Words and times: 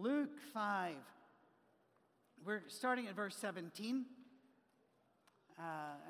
Luke 0.00 0.38
5. 0.54 0.94
We're 2.46 2.62
starting 2.68 3.06
at 3.08 3.14
verse 3.14 3.36
17, 3.36 4.06
uh, 5.58 5.62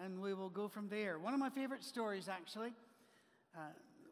and 0.05 0.21
we 0.21 0.33
will 0.33 0.49
go 0.49 0.69
from 0.69 0.89
there. 0.89 1.19
One 1.19 1.35
of 1.35 1.41
my 1.41 1.51
favorite 1.51 1.83
stories, 1.83 2.29
actually. 2.29 2.73
Uh, 3.53 3.63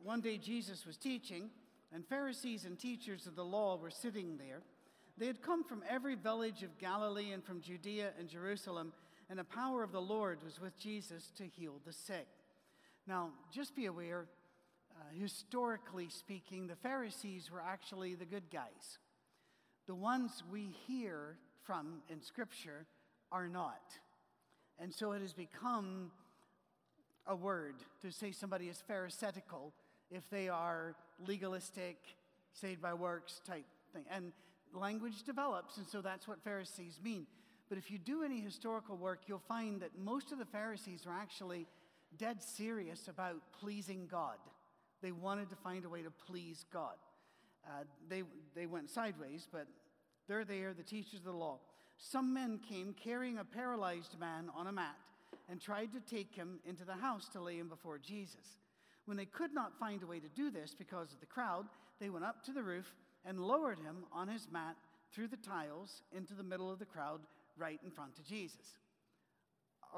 one 0.03 0.21
day 0.21 0.37
Jesus 0.37 0.85
was 0.85 0.97
teaching, 0.97 1.51
and 1.95 2.05
Pharisees 2.05 2.65
and 2.65 2.77
teachers 2.77 3.29
of 3.29 3.37
the 3.37 3.45
law 3.45 3.77
were 3.77 3.91
sitting 3.91 4.37
there. 4.37 4.63
They 5.17 5.29
had 5.29 5.43
come 5.43 5.63
from 5.63 5.85
every 5.89 6.17
village 6.17 6.65
of 6.65 6.77
Galilee 6.79 7.31
and 7.31 7.45
from 7.45 7.61
Judea 7.61 8.11
and 8.19 8.29
Jerusalem, 8.29 8.93
and 9.31 9.39
the 9.39 9.45
power 9.45 9.85
of 9.85 9.93
the 9.93 10.01
Lord 10.01 10.43
was 10.43 10.61
with 10.61 10.77
Jesus 10.77 11.31
to 11.37 11.45
heal 11.45 11.75
the 11.87 11.93
sick. 11.93 12.27
Now, 13.07 13.31
just 13.55 13.77
be 13.77 13.87
aware, 13.87 14.27
uh, 14.91 15.05
historically 15.17 16.09
speaking, 16.09 16.67
the 16.67 16.75
Pharisees 16.75 17.49
were 17.49 17.63
actually 17.63 18.17
the 18.17 18.25
good 18.25 18.51
guys. 18.53 18.99
The 19.89 19.95
ones 19.95 20.43
we 20.53 20.69
hear 20.87 21.39
from 21.65 22.03
in 22.11 22.21
Scripture 22.21 22.85
are 23.33 23.49
not. 23.49 23.81
And 24.79 24.95
so 24.95 25.13
it 25.13 25.23
has 25.23 25.33
become 25.33 26.11
a 27.27 27.35
word 27.35 27.77
to 28.03 28.13
say 28.13 28.31
somebody 28.31 28.69
is 28.69 28.83
Pharisaical 28.87 29.73
if 30.11 30.29
they 30.29 30.51
are 30.51 30.95
legalistic, 31.27 31.97
saved 32.53 32.83
by 32.83 32.93
works 32.93 33.41
type 33.47 33.65
thing. 33.95 34.05
And 34.11 34.33
language 34.75 35.23
develops, 35.23 35.79
and 35.79 35.87
so 35.87 36.03
that's 36.03 36.29
what 36.29 36.45
Pharisees 36.45 37.01
mean. 37.03 37.27
But 37.71 37.79
if 37.79 37.91
you 37.91 37.97
do 37.97 38.23
any 38.23 38.41
historical 38.41 38.99
work, 38.99 39.21
you'll 39.27 39.39
find 39.39 39.81
that 39.81 39.99
most 39.99 40.33
of 40.33 40.39
the 40.39 40.45
Pharisees 40.45 41.07
are 41.07 41.15
actually 41.19 41.67
dead 42.19 42.43
serious 42.43 43.09
about 43.09 43.37
pleasing 43.59 44.07
God. 44.11 44.37
They 45.01 45.13
wanted 45.13 45.49
to 45.49 45.57
find 45.57 45.87
a 45.87 45.89
way 45.89 46.03
to 46.03 46.11
please 46.11 46.67
God. 46.71 46.97
Uh, 47.69 47.85
they, 48.09 48.23
they 48.55 48.67
went 48.67 48.89
sideways, 48.89 49.47
but 49.51 49.67
they're 50.27 50.45
there, 50.45 50.73
the 50.73 50.83
teachers 50.83 51.21
of 51.21 51.25
the 51.25 51.33
law. 51.33 51.59
Some 51.99 52.33
men 52.33 52.59
came 52.67 52.95
carrying 52.95 53.39
a 53.39 53.45
paralyzed 53.45 54.19
man 54.19 54.51
on 54.55 54.69
a 54.69 54.73
mat 54.73 54.97
and 55.51 55.61
tried 55.61 55.93
to 55.93 56.01
take 56.01 56.35
him 56.35 56.61
into 56.65 56.85
the 56.85 56.95
house 56.95 57.29
to 57.31 57.41
lay 57.41 57.57
him 57.59 57.69
before 57.69 57.99
Jesus. 57.99 58.59
When 59.05 59.17
they 59.17 59.27
could 59.27 59.53
not 59.53 59.79
find 59.79 60.03
a 60.03 60.07
way 60.07 60.21
to 60.21 60.29
do 60.29 60.51
this 60.51 60.75
because 60.79 61.13
of 61.13 61.21
the 61.21 61.27
crowd, 61.27 61.67
they 62.01 62.11
went 62.11 62.25
up 62.25 62.45
to 62.45 62.53
the 62.53 62.63
roof 62.63 62.95
and 63.25 63.41
lowered 63.41 63.79
him 63.79 64.05
on 64.13 64.29
his 64.29 64.49
mat 64.51 64.77
through 65.13 65.29
the 65.29 65.37
tiles 65.37 66.03
into 66.15 66.35
the 66.35 66.43
middle 66.43 66.71
of 66.71 66.79
the 66.79 66.85
crowd 66.85 67.21
right 67.57 67.81
in 67.85 67.91
front 67.91 68.19
of 68.19 68.27
Jesus. 68.27 68.77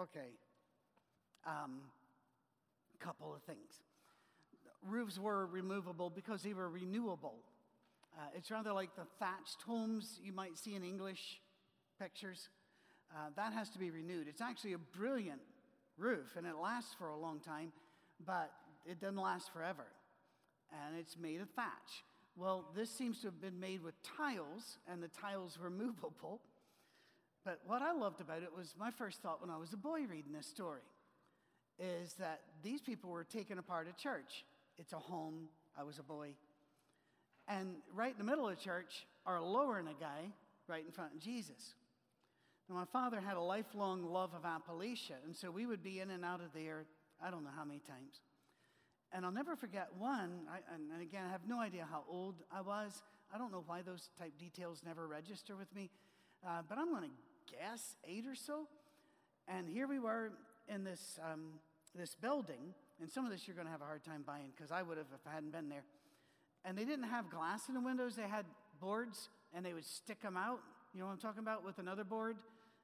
Okay, 0.01 0.31
um, 1.47 1.81
couple 3.01 3.35
of 3.35 3.43
things 3.43 3.81
roofs 4.89 5.19
were 5.19 5.47
removable 5.47 6.09
because 6.09 6.43
they 6.43 6.55
were 6.55 6.69
renewable. 6.69 7.35
Uh, 8.19 8.23
it's 8.37 8.51
rather 8.51 8.73
like 8.73 8.95
the 8.97 9.07
thatched 9.19 9.63
homes 9.67 10.19
you 10.23 10.33
might 10.33 10.59
see 10.59 10.75
in 10.75 10.85
English 10.85 11.41
pictures. 11.99 12.49
Uh, 13.15 13.31
that 13.37 13.53
has 13.53 13.71
to 13.71 13.79
be 13.79 13.91
renewed. 13.91 14.27
It's 14.29 14.41
actually 14.41 14.73
a 14.75 14.79
brilliant 14.79 15.41
roof 15.99 16.37
and 16.37 16.47
it 16.47 16.57
lasts 16.61 16.95
for 16.99 17.09
a 17.09 17.17
long 17.17 17.41
time, 17.41 17.73
but 18.25 18.51
it 18.87 19.01
doesn't 19.01 19.17
last 19.17 19.53
forever. 19.53 19.87
And 20.73 20.97
it's 20.99 21.17
made 21.19 21.41
of 21.41 21.51
thatch. 21.51 22.05
Well, 22.37 22.65
this 22.75 22.91
seems 22.91 23.21
to 23.21 23.27
have 23.27 23.41
been 23.41 23.59
made 23.59 23.83
with 23.83 23.95
tiles, 24.03 24.79
and 24.89 25.03
the 25.03 25.09
tiles 25.09 25.59
were 25.61 25.71
movable. 25.71 26.41
But 27.45 27.61
what 27.67 27.83
I 27.83 27.93
loved 27.93 28.21
about 28.21 28.43
it 28.43 28.51
was 28.57 28.75
my 28.79 28.91
first 28.91 29.21
thought 29.21 29.41
when 29.41 29.51
I 29.51 29.57
was 29.57 29.73
a 29.73 29.77
boy 29.77 30.01
reading 30.09 30.33
this 30.33 30.47
story 30.47 30.83
is 31.79 32.13
that 32.15 32.41
these 32.63 32.81
people 32.83 33.11
were 33.11 33.25
taken 33.25 33.59
apart 33.59 33.89
a 33.89 34.01
church. 34.01 34.45
It's 34.79 34.93
a 34.93 34.99
home. 34.99 35.49
I 35.79 35.83
was 35.83 35.99
a 35.99 36.03
boy. 36.03 36.35
And 37.51 37.75
right 37.93 38.13
in 38.13 38.19
the 38.19 38.25
middle 38.25 38.49
of 38.49 38.57
the 38.57 38.63
church 38.63 39.07
are 39.27 39.43
lowering 39.43 39.89
a 39.89 40.01
guy 40.01 40.31
right 40.69 40.85
in 40.87 40.93
front 40.93 41.13
of 41.15 41.21
Jesus. 41.21 41.75
Now, 42.69 42.77
my 42.77 42.85
father 42.85 43.21
had 43.21 43.37
a 43.37 43.41
lifelong 43.41 44.05
love 44.05 44.31
of 44.35 44.43
Appalachia, 44.43 45.17
and 45.25 45.35
so 45.35 45.51
we 45.51 45.67
would 45.67 45.83
be 45.83 45.99
in 45.99 46.11
and 46.11 46.25
out 46.25 46.41
of 46.41 46.53
there, 46.55 46.87
I 47.21 47.31
don't 47.31 47.43
know 47.43 47.51
how 47.55 47.65
many 47.65 47.81
times. 47.81 48.21
And 49.13 49.27
I'll 49.27 49.33
never 49.33 49.57
forget 49.57 49.89
one, 49.99 50.43
I, 50.49 50.59
and 50.73 51.03
again, 51.03 51.25
I 51.29 51.33
have 51.33 51.49
no 51.49 51.59
idea 51.59 51.85
how 51.91 52.05
old 52.09 52.37
I 52.53 52.61
was. 52.61 53.03
I 53.35 53.39
don't 53.39 53.51
know 53.51 53.65
why 53.67 53.83
those 53.83 54.11
type 54.17 54.39
details 54.39 54.83
never 54.87 55.09
register 55.09 55.57
with 55.57 55.75
me, 55.75 55.91
uh, 56.47 56.63
but 56.69 56.79
I'm 56.79 56.91
going 56.91 57.11
to 57.11 57.57
guess 57.59 57.97
eight 58.05 58.27
or 58.29 58.37
so. 58.37 58.69
And 59.49 59.69
here 59.69 59.89
we 59.89 59.99
were 59.99 60.31
in 60.69 60.85
this, 60.85 61.19
um, 61.33 61.55
this 61.97 62.15
building, 62.15 62.75
and 63.01 63.11
some 63.11 63.25
of 63.25 63.33
this 63.33 63.49
you're 63.49 63.57
going 63.57 63.67
to 63.67 63.73
have 63.73 63.83
a 63.83 63.87
hard 63.87 64.05
time 64.05 64.23
buying 64.25 64.53
because 64.55 64.71
I 64.71 64.83
would 64.83 64.97
have 64.97 65.09
if 65.13 65.27
I 65.27 65.35
hadn't 65.35 65.51
been 65.51 65.69
there. 65.69 65.83
And 66.65 66.77
they 66.77 66.85
didn't 66.85 67.09
have 67.09 67.31
glass 67.31 67.69
in 67.69 67.75
the 67.75 67.81
windows, 67.81 68.17
they 68.17 68.29
had 68.29 68.45
boards, 68.81 69.29
and 69.55 69.65
they 69.65 69.73
would 69.73 69.85
stick 69.85 70.21
them 70.23 70.37
out, 70.37 70.61
you 70.95 71.01
know 71.01 71.07
what 71.07 71.13
I'm 71.13 71.19
talking 71.19 71.41
about, 71.41 71.65
with 71.65 71.79
another 71.79 72.05
board 72.05 72.37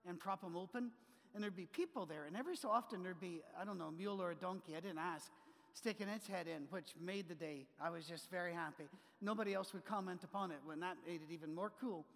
and 0.09 0.19
prop 0.19 0.41
them 0.41 0.56
open. 0.56 0.91
And 1.34 1.42
there'd 1.42 1.56
be 1.56 1.66
people 1.66 2.06
there, 2.06 2.25
and 2.25 2.37
every 2.37 2.56
so 2.56 2.70
often 2.70 3.03
there'd 3.03 3.20
be, 3.20 3.42
I 3.60 3.64
don't 3.64 3.78
know, 3.78 3.88
a 3.88 3.92
mule 3.92 4.22
or 4.22 4.31
a 4.31 4.34
donkey, 4.34 4.72
I 4.76 4.81
didn't 4.81 4.98
ask, 4.98 5.31
sticking 5.75 6.09
its 6.09 6.26
head 6.26 6.47
in, 6.47 6.62
which 6.70 6.94
made 6.98 7.28
the 7.28 7.34
day. 7.34 7.66
I 7.81 7.91
was 7.91 8.06
just 8.06 8.31
very 8.31 8.54
happy. 8.54 8.84
Nobody 9.20 9.53
else 9.53 9.75
would 9.75 9.84
comment 9.84 10.25
upon 10.25 10.50
it 10.50 10.58
when 10.64 10.81
that 10.81 10.97
made 11.06 11.20
it 11.20 11.32
even 11.32 11.54
more 11.54 11.72
cool. 11.78 12.06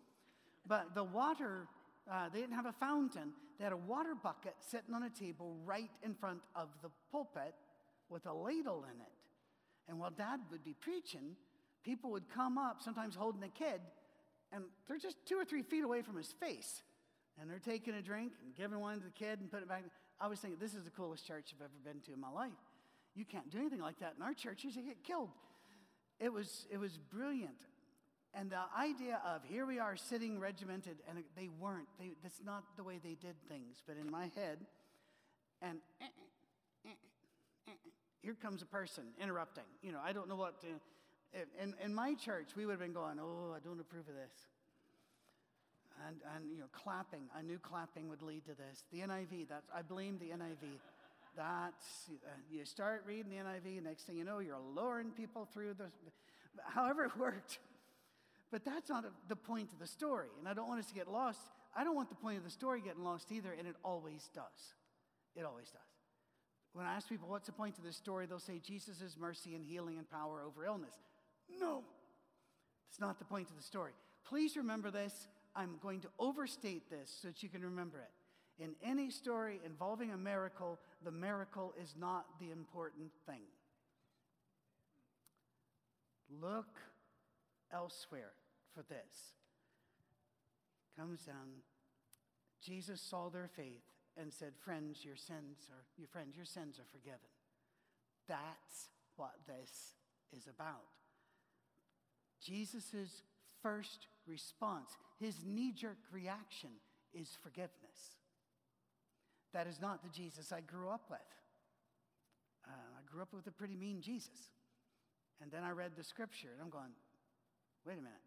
But 0.66 0.94
the 0.94 1.04
water, 1.04 1.66
uh, 2.10 2.30
they 2.32 2.40
didn't 2.40 2.54
have 2.54 2.66
a 2.66 2.72
fountain. 2.72 3.32
They 3.58 3.64
had 3.64 3.74
a 3.74 3.76
water 3.76 4.14
bucket 4.14 4.54
sitting 4.60 4.94
on 4.94 5.02
a 5.02 5.10
table 5.10 5.56
right 5.66 5.90
in 6.02 6.14
front 6.14 6.40
of 6.54 6.68
the 6.82 6.88
pulpit 7.12 7.54
with 8.08 8.24
a 8.24 8.32
ladle 8.32 8.84
in 8.84 9.00
it. 9.00 9.12
And 9.88 9.98
while 9.98 10.10
dad 10.10 10.40
would 10.50 10.64
be 10.64 10.74
preaching, 10.80 11.36
people 11.84 12.10
would 12.10 12.28
come 12.28 12.58
up, 12.58 12.82
sometimes 12.82 13.14
holding 13.14 13.42
a 13.42 13.48
kid, 13.48 13.80
and 14.52 14.64
they're 14.88 14.98
just 14.98 15.16
two 15.26 15.36
or 15.36 15.44
three 15.44 15.62
feet 15.62 15.84
away 15.84 16.02
from 16.02 16.16
his 16.16 16.32
face. 16.32 16.82
And 17.40 17.48
they're 17.48 17.58
taking 17.58 17.94
a 17.94 18.02
drink 18.02 18.32
and 18.44 18.54
giving 18.54 18.80
one 18.80 18.98
to 18.98 19.04
the 19.04 19.10
kid 19.10 19.40
and 19.40 19.50
putting 19.50 19.64
it 19.64 19.68
back. 19.68 19.84
I 20.20 20.26
was 20.26 20.40
thinking, 20.40 20.58
this 20.60 20.74
is 20.74 20.84
the 20.84 20.90
coolest 20.90 21.26
church 21.26 21.54
I've 21.54 21.62
ever 21.62 21.70
been 21.82 22.02
to 22.02 22.12
in 22.12 22.20
my 22.20 22.30
life. 22.30 22.50
You 23.14 23.24
can't 23.24 23.50
do 23.50 23.58
anything 23.58 23.80
like 23.80 23.98
that 24.00 24.14
in 24.16 24.22
our 24.22 24.34
churches, 24.34 24.76
you 24.76 24.82
get 24.82 25.02
killed. 25.02 25.30
It 26.18 26.32
was, 26.32 26.66
it 26.70 26.78
was 26.78 26.98
brilliant. 26.98 27.56
And 28.34 28.50
the 28.50 28.60
idea 28.78 29.20
of 29.26 29.42
here 29.44 29.66
we 29.66 29.78
are 29.78 29.96
sitting 29.96 30.38
regimented, 30.38 30.98
and 31.08 31.18
they 31.36 31.48
weren't. 31.58 31.88
They, 31.98 32.12
that's 32.22 32.40
not 32.44 32.62
the 32.76 32.84
way 32.84 33.00
they 33.02 33.14
did 33.14 33.34
things. 33.48 33.82
But 33.84 33.96
in 33.96 34.08
my 34.10 34.30
head, 34.36 34.58
and 35.60 35.78
eh, 36.00 36.04
eh, 36.86 36.90
eh, 37.68 37.72
here 38.22 38.36
comes 38.40 38.62
a 38.62 38.66
person 38.66 39.04
interrupting. 39.20 39.64
You 39.82 39.92
know, 39.92 39.98
I 40.04 40.12
don't 40.12 40.28
know 40.28 40.36
what 40.36 40.60
to. 40.60 40.68
In, 41.32 41.74
in 41.84 41.94
my 41.94 42.14
church, 42.14 42.50
we 42.56 42.66
would 42.66 42.72
have 42.72 42.80
been 42.80 42.92
going, 42.92 43.18
oh, 43.20 43.54
I 43.54 43.60
don't 43.60 43.80
approve 43.80 44.08
of 44.08 44.14
this. 44.14 44.34
And, 46.06 46.16
and, 46.34 46.50
you 46.50 46.58
know, 46.58 46.66
clapping. 46.72 47.28
I 47.36 47.42
knew 47.42 47.58
clapping 47.58 48.08
would 48.08 48.22
lead 48.22 48.44
to 48.46 48.54
this. 48.54 48.84
The 48.90 49.00
NIV, 49.00 49.48
that's, 49.48 49.68
I 49.74 49.82
blame 49.82 50.18
the 50.18 50.26
NIV. 50.26 50.78
That's, 51.36 52.08
uh, 52.08 52.30
you 52.50 52.64
start 52.64 53.04
reading 53.06 53.30
the 53.30 53.36
NIV, 53.36 53.82
next 53.82 54.04
thing 54.04 54.16
you 54.16 54.24
know, 54.24 54.38
you're 54.38 54.58
luring 54.74 55.10
people 55.10 55.46
through 55.52 55.74
the, 55.74 55.86
however 56.64 57.04
it 57.04 57.16
worked. 57.16 57.58
But 58.50 58.64
that's 58.64 58.88
not 58.88 59.04
the 59.28 59.36
point 59.36 59.72
of 59.72 59.78
the 59.78 59.86
story. 59.86 60.28
And 60.38 60.48
I 60.48 60.54
don't 60.54 60.66
want 60.66 60.80
us 60.80 60.86
to 60.86 60.94
get 60.94 61.06
lost. 61.06 61.38
I 61.76 61.84
don't 61.84 61.94
want 61.94 62.08
the 62.08 62.16
point 62.16 62.38
of 62.38 62.44
the 62.44 62.50
story 62.50 62.80
getting 62.80 63.04
lost 63.04 63.30
either, 63.30 63.54
and 63.56 63.68
it 63.68 63.76
always 63.84 64.28
does. 64.34 64.74
It 65.36 65.44
always 65.44 65.70
does. 65.70 65.80
When 66.72 66.86
I 66.86 66.94
ask 66.94 67.08
people, 67.08 67.28
what's 67.28 67.46
the 67.46 67.52
point 67.52 67.78
of 67.78 67.84
this 67.84 67.96
story, 67.96 68.26
they'll 68.26 68.38
say 68.38 68.58
Jesus' 68.58 69.16
mercy 69.18 69.54
and 69.54 69.64
healing 69.64 69.98
and 69.98 70.08
power 70.10 70.42
over 70.44 70.64
illness. 70.64 70.94
No, 71.58 71.82
it's 72.88 73.00
not 73.00 73.18
the 73.18 73.24
point 73.24 73.50
of 73.50 73.56
the 73.56 73.62
story. 73.62 73.92
Please 74.24 74.56
remember 74.56 74.90
this. 74.90 75.28
I'm 75.56 75.76
going 75.82 76.00
to 76.00 76.08
overstate 76.18 76.90
this 76.90 77.10
so 77.22 77.28
that 77.28 77.42
you 77.42 77.48
can 77.48 77.62
remember 77.62 77.98
it. 77.98 78.62
In 78.62 78.74
any 78.84 79.10
story 79.10 79.58
involving 79.64 80.12
a 80.12 80.18
miracle, 80.18 80.78
the 81.02 81.10
miracle 81.10 81.74
is 81.82 81.94
not 81.98 82.26
the 82.38 82.50
important 82.50 83.10
thing. 83.26 83.42
Look 86.40 86.78
elsewhere 87.72 88.32
for 88.74 88.82
this. 88.82 89.34
Comes 90.98 91.22
down. 91.22 91.62
Jesus 92.62 93.00
saw 93.00 93.30
their 93.30 93.48
faith 93.48 93.82
and 94.20 94.32
said, 94.32 94.52
Friends, 94.62 95.04
your 95.04 95.16
sins 95.16 95.70
are 95.70 95.84
your 95.96 96.08
friends, 96.08 96.36
your 96.36 96.44
sins 96.44 96.78
are 96.78 96.86
forgiven. 96.92 97.18
That's 98.28 98.90
what 99.16 99.34
this 99.46 99.94
is 100.36 100.46
about. 100.46 100.99
Jesus' 102.40 103.22
first 103.62 104.06
response, 104.26 104.96
his 105.18 105.44
knee 105.44 105.72
jerk 105.72 105.98
reaction, 106.12 106.70
is 107.12 107.36
forgiveness. 107.42 108.16
That 109.52 109.66
is 109.66 109.80
not 109.80 110.02
the 110.02 110.08
Jesus 110.08 110.52
I 110.52 110.60
grew 110.60 110.88
up 110.88 111.06
with. 111.10 111.20
Uh, 112.66 112.70
I 112.70 113.02
grew 113.10 113.22
up 113.22 113.32
with 113.32 113.46
a 113.46 113.50
pretty 113.50 113.74
mean 113.74 114.00
Jesus. 114.00 114.50
And 115.42 115.50
then 115.50 115.64
I 115.64 115.70
read 115.70 115.92
the 115.96 116.04
scripture 116.04 116.48
and 116.52 116.62
I'm 116.62 116.70
going, 116.70 116.92
wait 117.84 117.94
a 117.94 118.02
minute. 118.02 118.26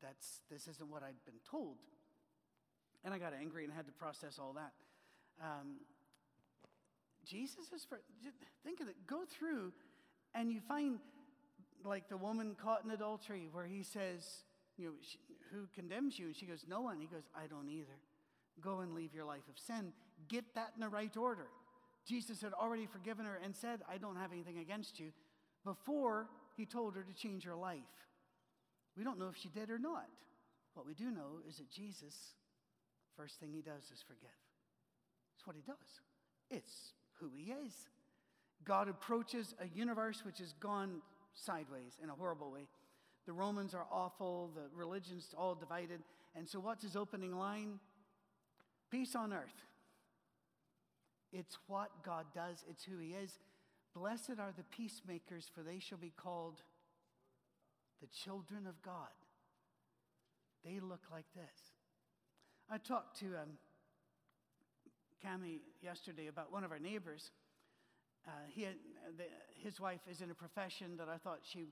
That's, 0.00 0.40
this 0.50 0.66
isn't 0.68 0.90
what 0.90 1.02
I'd 1.02 1.22
been 1.26 1.40
told. 1.50 1.76
And 3.04 3.12
I 3.12 3.18
got 3.18 3.34
angry 3.38 3.64
and 3.64 3.72
had 3.72 3.86
to 3.86 3.92
process 3.92 4.38
all 4.38 4.54
that. 4.54 4.72
Um, 5.42 5.80
Jesus 7.24 7.72
is 7.74 7.84
for, 7.84 8.00
think 8.64 8.80
of 8.80 8.88
it, 8.88 8.96
go 9.06 9.24
through 9.28 9.72
and 10.34 10.50
you 10.50 10.60
find 10.60 10.98
like 11.84 12.08
the 12.08 12.16
woman 12.16 12.56
caught 12.60 12.84
in 12.84 12.90
adultery 12.90 13.48
where 13.52 13.66
he 13.66 13.82
says, 13.82 14.44
you 14.76 14.86
know, 14.86 14.92
who 15.52 15.66
condemns 15.74 16.18
you? 16.18 16.26
And 16.26 16.36
she 16.36 16.46
goes, 16.46 16.64
no 16.68 16.80
one. 16.80 16.98
He 17.00 17.06
goes, 17.06 17.24
I 17.36 17.46
don't 17.46 17.68
either. 17.68 17.98
Go 18.60 18.80
and 18.80 18.94
leave 18.94 19.14
your 19.14 19.24
life 19.24 19.48
of 19.48 19.58
sin. 19.58 19.92
Get 20.28 20.44
that 20.54 20.72
in 20.74 20.80
the 20.80 20.88
right 20.88 21.16
order. 21.16 21.46
Jesus 22.06 22.40
had 22.42 22.52
already 22.52 22.86
forgiven 22.86 23.24
her 23.24 23.40
and 23.42 23.54
said, 23.54 23.80
I 23.90 23.98
don't 23.98 24.16
have 24.16 24.32
anything 24.32 24.58
against 24.58 25.00
you, 25.00 25.12
before 25.64 26.28
he 26.56 26.66
told 26.66 26.94
her 26.94 27.02
to 27.02 27.12
change 27.14 27.44
her 27.44 27.54
life. 27.54 27.80
We 28.96 29.04
don't 29.04 29.18
know 29.18 29.28
if 29.28 29.36
she 29.36 29.48
did 29.48 29.70
or 29.70 29.78
not. 29.78 30.06
What 30.74 30.86
we 30.86 30.94
do 30.94 31.10
know 31.10 31.40
is 31.48 31.56
that 31.56 31.70
Jesus, 31.70 32.14
first 33.16 33.40
thing 33.40 33.50
he 33.52 33.62
does 33.62 33.84
is 33.92 34.04
forgive. 34.06 34.28
It's 35.34 35.46
what 35.46 35.56
he 35.56 35.62
does, 35.62 36.00
it's 36.50 36.92
who 37.18 37.30
he 37.34 37.52
is. 37.52 37.72
God 38.64 38.88
approaches 38.88 39.54
a 39.60 39.66
universe 39.76 40.22
which 40.24 40.38
has 40.38 40.52
gone 40.54 41.00
sideways 41.34 41.98
in 42.02 42.10
a 42.10 42.14
horrible 42.14 42.50
way. 42.50 42.66
The 43.26 43.32
Romans 43.32 43.74
are 43.74 43.86
awful, 43.90 44.50
the 44.54 44.76
religion's 44.76 45.34
all 45.36 45.54
divided. 45.54 46.00
And 46.36 46.48
so, 46.48 46.58
what's 46.58 46.82
his 46.82 46.96
opening 46.96 47.36
line? 47.38 47.78
Peace 48.90 49.14
on 49.14 49.32
earth. 49.32 49.64
It's 51.32 51.58
what 51.66 51.90
God 52.04 52.26
does, 52.34 52.64
it's 52.68 52.84
who 52.84 52.98
he 52.98 53.08
is. 53.08 53.38
Blessed 53.94 54.38
are 54.38 54.52
the 54.56 54.64
peacemakers, 54.64 55.50
for 55.54 55.62
they 55.62 55.78
shall 55.78 55.98
be 55.98 56.12
called 56.16 56.62
the 58.00 58.08
children 58.08 58.66
of 58.66 58.80
God. 58.82 59.08
They 60.64 60.80
look 60.80 61.02
like 61.12 61.26
this. 61.34 61.72
I 62.70 62.78
talked 62.78 63.18
to 63.20 63.26
um, 63.26 63.58
Cami 65.24 65.60
yesterday 65.82 66.26
about 66.28 66.52
one 66.52 66.64
of 66.64 66.72
our 66.72 66.78
neighbors. 66.78 67.30
Uh, 68.26 68.30
he 68.48 68.62
had, 68.62 68.74
the, 69.16 69.24
his 69.62 69.80
wife 69.80 70.00
is 70.10 70.20
in 70.20 70.30
a 70.30 70.34
profession 70.34 70.96
that 70.96 71.08
I 71.08 71.18
thought 71.18 71.40
she, 71.42 71.66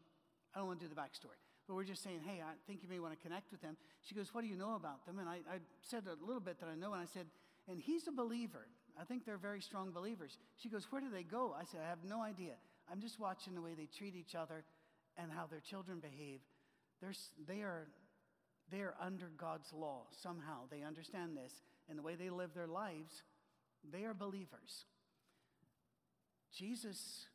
I 0.55 0.59
don't 0.59 0.67
want 0.67 0.81
to 0.81 0.87
do 0.87 0.95
the 0.95 1.01
backstory, 1.01 1.41
but 1.67 1.75
we're 1.75 1.85
just 1.85 2.03
saying, 2.03 2.21
hey, 2.27 2.43
I 2.43 2.53
think 2.67 2.83
you 2.83 2.89
may 2.89 2.99
want 2.99 3.15
to 3.15 3.23
connect 3.23 3.51
with 3.51 3.63
them. 3.63 3.77
She 4.03 4.15
goes, 4.15 4.35
what 4.35 4.43
do 4.43 4.49
you 4.49 4.57
know 4.57 4.75
about 4.75 5.07
them? 5.07 5.19
And 5.19 5.29
I, 5.29 5.37
I 5.49 5.59
said 5.81 6.05
a 6.07 6.25
little 6.25 6.43
bit 6.43 6.61
that 6.61 6.69
I 6.69 6.75
know, 6.75 6.93
and 6.93 7.01
I 7.01 7.07
said, 7.07 7.27
and 7.69 7.81
he's 7.81 8.09
a 8.09 8.13
believer. 8.13 8.67
I 9.01 9.05
think 9.05 9.25
they're 9.25 9.39
very 9.39 9.61
strong 9.61 9.91
believers. 9.91 10.39
She 10.57 10.69
goes, 10.69 10.87
Where 10.91 11.01
do 11.01 11.09
they 11.11 11.23
go? 11.23 11.55
I 11.59 11.65
said, 11.65 11.81
I 11.85 11.89
have 11.89 12.05
no 12.05 12.21
idea. 12.21 12.55
I'm 12.91 13.01
just 13.01 13.19
watching 13.19 13.55
the 13.55 13.63
way 13.63 13.75
they 13.77 13.87
treat 13.87 14.17
each 14.17 14.35
other 14.35 14.65
and 15.17 15.31
how 15.31 15.47
their 15.47 15.61
children 15.61 16.01
behave. 16.01 16.41
They're, 17.01 17.15
they, 17.47 17.63
are, 17.63 17.89
they 18.71 18.81
are 18.81 18.95
under 19.01 19.31
God's 19.37 19.73
law 19.73 20.07
somehow. 20.11 20.67
They 20.71 20.83
understand 20.83 21.37
this. 21.37 21.63
And 21.89 21.99
the 21.99 22.03
way 22.03 22.15
they 22.15 22.31
live 22.31 22.55
their 22.55 22.67
lives, 22.67 23.23
they 23.91 24.05
are 24.05 24.15
believers. 24.15 24.85
Jesus, 26.57 27.27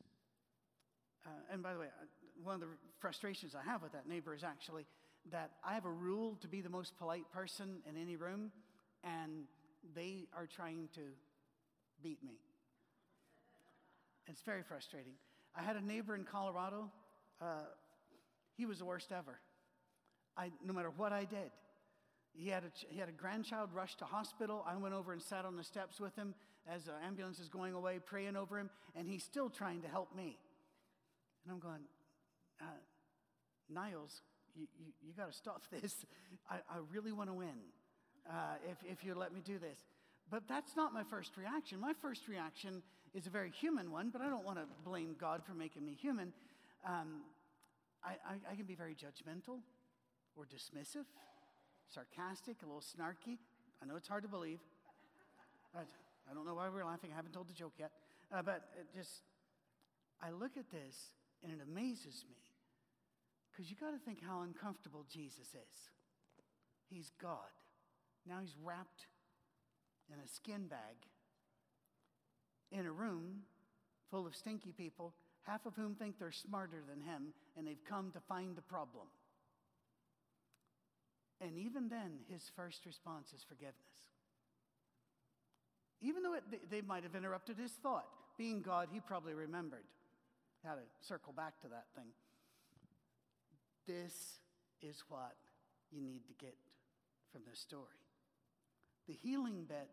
uh, 1.25 1.29
and 1.51 1.63
by 1.63 1.73
the 1.73 1.79
way, 1.79 1.87
uh, 1.87 2.05
one 2.43 2.55
of 2.55 2.61
the 2.61 2.67
frustrations 2.99 3.55
I 3.55 3.67
have 3.69 3.81
with 3.81 3.93
that 3.93 4.07
neighbor 4.07 4.35
is 4.35 4.43
actually 4.43 4.85
that 5.31 5.51
I 5.63 5.73
have 5.73 5.85
a 5.85 5.91
rule 5.91 6.37
to 6.41 6.47
be 6.47 6.61
the 6.61 6.69
most 6.69 6.97
polite 6.97 7.29
person 7.31 7.81
in 7.89 7.97
any 7.99 8.15
room, 8.15 8.51
and 9.03 9.45
they 9.95 10.27
are 10.35 10.45
trying 10.45 10.87
to 10.95 11.01
beat 12.03 12.23
me. 12.23 12.39
It's 14.27 14.41
very 14.41 14.63
frustrating. 14.63 15.13
I 15.55 15.63
had 15.63 15.75
a 15.75 15.81
neighbor 15.81 16.15
in 16.15 16.23
Colorado. 16.23 16.91
Uh, 17.41 17.65
he 18.55 18.65
was 18.65 18.79
the 18.79 18.85
worst 18.85 19.11
ever. 19.11 19.39
I, 20.37 20.51
no 20.63 20.73
matter 20.73 20.91
what 20.95 21.11
I 21.11 21.25
did, 21.25 21.51
he 22.33 22.49
had, 22.49 22.63
a, 22.63 22.71
he 22.89 22.99
had 22.99 23.09
a 23.09 23.13
grandchild 23.13 23.69
rush 23.73 23.95
to 23.95 24.05
hospital. 24.05 24.63
I 24.67 24.75
went 24.75 24.93
over 24.93 25.11
and 25.11 25.21
sat 25.21 25.45
on 25.45 25.55
the 25.55 25.63
steps 25.63 25.99
with 25.99 26.15
him 26.15 26.35
as 26.71 26.83
the 26.85 26.93
ambulance 27.05 27.39
is 27.39 27.49
going 27.49 27.73
away, 27.73 27.99
praying 28.03 28.35
over 28.35 28.57
him, 28.57 28.69
and 28.95 29.07
he's 29.07 29.23
still 29.23 29.49
trying 29.49 29.81
to 29.81 29.87
help 29.87 30.15
me. 30.15 30.37
And 31.43 31.53
I'm 31.53 31.59
going, 31.59 31.81
uh, 32.61 32.65
Niles, 33.69 34.21
you, 34.55 34.67
you, 34.79 34.91
you 35.01 35.13
got 35.13 35.31
to 35.31 35.37
stop 35.37 35.61
this. 35.81 36.05
I, 36.49 36.55
I 36.55 36.79
really 36.91 37.11
want 37.11 37.29
to 37.29 37.33
win 37.33 37.57
uh, 38.29 38.55
if, 38.69 38.77
if 38.89 39.03
you 39.03 39.15
let 39.15 39.33
me 39.33 39.41
do 39.43 39.57
this. 39.59 39.79
But 40.29 40.43
that's 40.47 40.75
not 40.75 40.93
my 40.93 41.03
first 41.03 41.37
reaction. 41.37 41.79
My 41.79 41.93
first 42.01 42.27
reaction 42.27 42.83
is 43.13 43.27
a 43.27 43.29
very 43.29 43.49
human 43.49 43.91
one, 43.91 44.09
but 44.09 44.21
I 44.21 44.29
don't 44.29 44.45
want 44.45 44.57
to 44.57 44.65
blame 44.83 45.15
God 45.19 45.41
for 45.45 45.53
making 45.53 45.85
me 45.85 45.93
human. 45.99 46.33
Um, 46.85 47.21
I, 48.03 48.11
I, 48.29 48.51
I 48.51 48.55
can 48.55 48.65
be 48.65 48.75
very 48.75 48.93
judgmental 48.93 49.59
or 50.35 50.45
dismissive, 50.45 51.05
sarcastic, 51.87 52.57
a 52.61 52.65
little 52.65 52.81
snarky. 52.81 53.37
I 53.81 53.85
know 53.85 53.95
it's 53.95 54.07
hard 54.07 54.23
to 54.23 54.29
believe. 54.29 54.59
I, 56.29 56.33
don't 56.33 56.45
know 56.45 56.55
why 56.55 56.69
we're 56.69 56.85
laughing. 56.85 57.11
I 57.13 57.15
haven't 57.15 57.33
told 57.33 57.49
the 57.49 57.53
joke 57.53 57.73
yet. 57.77 57.91
Uh, 58.31 58.41
but 58.41 58.63
just, 58.95 59.21
I 60.21 60.31
look 60.31 60.57
at 60.57 60.69
this 60.71 60.95
and 61.43 61.51
it 61.51 61.59
amazes 61.63 62.25
me 62.29 62.37
because 63.51 63.69
you 63.69 63.77
got 63.79 63.91
to 63.91 63.99
think 63.99 64.19
how 64.25 64.41
uncomfortable 64.41 65.05
Jesus 65.11 65.47
is. 65.47 65.89
He's 66.89 67.11
God. 67.21 67.51
Now 68.27 68.39
he's 68.41 68.55
wrapped 68.63 69.07
in 70.11 70.19
a 70.19 70.27
skin 70.27 70.67
bag 70.67 70.95
in 72.71 72.85
a 72.85 72.91
room 72.91 73.43
full 74.09 74.25
of 74.25 74.35
stinky 74.35 74.71
people, 74.71 75.13
half 75.43 75.65
of 75.65 75.75
whom 75.75 75.95
think 75.95 76.19
they're 76.19 76.31
smarter 76.31 76.81
than 76.87 77.01
him, 77.01 77.33
and 77.57 77.67
they've 77.67 77.83
come 77.87 78.11
to 78.11 78.19
find 78.19 78.55
the 78.55 78.61
problem. 78.61 79.07
And 81.41 81.57
even 81.57 81.89
then, 81.89 82.19
his 82.29 82.49
first 82.55 82.85
response 82.85 83.31
is 83.33 83.43
forgiveness. 83.47 83.75
Even 86.01 86.23
though 86.23 86.33
it, 86.35 86.43
they 86.69 86.81
might 86.81 87.03
have 87.03 87.15
interrupted 87.15 87.57
his 87.57 87.71
thought, 87.71 88.05
being 88.37 88.61
God, 88.61 88.89
he 88.91 88.99
probably 88.99 89.33
remembered 89.33 89.85
how 90.63 90.75
to 90.75 90.81
circle 91.01 91.33
back 91.33 91.59
to 91.61 91.67
that 91.69 91.85
thing. 91.95 92.11
This 93.87 94.39
is 94.81 95.03
what 95.09 95.35
you 95.91 96.01
need 96.01 96.25
to 96.27 96.33
get 96.33 96.55
from 97.31 97.41
this 97.49 97.59
story. 97.59 98.01
The 99.07 99.13
healing 99.13 99.65
bit, 99.67 99.89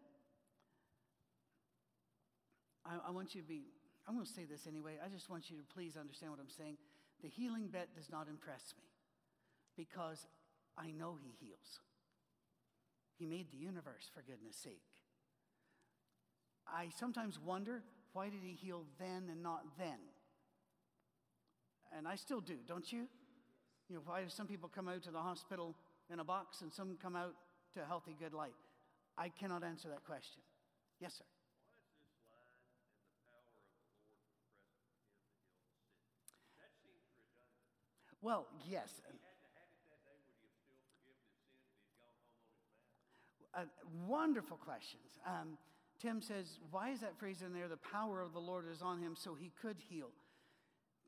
I, 2.85 3.09
I 3.09 3.11
want 3.11 3.35
you 3.35 3.41
to 3.41 3.47
be, 3.47 3.63
I'm 4.07 4.15
going 4.15 4.27
to 4.27 4.33
say 4.33 4.45
this 4.45 4.67
anyway. 4.67 4.99
I 5.05 5.09
just 5.09 5.31
want 5.31 5.51
you 5.51 5.57
to 5.57 5.63
please 5.73 5.97
understand 5.97 6.33
what 6.33 6.41
I'm 6.41 6.51
saying. 6.51 6.77
The 7.23 7.29
healing 7.29 7.69
bit 7.69 7.89
does 7.97 8.11
not 8.11 8.29
impress 8.29 8.75
me 8.77 8.85
because 9.77 10.27
I 10.77 10.91
know 10.91 11.17
He 11.23 11.47
heals. 11.47 11.81
He 13.17 13.27
made 13.27 13.51
the 13.53 13.57
universe, 13.57 14.11
for 14.13 14.23
goodness 14.23 14.57
sake. 14.57 14.83
I 16.67 16.89
sometimes 16.99 17.39
wonder 17.39 17.83
why 18.13 18.29
did 18.29 18.41
He 18.43 18.55
heal 18.55 18.85
then 18.99 19.29
and 19.31 19.43
not 19.43 19.63
then? 19.79 19.99
And 21.97 22.09
I 22.09 22.17
still 22.17 22.41
do, 22.41 22.57
don't 22.67 22.91
you? 22.93 23.07
You 23.89 23.97
know, 23.97 24.03
why 24.05 24.23
do 24.23 24.29
some 24.29 24.47
people 24.47 24.71
come 24.75 24.89
out 24.89 25.03
to 25.05 25.11
the 25.11 25.19
hospital 25.19 25.75
in 26.11 26.21
a 26.21 26.25
box 26.25 26.63
and 26.63 26.73
some 26.73 26.97
come 27.01 27.15
out 27.15 27.35
to 27.75 27.83
a 27.83 27.85
healthy, 27.85 28.17
good 28.19 28.33
life? 28.33 28.53
I 29.17 29.29
cannot 29.29 29.63
answer 29.63 29.89
that 29.89 30.05
question. 30.05 30.41
Yes, 31.01 31.15
sir. 31.15 31.25
Well, 38.23 38.47
yes. 38.67 39.03
Uh, 43.55 43.65
wonderful 44.09 44.57
questions. 44.57 45.19
Um, 45.27 45.59
Tim 46.01 46.21
says, 46.21 46.59
Why 46.71 46.91
is 46.91 47.01
that 47.01 47.19
phrase 47.19 47.43
in 47.43 47.53
there? 47.53 47.69
The 47.69 47.77
power 47.77 48.21
of 48.21 48.33
the 48.33 48.41
Lord 48.41 48.67
is 48.71 48.83
on 48.83 49.01
him 49.01 49.15
so 49.17 49.35
he 49.35 49.53
could 49.61 49.77
heal. 49.89 50.11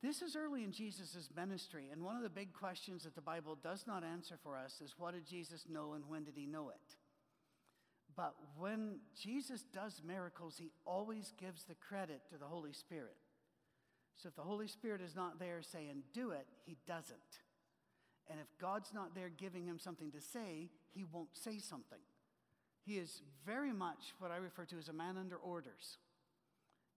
This 0.03 0.23
is 0.23 0.37
early 0.37 0.63
in 0.63 0.73
Jesus' 0.73 1.31
ministry, 1.35 1.89
and 1.91 2.03
one 2.03 2.17
of 2.17 2.23
the 2.23 2.29
big 2.29 2.53
questions 2.53 3.05
that 3.05 3.15
the 3.15 3.21
Bible 3.21 3.57
does 3.63 3.87
not 3.87 4.05
answer 4.05 4.37
for 4.43 4.57
us 4.57 4.81
is 4.85 4.95
what 4.99 5.15
did 5.15 5.27
Jesus 5.27 5.65
know 5.69 5.95
and 5.95 6.05
when 6.09 6.25
did 6.25 6.35
he 6.37 6.47
know 6.47 6.69
it? 6.69 6.97
But 8.15 8.35
when 8.59 9.01
Jesus 9.21 9.65
does 9.75 10.03
miracles, 10.07 10.57
he 10.59 10.71
always 10.85 11.33
gives 11.39 11.65
the 11.65 11.75
credit 11.75 12.23
to 12.31 12.39
the 12.39 12.47
Holy 12.47 12.73
Spirit. 12.73 13.17
So 14.17 14.29
if 14.29 14.37
the 14.37 14.43
Holy 14.43 14.69
Spirit 14.69 15.03
is 15.03 15.15
not 15.15 15.39
there 15.39 15.61
saying, 15.61 16.03
do 16.15 16.31
it, 16.31 16.47
he 16.65 16.77
doesn't. 16.87 17.19
And 18.31 18.41
if 18.41 18.47
God's 18.59 18.93
not 18.95 19.15
there 19.15 19.29
giving 19.29 19.67
him 19.67 19.79
something 19.79 20.11
to 20.13 20.21
say, 20.21 20.71
he 20.91 21.05
won't 21.05 21.37
say 21.37 21.59
something. 21.59 21.99
He 22.87 22.99
is 22.99 23.23
very 23.45 23.73
much 23.73 24.15
what 24.21 24.31
I 24.31 24.37
refer 24.37 24.65
to 24.67 24.79
as 24.79 24.89
a 24.89 24.93
man 24.93 25.17
under 25.19 25.37
orders. 25.37 25.99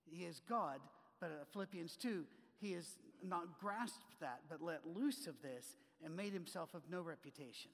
He 0.05 0.23
is 0.23 0.39
God, 0.47 0.79
but 1.19 1.27
uh, 1.27 1.45
Philippians 1.51 1.95
2, 1.95 2.23
he 2.61 2.73
has 2.73 2.85
not 3.23 3.59
grasped 3.59 4.19
that, 4.21 4.41
but 4.49 4.61
let 4.61 4.81
loose 4.85 5.25
of 5.25 5.41
this 5.41 5.75
and 6.03 6.15
made 6.15 6.31
himself 6.31 6.73
of 6.75 6.83
no 6.89 7.01
reputation. 7.01 7.71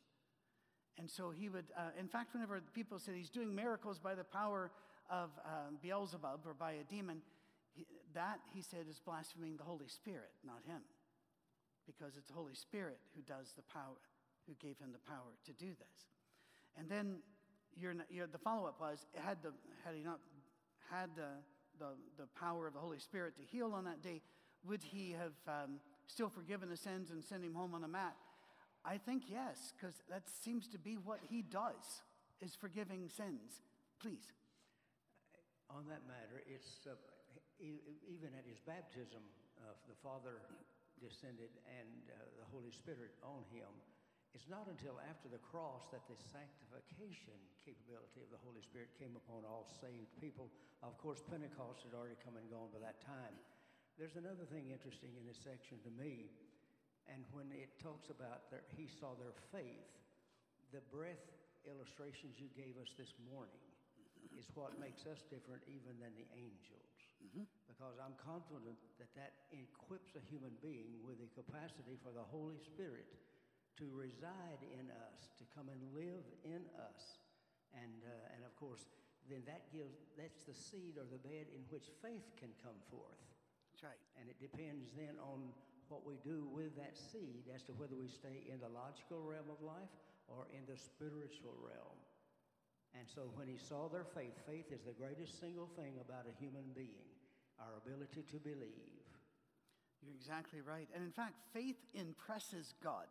And 0.98 1.10
so 1.10 1.30
he 1.30 1.50
would, 1.50 1.66
uh, 1.78 1.92
in 2.00 2.08
fact, 2.08 2.34
whenever 2.34 2.62
people 2.74 3.00
said 3.00 3.16
he's 3.16 3.30
doing 3.30 3.54
miracles 3.54 4.00
by 4.00 4.16
the 4.16 4.24
power 4.24 4.72
of 5.10 5.30
uh, 5.44 5.72
Beelzebub 5.82 6.40
or 6.46 6.54
by 6.54 6.74
a 6.74 6.84
demon, 6.90 7.22
he, 7.74 7.86
that, 8.14 8.40
he 8.54 8.62
said, 8.62 8.86
is 8.90 9.00
blaspheming 9.00 9.58
the 9.58 9.64
Holy 9.64 9.88
Spirit, 9.88 10.32
not 10.46 10.62
him. 10.66 10.82
Because 11.86 12.16
it's 12.16 12.28
the 12.28 12.34
Holy 12.34 12.56
Spirit 12.56 12.98
who 13.14 13.22
does 13.22 13.54
the 13.58 13.62
power, 13.62 14.00
who 14.48 14.54
gave 14.66 14.80
him 14.80 14.94
the 14.94 15.06
power 15.06 15.36
to 15.46 15.52
do 15.52 15.68
this. 15.68 16.08
And 16.78 16.90
then 16.90 17.18
the 17.82 18.38
follow 18.44 18.68
up 18.68 18.80
was 18.80 19.06
had, 19.16 19.38
the, 19.44 19.52
had 19.84 19.96
he 19.96 20.04
not 20.04 20.20
had 20.90 21.10
the, 21.16 21.30
the, 21.80 21.92
the 22.18 22.28
power 22.40 22.68
of 22.68 22.74
the 22.74 22.80
Holy 22.80 23.00
Spirit 23.00 23.36
to 23.38 23.44
heal 23.44 23.74
on 23.74 23.86
that 23.86 24.02
day, 24.02 24.22
would 24.66 24.84
he 24.84 25.12
have 25.12 25.34
um, 25.48 25.80
still 26.08 26.30
forgiven 26.30 26.70
the 26.70 26.78
sins 26.78 27.12
and 27.12 27.24
sent 27.24 27.44
him 27.44 27.54
home 27.54 27.74
on 27.74 27.84
a 27.84 27.88
mat? 27.88 28.16
I 28.86 28.98
think 28.98 29.24
yes, 29.28 29.74
because 29.76 29.96
that 30.10 30.24
seems 30.30 30.68
to 30.70 30.78
be 30.78 30.96
what 30.96 31.20
he 31.30 31.42
does, 31.42 32.02
is 32.42 32.56
forgiving 32.56 33.10
sins. 33.10 33.62
Please. 34.00 34.32
On 35.70 35.88
that 35.90 36.06
matter, 36.06 36.46
it's 36.46 36.86
uh, 36.86 36.94
even 37.60 38.30
at 38.38 38.46
his 38.46 38.62
baptism, 38.62 39.26
uh, 39.58 39.74
the 39.90 39.98
Father 40.04 40.38
descended 41.02 41.50
and 41.66 42.14
uh, 42.14 42.22
the 42.38 42.46
Holy 42.54 42.72
Spirit 42.72 43.18
on 43.26 43.42
him. 43.50 43.68
It's 44.36 44.52
not 44.52 44.68
until 44.68 45.00
after 45.08 45.32
the 45.32 45.40
cross 45.40 45.88
that 45.96 46.04
the 46.12 46.20
sanctification 46.20 47.40
capability 47.64 48.20
of 48.20 48.28
the 48.36 48.42
Holy 48.44 48.60
Spirit 48.60 48.92
came 49.00 49.16
upon 49.16 49.48
all 49.48 49.64
saved 49.80 50.12
people. 50.20 50.52
Of 50.84 51.00
course, 51.00 51.24
Pentecost 51.24 51.88
had 51.88 51.96
already 51.96 52.20
come 52.20 52.36
and 52.36 52.44
gone 52.52 52.68
by 52.76 52.84
that 52.84 53.00
time. 53.00 53.32
There's 53.96 54.20
another 54.20 54.44
thing 54.44 54.76
interesting 54.76 55.16
in 55.16 55.24
this 55.24 55.40
section 55.40 55.80
to 55.88 55.92
me, 55.96 56.28
and 57.08 57.24
when 57.32 57.48
it 57.56 57.80
talks 57.80 58.12
about 58.12 58.52
their, 58.52 58.68
he 58.76 58.92
saw 58.92 59.16
their 59.16 59.32
faith, 59.56 59.88
the 60.76 60.84
breath 60.92 61.32
illustrations 61.64 62.36
you 62.36 62.52
gave 62.60 62.76
us 62.76 62.92
this 63.00 63.16
morning 63.32 63.64
is 64.36 64.44
what 64.52 64.76
makes 64.84 65.08
us 65.08 65.24
different 65.32 65.64
even 65.72 65.96
than 66.04 66.12
the 66.20 66.28
angels. 66.36 66.92
Mm-hmm. 67.24 67.48
Because 67.72 67.96
I'm 68.04 68.20
confident 68.20 68.76
that 69.00 69.16
that 69.16 69.48
equips 69.56 70.12
a 70.20 70.24
human 70.28 70.52
being 70.60 71.00
with 71.08 71.24
the 71.24 71.32
capacity 71.32 71.96
for 72.04 72.12
the 72.12 72.28
Holy 72.36 72.60
Spirit 72.60 73.08
to 73.78 73.86
reside 73.92 74.64
in 74.64 74.88
us, 74.88 75.32
to 75.40 75.46
come 75.52 75.68
and 75.68 75.82
live 75.92 76.24
in 76.44 76.64
us. 76.80 77.20
And, 77.76 78.04
uh, 78.08 78.34
and 78.36 78.42
of 78.48 78.56
course, 78.56 78.88
then 79.28 79.44
that 79.50 79.68
gives, 79.74 80.00
that's 80.16 80.46
the 80.48 80.56
seed 80.56 80.96
or 80.96 81.08
the 81.10 81.20
bed 81.20 81.52
in 81.52 81.66
which 81.68 81.92
faith 82.00 82.30
can 82.40 82.56
come 82.64 82.78
forth. 82.88 83.20
That's 83.74 83.92
right. 83.92 84.04
And 84.16 84.32
it 84.32 84.40
depends 84.40 84.96
then 84.96 85.20
on 85.20 85.52
what 85.90 86.06
we 86.08 86.18
do 86.24 86.48
with 86.50 86.74
that 86.80 86.96
seed 86.96 87.52
as 87.54 87.62
to 87.68 87.74
whether 87.76 87.98
we 87.98 88.08
stay 88.08 88.48
in 88.48 88.64
the 88.64 88.72
logical 88.72 89.22
realm 89.22 89.52
of 89.52 89.60
life 89.62 89.92
or 90.32 90.48
in 90.56 90.64
the 90.66 90.78
spiritual 90.78 91.54
realm. 91.60 92.00
And 92.96 93.04
so 93.12 93.28
when 93.36 93.52
he 93.52 93.60
saw 93.60 93.92
their 93.92 94.08
faith, 94.08 94.40
faith 94.48 94.72
is 94.72 94.88
the 94.88 94.96
greatest 94.96 95.40
single 95.40 95.68
thing 95.76 96.00
about 96.00 96.32
a 96.32 96.40
human 96.40 96.72
being 96.74 97.12
our 97.60 97.76
ability 97.80 98.24
to 98.32 98.38
believe. 98.40 99.04
You're 100.02 100.16
exactly 100.16 100.62
right. 100.62 100.88
And 100.94 101.04
in 101.04 101.12
fact, 101.12 101.36
faith 101.54 101.78
impresses 101.94 102.74
God 102.84 103.08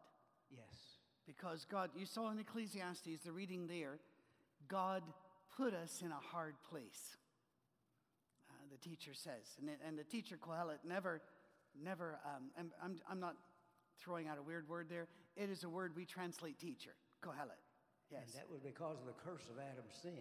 Yes. 0.54 0.98
because 1.26 1.66
God, 1.70 1.90
you 1.96 2.06
saw 2.06 2.30
in 2.30 2.38
Ecclesiastes, 2.38 3.22
the 3.24 3.32
reading 3.32 3.66
there, 3.66 3.98
God 4.68 5.02
put 5.56 5.74
us 5.74 6.02
in 6.02 6.10
a 6.10 6.20
hard 6.32 6.54
place. 6.68 7.16
Uh, 8.48 8.54
the 8.70 8.78
teacher 8.78 9.12
says. 9.14 9.56
And, 9.60 9.70
and 9.86 9.98
the 9.98 10.04
teacher, 10.04 10.36
Kohelet, 10.36 10.78
never, 10.86 11.20
never, 11.82 12.18
um, 12.24 12.50
and 12.58 12.70
I'm, 12.82 13.00
I'm 13.10 13.20
not 13.20 13.36
throwing 13.98 14.28
out 14.28 14.38
a 14.38 14.42
weird 14.42 14.68
word 14.68 14.86
there. 14.88 15.06
It 15.36 15.50
is 15.50 15.64
a 15.64 15.68
word 15.68 15.92
we 15.96 16.04
translate 16.04 16.58
teacher, 16.58 16.94
Kohelet. 17.22 17.60
Yes. 18.10 18.22
And 18.26 18.34
that 18.42 18.50
was 18.50 18.60
because 18.60 18.98
of 19.00 19.06
the 19.06 19.18
curse 19.24 19.48
of 19.50 19.58
Adam's 19.58 19.94
sin. 20.02 20.12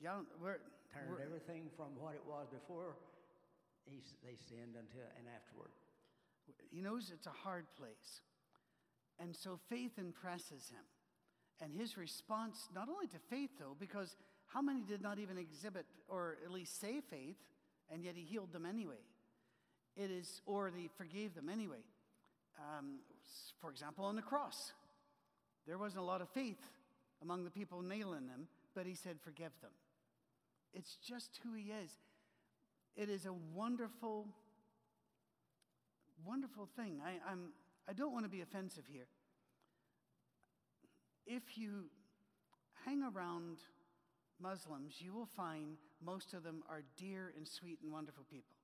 yeah, 0.00 0.20
we're, 0.40 0.58
Turned 0.92 1.10
we're- 1.10 1.22
everything 1.24 1.68
from 1.76 1.92
what 2.00 2.14
it 2.14 2.22
was 2.26 2.46
before 2.48 2.96
he, 3.84 4.00
they 4.24 4.36
sinned 4.36 4.76
until 4.76 5.08
and 5.18 5.26
afterward. 5.28 5.70
He 6.70 6.80
knows 6.80 7.10
it's 7.12 7.26
a 7.26 7.34
hard 7.44 7.66
place. 7.76 8.20
And 9.20 9.34
so 9.34 9.58
faith 9.68 9.98
impresses 9.98 10.70
him. 10.70 10.84
And 11.60 11.74
his 11.74 11.96
response, 11.96 12.68
not 12.74 12.88
only 12.88 13.08
to 13.08 13.18
faith, 13.30 13.50
though, 13.58 13.76
because 13.78 14.16
how 14.46 14.62
many 14.62 14.82
did 14.82 15.02
not 15.02 15.18
even 15.18 15.38
exhibit 15.38 15.86
or 16.08 16.36
at 16.44 16.52
least 16.52 16.80
say 16.80 17.00
faith, 17.00 17.36
and 17.90 18.04
yet 18.04 18.14
he 18.14 18.22
healed 18.22 18.52
them 18.52 18.64
anyway? 18.64 19.02
It 19.96 20.10
is, 20.10 20.40
or 20.46 20.70
he 20.74 20.88
forgave 20.96 21.34
them 21.34 21.48
anyway. 21.48 21.82
Um, 22.58 23.00
for 23.60 23.70
example, 23.70 24.04
on 24.04 24.14
the 24.14 24.22
cross, 24.22 24.72
there 25.66 25.78
wasn't 25.78 26.02
a 26.02 26.06
lot 26.06 26.20
of 26.20 26.28
faith 26.28 26.60
among 27.22 27.44
the 27.44 27.50
people 27.50 27.82
nailing 27.82 28.28
them, 28.28 28.46
but 28.74 28.86
he 28.86 28.94
said, 28.94 29.16
Forgive 29.22 29.52
them. 29.60 29.72
It's 30.72 30.96
just 30.96 31.40
who 31.42 31.54
he 31.54 31.72
is. 31.72 31.90
It 32.96 33.08
is 33.08 33.26
a 33.26 33.32
wonderful 33.54 34.26
wonderful 36.26 36.68
thing. 36.76 37.00
I, 37.04 37.30
I'm, 37.30 37.52
I 37.88 37.94
don't 37.94 38.12
want 38.12 38.26
to 38.26 38.30
be 38.30 38.42
offensive 38.42 38.84
here. 38.86 39.06
If 41.26 41.56
you 41.56 41.84
hang 42.84 43.02
around 43.02 43.58
Muslims, 44.40 44.96
you 44.98 45.14
will 45.14 45.28
find 45.36 45.78
most 46.04 46.34
of 46.34 46.42
them 46.42 46.62
are 46.68 46.82
dear 46.98 47.32
and 47.36 47.48
sweet 47.48 47.78
and 47.82 47.90
wonderful 47.90 48.24
people. 48.30 48.56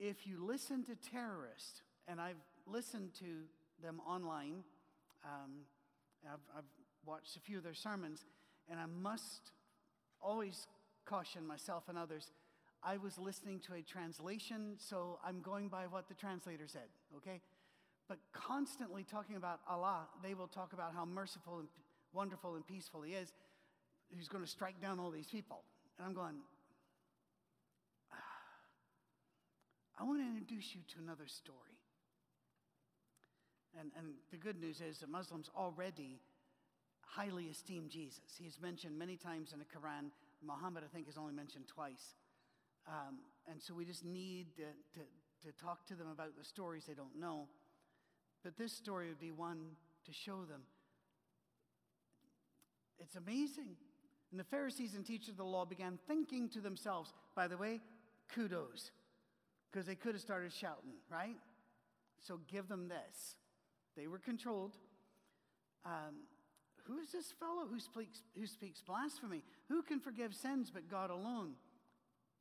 If 0.00 0.26
you 0.26 0.44
listen 0.44 0.84
to 0.84 0.96
terrorists, 0.96 1.82
and 2.08 2.20
I've 2.20 2.42
listened 2.66 3.14
to 3.20 3.44
them 3.82 4.00
online, 4.06 4.64
um, 5.24 5.50
I've, 6.26 6.40
I've 6.56 6.64
watched 7.06 7.36
a 7.36 7.40
few 7.40 7.58
of 7.58 7.64
their 7.64 7.74
sermons, 7.74 8.24
and 8.68 8.80
I 8.80 8.86
must 8.86 9.52
always 10.20 10.66
caution 11.04 11.46
myself 11.46 11.84
and 11.88 11.96
others. 11.96 12.32
I 12.82 12.96
was 12.96 13.18
listening 13.18 13.60
to 13.66 13.74
a 13.74 13.82
translation, 13.82 14.76
so 14.78 15.18
I'm 15.24 15.40
going 15.40 15.68
by 15.68 15.86
what 15.86 16.08
the 16.08 16.14
translator 16.14 16.66
said, 16.66 16.88
okay? 17.16 17.40
But 18.10 18.18
constantly 18.32 19.04
talking 19.04 19.36
about 19.36 19.60
Allah, 19.68 20.08
they 20.20 20.34
will 20.34 20.48
talk 20.48 20.72
about 20.72 20.92
how 20.92 21.04
merciful 21.04 21.60
and 21.60 21.68
wonderful 22.12 22.56
and 22.56 22.66
peaceful 22.66 23.02
He 23.02 23.12
is, 23.12 23.32
who's 24.12 24.26
going 24.26 24.42
to 24.42 24.50
strike 24.50 24.82
down 24.82 24.98
all 24.98 25.12
these 25.12 25.28
people. 25.28 25.62
And 25.96 26.08
I'm 26.08 26.12
going, 26.12 26.34
I 29.96 30.02
want 30.02 30.18
to 30.18 30.26
introduce 30.26 30.74
you 30.74 30.80
to 30.94 31.04
another 31.04 31.28
story. 31.28 31.78
And, 33.78 33.92
and 33.96 34.14
the 34.32 34.38
good 34.38 34.60
news 34.60 34.80
is 34.80 34.98
that 34.98 35.08
Muslims 35.08 35.48
already 35.56 36.18
highly 37.02 37.48
esteem 37.48 37.84
Jesus. 37.88 38.34
He 38.40 38.46
is 38.48 38.58
mentioned 38.60 38.98
many 38.98 39.16
times 39.16 39.52
in 39.52 39.60
the 39.60 39.64
Quran. 39.66 40.10
Muhammad, 40.44 40.82
I 40.82 40.92
think, 40.92 41.08
is 41.08 41.16
only 41.16 41.32
mentioned 41.32 41.68
twice. 41.68 42.16
Um, 42.88 43.20
and 43.48 43.62
so 43.62 43.72
we 43.72 43.84
just 43.84 44.04
need 44.04 44.48
to, 44.56 44.98
to, 44.98 45.06
to 45.46 45.64
talk 45.64 45.86
to 45.86 45.94
them 45.94 46.08
about 46.10 46.36
the 46.36 46.44
stories 46.44 46.86
they 46.88 46.94
don't 46.94 47.16
know. 47.16 47.46
But 48.42 48.56
this 48.56 48.72
story 48.72 49.08
would 49.08 49.20
be 49.20 49.32
one 49.32 49.58
to 50.06 50.12
show 50.12 50.44
them. 50.44 50.62
It's 52.98 53.16
amazing. 53.16 53.76
And 54.30 54.38
the 54.38 54.44
Pharisees 54.44 54.94
and 54.94 55.04
teachers 55.04 55.30
of 55.30 55.36
the 55.36 55.44
law 55.44 55.64
began 55.64 55.98
thinking 56.06 56.48
to 56.50 56.60
themselves, 56.60 57.12
by 57.34 57.48
the 57.48 57.56
way, 57.56 57.80
kudos, 58.34 58.90
because 59.70 59.86
they 59.86 59.94
could 59.94 60.14
have 60.14 60.22
started 60.22 60.52
shouting, 60.52 60.94
right? 61.10 61.36
So 62.20 62.38
give 62.50 62.68
them 62.68 62.88
this. 62.88 63.34
They 63.96 64.06
were 64.06 64.18
controlled. 64.18 64.76
Um, 65.84 66.26
who 66.86 66.98
is 66.98 67.10
this 67.12 67.32
fellow 67.38 67.66
who 67.70 67.80
speaks, 67.80 68.22
who 68.38 68.46
speaks 68.46 68.80
blasphemy? 68.80 69.42
Who 69.68 69.82
can 69.82 70.00
forgive 70.00 70.34
sins 70.34 70.70
but 70.72 70.88
God 70.90 71.10
alone? 71.10 71.52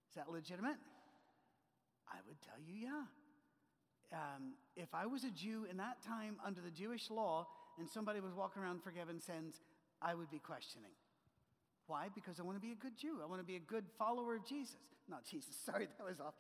Is 0.10 0.16
that 0.16 0.32
legitimate? 0.32 0.78
I 2.12 2.18
would 2.28 2.42
tell 2.42 2.58
you, 2.66 2.76
yeah. 2.76 3.04
Um, 4.12 4.54
if 4.76 4.94
I 4.94 5.06
was 5.06 5.24
a 5.24 5.32
Jew 5.32 5.66
in 5.70 5.78
that 5.78 6.02
time 6.06 6.38
under 6.46 6.62
the 6.62 6.72
Jewish 6.72 7.10
law 7.10 7.48
and 7.78 7.88
somebody 7.88 8.20
was 8.20 8.34
walking 8.34 8.62
around 8.62 8.84
forgiving 8.84 9.20
sins, 9.20 9.62
I 10.02 10.16
would 10.16 10.32
be 10.32 10.40
questioning. 10.40 10.92
Why? 11.88 12.08
Because 12.14 12.40
I 12.40 12.44
want 12.44 12.58
to 12.58 12.62
be 12.62 12.72
a 12.72 12.76
good 12.76 12.98
Jew. 12.98 13.20
I 13.22 13.26
want 13.26 13.42
to 13.42 13.46
be 13.46 13.56
a 13.56 13.60
good 13.60 13.86
follower 13.98 14.36
of 14.36 14.46
Jesus. 14.46 14.78
Not 15.10 15.26
Jesus, 15.26 15.56
sorry, 15.66 15.88
that 15.98 16.06
was 16.06 16.20
off. 16.20 16.36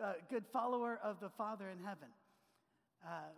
Uh, 0.00 0.14
good 0.30 0.44
follower 0.52 0.98
of 1.02 1.20
the 1.20 1.28
Father 1.28 1.68
in 1.70 1.78
heaven. 1.78 2.08
Uh, 3.04 3.32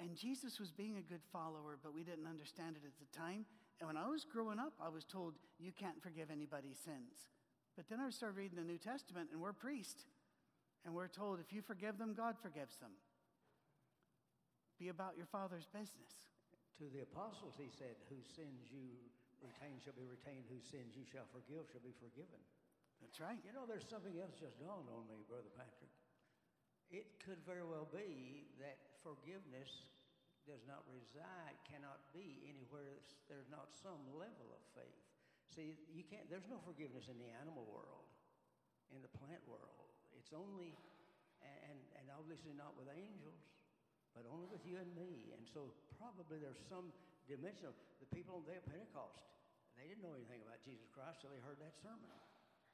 and 0.00 0.16
Jesus 0.16 0.58
was 0.60 0.70
being 0.70 0.96
a 0.96 1.02
good 1.02 1.20
follower, 1.32 1.76
but 1.82 1.92
we 1.92 2.04
didn't 2.04 2.26
understand 2.26 2.76
it 2.76 2.86
at 2.86 2.92
the 2.98 3.18
time. 3.18 3.44
And 3.80 3.86
when 3.86 3.96
I 3.96 4.08
was 4.08 4.24
growing 4.24 4.58
up, 4.58 4.72
I 4.82 4.88
was 4.88 5.04
told, 5.04 5.34
you 5.58 5.72
can't 5.72 6.00
forgive 6.02 6.30
anybody's 6.30 6.78
sins. 6.78 7.28
But 7.76 7.88
then 7.88 8.00
I 8.00 8.10
started 8.10 8.36
reading 8.36 8.58
the 8.58 8.64
New 8.64 8.78
Testament, 8.78 9.28
and 9.32 9.40
we're 9.40 9.52
priests. 9.52 10.04
And 10.86 10.94
we're 10.94 11.10
told, 11.10 11.40
if 11.40 11.52
you 11.52 11.60
forgive 11.60 11.98
them, 11.98 12.14
God 12.14 12.36
forgives 12.40 12.76
them. 12.78 12.94
Be 14.78 14.88
about 14.88 15.18
your 15.18 15.26
Father's 15.26 15.66
business. 15.66 16.22
To 16.78 16.86
the 16.94 17.02
apostles, 17.02 17.58
he 17.58 17.66
said, 17.66 17.98
Whose 18.06 18.30
sins 18.30 18.70
you 18.70 18.94
retain 19.42 19.82
shall 19.82 19.98
be 19.98 20.06
retained, 20.06 20.46
whose 20.46 20.66
sins 20.66 20.94
you 20.94 21.02
shall 21.02 21.26
forgive 21.34 21.66
shall 21.70 21.82
be 21.82 21.94
forgiven. 21.98 22.38
That's 23.02 23.18
right. 23.18 23.38
You 23.42 23.54
know, 23.54 23.66
there's 23.66 23.86
something 23.86 24.14
else 24.18 24.34
just 24.38 24.58
dawned 24.58 24.90
on 24.90 25.06
me, 25.06 25.22
Brother 25.26 25.50
Patrick. 25.54 25.90
It 26.90 27.18
could 27.22 27.38
very 27.42 27.66
well 27.66 27.86
be 27.90 28.48
that 28.58 28.78
forgiveness 29.04 29.90
does 30.48 30.64
not 30.64 30.82
reside, 30.88 31.60
cannot 31.68 32.00
be 32.16 32.48
anywhere 32.48 32.96
there's 33.28 33.50
not 33.52 33.68
some 33.68 34.00
level 34.16 34.48
of 34.56 34.62
faith. 34.72 35.04
See, 35.52 35.76
you 35.92 36.00
can't, 36.08 36.24
there's 36.32 36.48
no 36.48 36.56
forgiveness 36.64 37.12
in 37.12 37.20
the 37.20 37.28
animal 37.44 37.68
world, 37.68 38.08
in 38.88 39.04
the 39.04 39.12
plant 39.12 39.44
world. 39.44 39.87
It's 40.28 40.36
only, 40.36 40.76
and, 41.40 41.80
and 41.96 42.04
obviously 42.12 42.52
not 42.52 42.76
with 42.76 42.92
angels, 42.92 43.40
but 44.12 44.28
only 44.28 44.44
with 44.52 44.60
you 44.68 44.76
and 44.76 44.92
me. 44.92 45.32
And 45.32 45.40
so 45.48 45.72
probably 45.96 46.36
there's 46.36 46.60
some 46.68 46.92
dimension 47.24 47.72
of 47.72 47.76
the 48.04 48.08
people 48.12 48.36
on 48.36 48.44
the 48.44 48.52
day 48.52 48.60
of 48.60 48.68
Pentecost. 48.68 49.24
They 49.80 49.88
didn't 49.88 50.04
know 50.04 50.12
anything 50.12 50.44
about 50.44 50.60
Jesus 50.60 50.84
Christ 50.92 51.24
till 51.24 51.32
they 51.32 51.40
heard 51.40 51.56
that 51.64 51.72
sermon. 51.80 52.12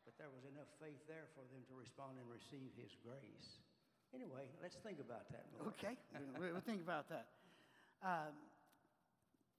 But 0.03 0.19
there 0.19 0.35
was 0.35 0.43
enough 0.51 0.67
faith 0.83 0.99
there 1.07 1.31
for 1.39 1.47
them 1.55 1.63
to 1.71 1.79
respond 1.79 2.19
and 2.19 2.27
receive 2.27 2.75
his 2.75 2.91
grace. 3.07 3.63
Anyway, 4.11 4.51
let's 4.59 4.75
think 4.83 4.99
about 4.99 5.31
that 5.31 5.47
more. 5.55 5.71
Okay, 5.79 5.95
we- 6.43 6.51
we'll 6.51 6.59
think 6.67 6.83
about 6.83 7.07
that. 7.15 7.31
uh, 8.03 8.35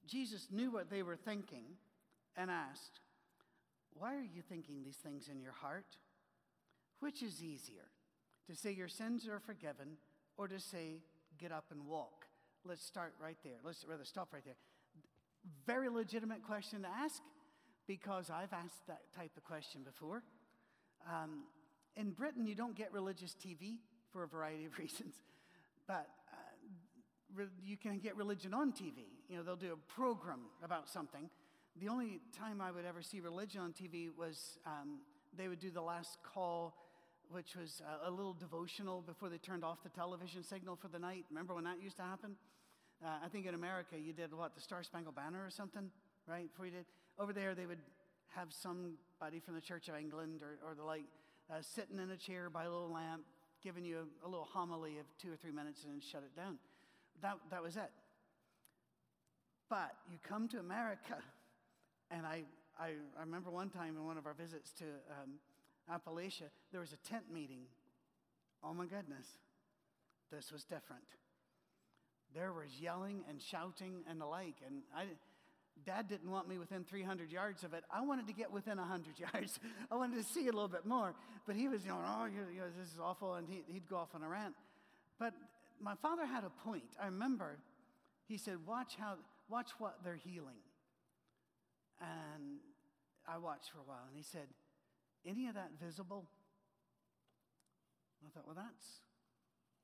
Jesus 0.05 0.51
knew 0.51 0.69
what 0.69 0.91
they 0.91 1.01
were 1.01 1.15
thinking 1.15 1.79
and 2.35 2.51
asked, 2.51 2.99
Why 3.95 4.13
are 4.19 4.27
you 4.27 4.43
thinking 4.43 4.83
these 4.83 4.97
things 4.99 5.29
in 5.31 5.39
your 5.39 5.53
heart? 5.53 5.95
Which 6.99 7.21
is 7.21 7.43
easier, 7.43 7.87
to 8.47 8.55
say 8.55 8.71
your 8.71 8.87
sins 8.87 9.27
are 9.27 9.39
forgiven 9.39 9.97
or 10.37 10.47
to 10.47 10.59
say, 10.59 11.01
Get 11.37 11.51
up 11.51 11.65
and 11.71 11.85
walk? 11.85 12.25
Let's 12.63 12.83
start 12.83 13.13
right 13.21 13.37
there. 13.43 13.57
Let's 13.63 13.85
rather 13.87 14.05
stop 14.05 14.29
right 14.33 14.43
there. 14.45 14.55
Very 15.65 15.89
legitimate 15.89 16.43
question 16.43 16.81
to 16.83 16.87
ask 16.87 17.21
because 17.87 18.29
I've 18.29 18.53
asked 18.53 18.87
that 18.87 19.01
type 19.15 19.31
of 19.37 19.43
question 19.43 19.81
before. 19.83 20.23
Um, 21.07 21.43
in 21.95 22.11
Britain, 22.11 22.47
you 22.47 22.55
don't 22.55 22.75
get 22.75 22.91
religious 22.91 23.35
TV 23.35 23.79
for 24.11 24.23
a 24.23 24.27
variety 24.27 24.65
of 24.65 24.77
reasons, 24.79 25.13
but 25.87 26.07
uh, 26.31 26.37
re- 27.35 27.45
you 27.63 27.77
can 27.77 27.99
get 27.99 28.15
religion 28.15 28.53
on 28.53 28.71
TV. 28.71 29.05
You 29.29 29.37
know, 29.37 29.43
they'll 29.43 29.55
do 29.55 29.73
a 29.73 29.93
program 29.93 30.39
about 30.63 30.89
something. 30.89 31.29
The 31.79 31.89
only 31.89 32.21
time 32.37 32.61
I 32.61 32.71
would 32.71 32.85
ever 32.85 33.01
see 33.01 33.19
religion 33.19 33.61
on 33.61 33.73
TV 33.73 34.07
was 34.17 34.57
um, 34.65 34.99
they 35.37 35.47
would 35.47 35.59
do 35.59 35.69
the 35.69 35.81
last 35.81 36.17
call, 36.23 36.73
which 37.31 37.55
was 37.55 37.81
a, 38.03 38.09
a, 38.09 38.11
little 38.11 38.33
devotional 38.33 39.01
before 39.01 39.29
they 39.29 39.37
turned 39.37 39.63
off 39.63 39.83
the 39.83 39.89
television 39.89 40.43
signal 40.43 40.75
for 40.75 40.87
the 40.87 40.99
night. 40.99 41.25
Remember 41.29 41.53
when 41.53 41.63
that 41.63 41.81
used 41.81 41.97
to 41.97 42.03
happen? 42.03 42.35
Uh, 43.03 43.09
I 43.23 43.27
think 43.27 43.45
in 43.45 43.53
America 43.53 43.97
you 43.97 44.13
did 44.13 44.33
what, 44.33 44.55
the 44.55 44.61
Star 44.61 44.83
Spangled 44.83 45.15
Banner 45.15 45.45
or 45.45 45.49
something, 45.49 45.89
right? 46.27 46.49
Before 46.49 46.65
you 46.65 46.71
did. 46.71 46.85
Over 47.19 47.33
there, 47.33 47.55
they 47.55 47.65
would 47.65 47.79
have 48.35 48.49
somebody 48.51 49.39
from 49.43 49.55
the 49.55 49.61
Church 49.61 49.87
of 49.87 49.95
England 49.95 50.41
or, 50.41 50.59
or 50.67 50.75
the 50.75 50.83
like 50.83 51.05
uh, 51.49 51.61
sitting 51.61 51.99
in 51.99 52.11
a 52.11 52.17
chair 52.17 52.49
by 52.49 52.63
a 52.63 52.69
little 52.69 52.91
lamp, 52.91 53.23
giving 53.63 53.85
you 53.85 54.07
a, 54.23 54.27
a, 54.27 54.29
little 54.29 54.47
homily 54.51 54.97
of 54.97 55.05
two 55.21 55.31
or 55.31 55.35
three 55.35 55.51
minutes 55.51 55.83
and 55.83 55.93
then 55.93 56.01
shut 56.01 56.23
it 56.23 56.35
down. 56.35 56.57
That, 57.21 57.37
that 57.51 57.61
was 57.61 57.77
it. 57.77 57.91
But 59.69 59.95
you 60.11 60.17
come 60.27 60.47
to 60.49 60.59
America, 60.59 61.17
and 62.11 62.25
I, 62.25 62.43
I, 62.79 62.93
I 63.17 63.21
remember 63.21 63.49
one 63.49 63.69
time 63.69 63.95
in 63.97 64.05
one 64.05 64.17
of 64.17 64.25
our 64.25 64.33
visits 64.33 64.71
to 64.73 64.85
um, 65.09 65.39
Appalachia, 65.91 66.49
there 66.71 66.81
was 66.81 66.93
a 66.93 67.09
tent 67.09 67.25
meeting. 67.31 67.61
Oh 68.63 68.73
my 68.73 68.85
goodness, 68.85 69.27
this 70.31 70.51
was 70.51 70.63
different. 70.63 71.03
There 72.33 72.51
was 72.51 72.69
yelling 72.81 73.23
and 73.29 73.41
shouting 73.41 74.03
and 74.09 74.19
the 74.19 74.25
like, 74.25 74.55
and 74.65 74.81
I, 74.95 75.05
Dad 75.85 76.07
didn't 76.07 76.29
want 76.29 76.47
me 76.47 76.57
within 76.57 76.83
300 76.83 77.31
yards 77.31 77.63
of 77.63 77.73
it. 77.73 77.83
I 77.91 78.01
wanted 78.01 78.27
to 78.27 78.33
get 78.33 78.51
within 78.51 78.77
100 78.77 79.19
yards. 79.33 79.59
I 79.91 79.95
wanted 79.95 80.17
to 80.17 80.23
see 80.23 80.47
a 80.47 80.51
little 80.51 80.67
bit 80.67 80.85
more. 80.85 81.13
But 81.45 81.55
he 81.55 81.67
was, 81.67 81.85
know, 81.85 81.99
oh, 82.03 82.25
you 82.25 82.59
know, 82.59 82.65
this 82.77 82.91
is 82.93 82.99
awful, 82.99 83.35
and 83.35 83.47
he, 83.47 83.61
he'd 83.67 83.87
go 83.87 83.97
off 83.97 84.15
on 84.15 84.23
a 84.23 84.27
rant. 84.27 84.55
But 85.19 85.33
my 85.81 85.95
father 86.01 86.25
had 86.25 86.43
a 86.43 86.49
point. 86.67 86.83
I 87.01 87.05
remember 87.05 87.57
he 88.27 88.37
said, 88.37 88.57
watch, 88.65 88.95
how, 88.99 89.15
watch 89.49 89.69
what 89.77 89.97
they're 90.03 90.15
healing. 90.15 90.57
And 92.01 92.57
I 93.27 93.37
watched 93.37 93.71
for 93.71 93.79
a 93.79 93.83
while, 93.83 94.03
and 94.07 94.15
he 94.15 94.23
said, 94.23 94.47
any 95.25 95.47
of 95.47 95.55
that 95.55 95.71
visible? 95.81 96.29
I 98.25 98.29
thought, 98.29 98.45
well, 98.45 98.55
that's, 98.55 98.85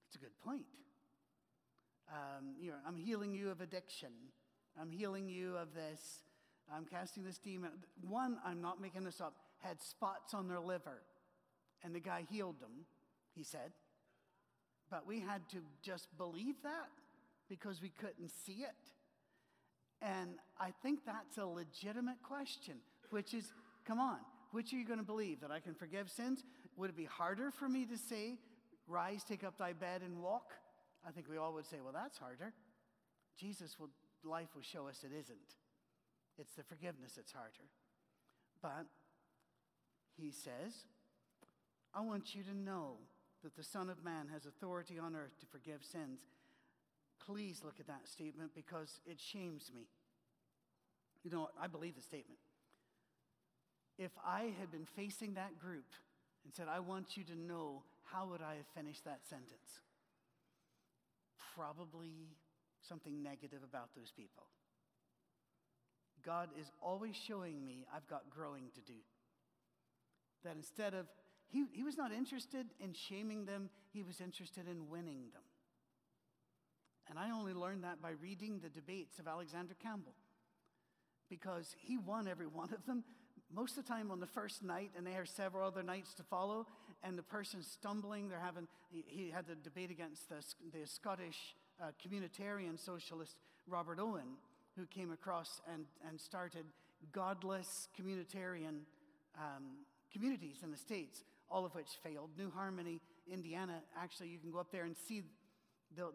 that's 0.05 0.15
a 0.15 0.19
good 0.19 0.38
point. 0.43 0.65
Um, 2.10 2.55
you 2.60 2.71
know, 2.71 2.77
I'm 2.88 2.98
healing 2.98 3.33
you 3.33 3.50
of 3.50 3.62
addiction. 3.62 4.10
I'm 4.79 4.91
healing 4.91 5.29
you 5.29 5.55
of 5.57 5.74
this. 5.74 6.24
I'm 6.74 6.86
casting 6.86 7.24
this 7.24 7.38
demon. 7.38 7.71
One, 8.07 8.38
I'm 8.45 8.62
not 8.62 8.81
making 8.81 9.03
this 9.03 9.21
up, 9.21 9.33
had 9.60 9.81
spots 9.81 10.33
on 10.33 10.48
their 10.48 10.60
liver. 10.60 11.01
And 11.83 11.95
the 11.95 12.00
guy 12.00 12.25
healed 12.29 12.60
them, 12.60 12.86
he 13.36 13.43
said. 13.43 13.71
But 14.89 15.07
we 15.07 15.19
had 15.19 15.48
to 15.50 15.57
just 15.81 16.07
believe 16.17 16.55
that 16.63 16.89
because 17.50 17.81
we 17.81 17.89
couldn't 17.89 18.29
see 18.29 18.63
it. 18.63 18.91
And 20.01 20.36
I 20.60 20.71
think 20.81 21.05
that's 21.05 21.38
a 21.38 21.45
legitimate 21.45 22.21
question, 22.24 22.75
which 23.10 23.33
is 23.33 23.53
come 23.85 24.00
on, 24.00 24.18
which 24.51 24.74
are 24.74 24.77
you 24.77 24.85
going 24.85 25.00
to 25.00 25.05
believe? 25.05 25.42
That 25.42 25.51
I 25.51 25.59
can 25.59 25.74
forgive 25.74 26.09
sins? 26.09 26.44
Would 26.77 26.90
it 26.90 26.98
be 26.98 27.05
harder 27.05 27.51
for 27.51 27.68
me 27.68 27.85
to 27.85 27.98
say, 27.98 28.37
rise, 28.87 29.24
take 29.24 29.44
up 29.44 29.57
thy 29.57 29.74
bed, 29.74 30.01
and 30.01 30.22
walk? 30.22 30.51
I 31.07 31.11
think 31.11 31.27
we 31.29 31.37
all 31.37 31.53
would 31.53 31.66
say, 31.66 31.77
well, 31.81 31.94
that's 31.94 32.18
harder. 32.18 32.53
Jesus 33.40 33.79
will 33.79 33.90
life 34.24 34.50
will 34.55 34.61
show 34.61 34.87
us 34.87 35.03
it 35.03 35.11
isn't. 35.18 35.55
It's 36.37 36.53
the 36.55 36.64
forgiveness 36.64 37.14
that's 37.16 37.31
harder. 37.31 37.70
But 38.61 38.85
he 40.16 40.31
says, 40.31 40.85
I 41.94 42.01
want 42.01 42.35
you 42.35 42.44
to 42.44 42.55
know 42.55 42.98
that 43.44 43.55
the 43.55 43.64
Son 43.64 43.90
of 43.90 44.03
Man 44.03 44.27
has 44.31 44.46
authority 44.46 45.00
on 45.00 45.16
earth 45.16 45.40
to 45.40 45.46
forgive 45.48 45.83
sins. 45.83 46.20
Please 47.25 47.61
look 47.64 47.79
at 47.79 47.87
that 47.87 48.07
statement 48.07 48.51
because 48.55 49.00
it 49.05 49.20
shames 49.20 49.72
me. 49.74 49.87
You 51.24 51.31
know, 51.31 51.50
I 51.59 51.68
believe 51.68 51.96
the 51.96 52.01
statement. 52.01 52.40
If 54.01 54.11
I 54.25 54.51
had 54.59 54.72
been 54.72 54.87
facing 54.96 55.35
that 55.35 55.59
group 55.59 55.85
and 56.44 56.51
said, 56.51 56.66
I 56.68 56.79
want 56.79 57.16
you 57.16 57.24
to 57.25 57.35
know, 57.35 57.83
how 58.03 58.25
would 58.29 58.42
I 58.42 58.55
have 58.55 58.66
finished 58.75 59.05
that 59.05 59.20
sentence? 59.29 59.81
Probably 61.55 62.33
something 62.81 63.22
negative 63.22 63.59
about 63.64 63.90
those 63.96 64.11
people. 64.11 64.48
God 66.25 66.50
is 66.59 66.72
always 66.81 67.16
showing 67.16 67.64
me 67.64 67.85
I've 67.96 68.07
got 68.07 68.27
growing 68.31 68.72
to 68.74 68.81
do. 68.81 68.98
That 70.44 70.55
instead 70.55 70.96
of, 70.96 71.05
he, 71.48 71.66
he 71.72 71.83
was 71.83 71.96
not 71.96 72.11
interested 72.11 72.66
in 72.79 72.94
shaming 72.94 73.46
them, 73.46 73.70
he 73.94 74.01
was 74.01 74.20
interested 74.20 74.68
in 74.68 74.90
winning 74.90 75.29
them. 75.31 75.44
And 77.07 77.20
I 77.20 77.29
only 77.29 77.53
learned 77.53 77.83
that 77.83 78.01
by 78.01 78.11
reading 78.20 78.61
the 78.64 78.70
debates 78.70 79.20
of 79.20 79.27
Alexander 79.27 79.75
Campbell 79.79 80.16
because 81.29 81.75
he 81.77 82.00
won 82.00 82.27
every 82.27 82.48
one 82.61 82.74
of 82.74 82.83
them. 82.87 83.03
Most 83.53 83.77
of 83.77 83.85
the 83.85 83.90
time 83.90 84.11
on 84.11 84.20
the 84.20 84.27
first 84.27 84.64
night, 84.64 84.92
and 84.98 85.05
they 85.05 85.11
have 85.11 85.27
several 85.27 85.68
other 85.68 85.83
nights 85.83 86.14
to 86.16 86.24
follow, 86.24 86.66
and 87.03 87.18
the 87.18 87.24
person's 87.24 87.68
stumbling. 87.68 88.29
They're 88.29 88.40
having, 88.40 88.68
he, 88.90 89.03
he 89.07 89.29
had 89.29 89.46
the 89.48 89.55
debate 89.55 89.92
against 89.92 90.29
the, 90.29 90.35
the 90.72 90.87
Scottish 90.87 91.55
uh, 91.81 91.87
communitarian 92.05 92.79
socialist 92.79 93.35
Robert 93.68 94.00
Owen, 94.00 94.37
who 94.77 94.85
came 94.85 95.11
across 95.11 95.61
and, 95.74 95.85
and 96.07 96.20
started 96.20 96.66
godless 97.11 97.90
communitarian 98.00 98.81
um, 99.37 99.79
communities 100.14 100.57
in 100.64 100.72
the 100.72 100.77
States, 100.77 101.24
all 101.50 101.66
of 101.66 101.75
which 101.75 101.90
failed. 102.03 102.29
New 102.37 102.51
Harmony, 102.51 103.01
Indiana, 103.29 103.81
actually, 103.98 104.29
you 104.29 104.40
can 104.40 104.51
go 104.51 104.59
up 104.59 104.72
there 104.72 104.85
and 104.85 104.96
see, 104.96 105.24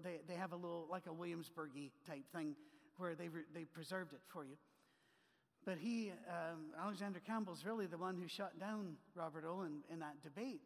they, 0.02 0.20
they 0.26 0.34
have 0.34 0.52
a 0.52 0.56
little, 0.56 0.86
like 0.90 1.06
a 1.06 1.10
Williamsburgy 1.10 1.90
type 2.06 2.24
thing 2.34 2.54
where 2.96 3.14
they, 3.14 3.28
re, 3.28 3.42
they 3.54 3.64
preserved 3.64 4.14
it 4.14 4.20
for 4.28 4.44
you. 4.44 4.56
But 5.66 5.78
he, 5.78 6.12
um, 6.30 6.66
Alexander 6.80 7.20
Campbell's 7.20 7.64
really 7.66 7.86
the 7.86 7.98
one 7.98 8.16
who 8.16 8.28
shut 8.28 8.58
down 8.58 8.94
Robert 9.16 9.44
Owen 9.44 9.82
in 9.92 9.98
that 9.98 10.22
debate. 10.22 10.60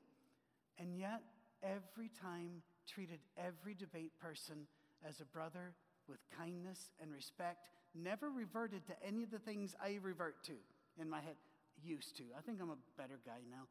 And 0.78 0.96
yet, 0.96 1.22
every 1.62 2.10
time 2.20 2.62
treated 2.86 3.18
every 3.38 3.74
debate 3.74 4.12
person 4.20 4.66
as 5.08 5.20
a 5.20 5.24
brother 5.24 5.72
with 6.06 6.18
kindness 6.36 6.92
and 7.00 7.10
respect, 7.12 7.68
never 7.94 8.30
reverted 8.30 8.86
to 8.86 8.92
any 9.02 9.22
of 9.22 9.30
the 9.30 9.38
things 9.38 9.74
I 9.82 9.98
revert 10.02 10.44
to 10.44 10.52
in 11.00 11.08
my 11.08 11.20
head. 11.20 11.36
Used 11.82 12.18
to. 12.18 12.24
I 12.36 12.42
think 12.42 12.60
I'm 12.60 12.68
a 12.68 12.76
better 12.98 13.18
guy 13.24 13.40
now. 13.50 13.64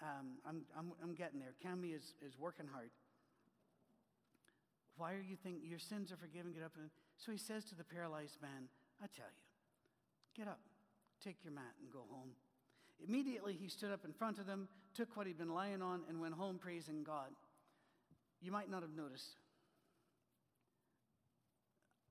Um, 0.00 0.38
I'm, 0.46 0.62
I'm, 0.78 0.92
I'm 1.02 1.14
getting 1.14 1.40
there. 1.40 1.54
Cami 1.64 1.96
is, 1.96 2.14
is 2.24 2.38
working 2.38 2.66
hard. 2.72 2.90
Why 4.96 5.14
are 5.14 5.20
you 5.20 5.34
thinking 5.42 5.68
your 5.68 5.80
sins 5.80 6.12
are 6.12 6.16
forgiven? 6.16 6.52
Get 6.52 6.62
up. 6.62 6.72
And, 6.78 6.90
so 7.16 7.32
he 7.32 7.38
says 7.38 7.64
to 7.66 7.74
the 7.74 7.82
paralyzed 7.82 8.40
man, 8.40 8.68
I 9.02 9.06
tell 9.06 9.26
you, 9.26 9.43
get 10.36 10.48
up, 10.48 10.60
take 11.22 11.44
your 11.44 11.52
mat, 11.52 11.74
and 11.80 11.90
go 11.90 12.04
home. 12.10 12.30
Immediately 13.06 13.56
he 13.60 13.68
stood 13.68 13.90
up 13.90 14.04
in 14.04 14.12
front 14.12 14.38
of 14.38 14.46
them, 14.46 14.68
took 14.94 15.16
what 15.16 15.26
he'd 15.26 15.38
been 15.38 15.54
lying 15.54 15.82
on, 15.82 16.02
and 16.08 16.20
went 16.20 16.34
home 16.34 16.58
praising 16.58 17.02
God. 17.02 17.30
You 18.40 18.52
might 18.52 18.70
not 18.70 18.82
have 18.82 18.94
noticed, 18.94 19.36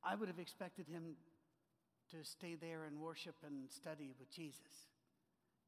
I 0.04 0.16
would 0.16 0.28
have 0.28 0.40
expected 0.40 0.88
him 0.88 1.16
to 2.12 2.24
stay 2.24 2.56
there 2.56 2.86
and 2.86 3.00
worship 3.00 3.36
and 3.46 3.70
study 3.72 4.14
with 4.20 4.32
Jesus. 4.32 4.90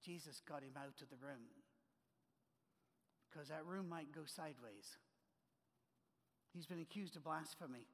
Jesus 0.04 0.42
got 0.48 0.62
him 0.62 0.78
out 0.78 1.02
of 1.02 1.10
the 1.10 1.26
room 1.26 1.48
because 3.30 3.50
that 3.50 3.66
room 3.66 3.90
might 3.90 4.14
go 4.14 4.22
sideways. 4.26 4.98
He's 6.54 6.66
been 6.66 6.80
accused 6.80 7.16
of 7.16 7.24
blasphemy. 7.24 7.88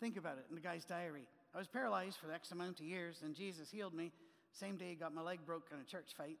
Think 0.00 0.16
about 0.16 0.38
it 0.38 0.46
in 0.48 0.54
the 0.54 0.60
guy's 0.60 0.84
diary. 0.84 1.28
I 1.54 1.58
was 1.58 1.66
paralyzed 1.66 2.18
for 2.18 2.32
X 2.32 2.52
amount 2.52 2.80
of 2.80 2.86
years, 2.86 3.22
and 3.24 3.34
Jesus 3.34 3.70
healed 3.70 3.94
me. 3.94 4.12
Same 4.52 4.76
day, 4.76 4.94
got 4.94 5.14
my 5.14 5.22
leg 5.22 5.40
broke 5.46 5.68
in 5.72 5.78
a 5.78 5.84
church 5.84 6.12
fight. 6.16 6.38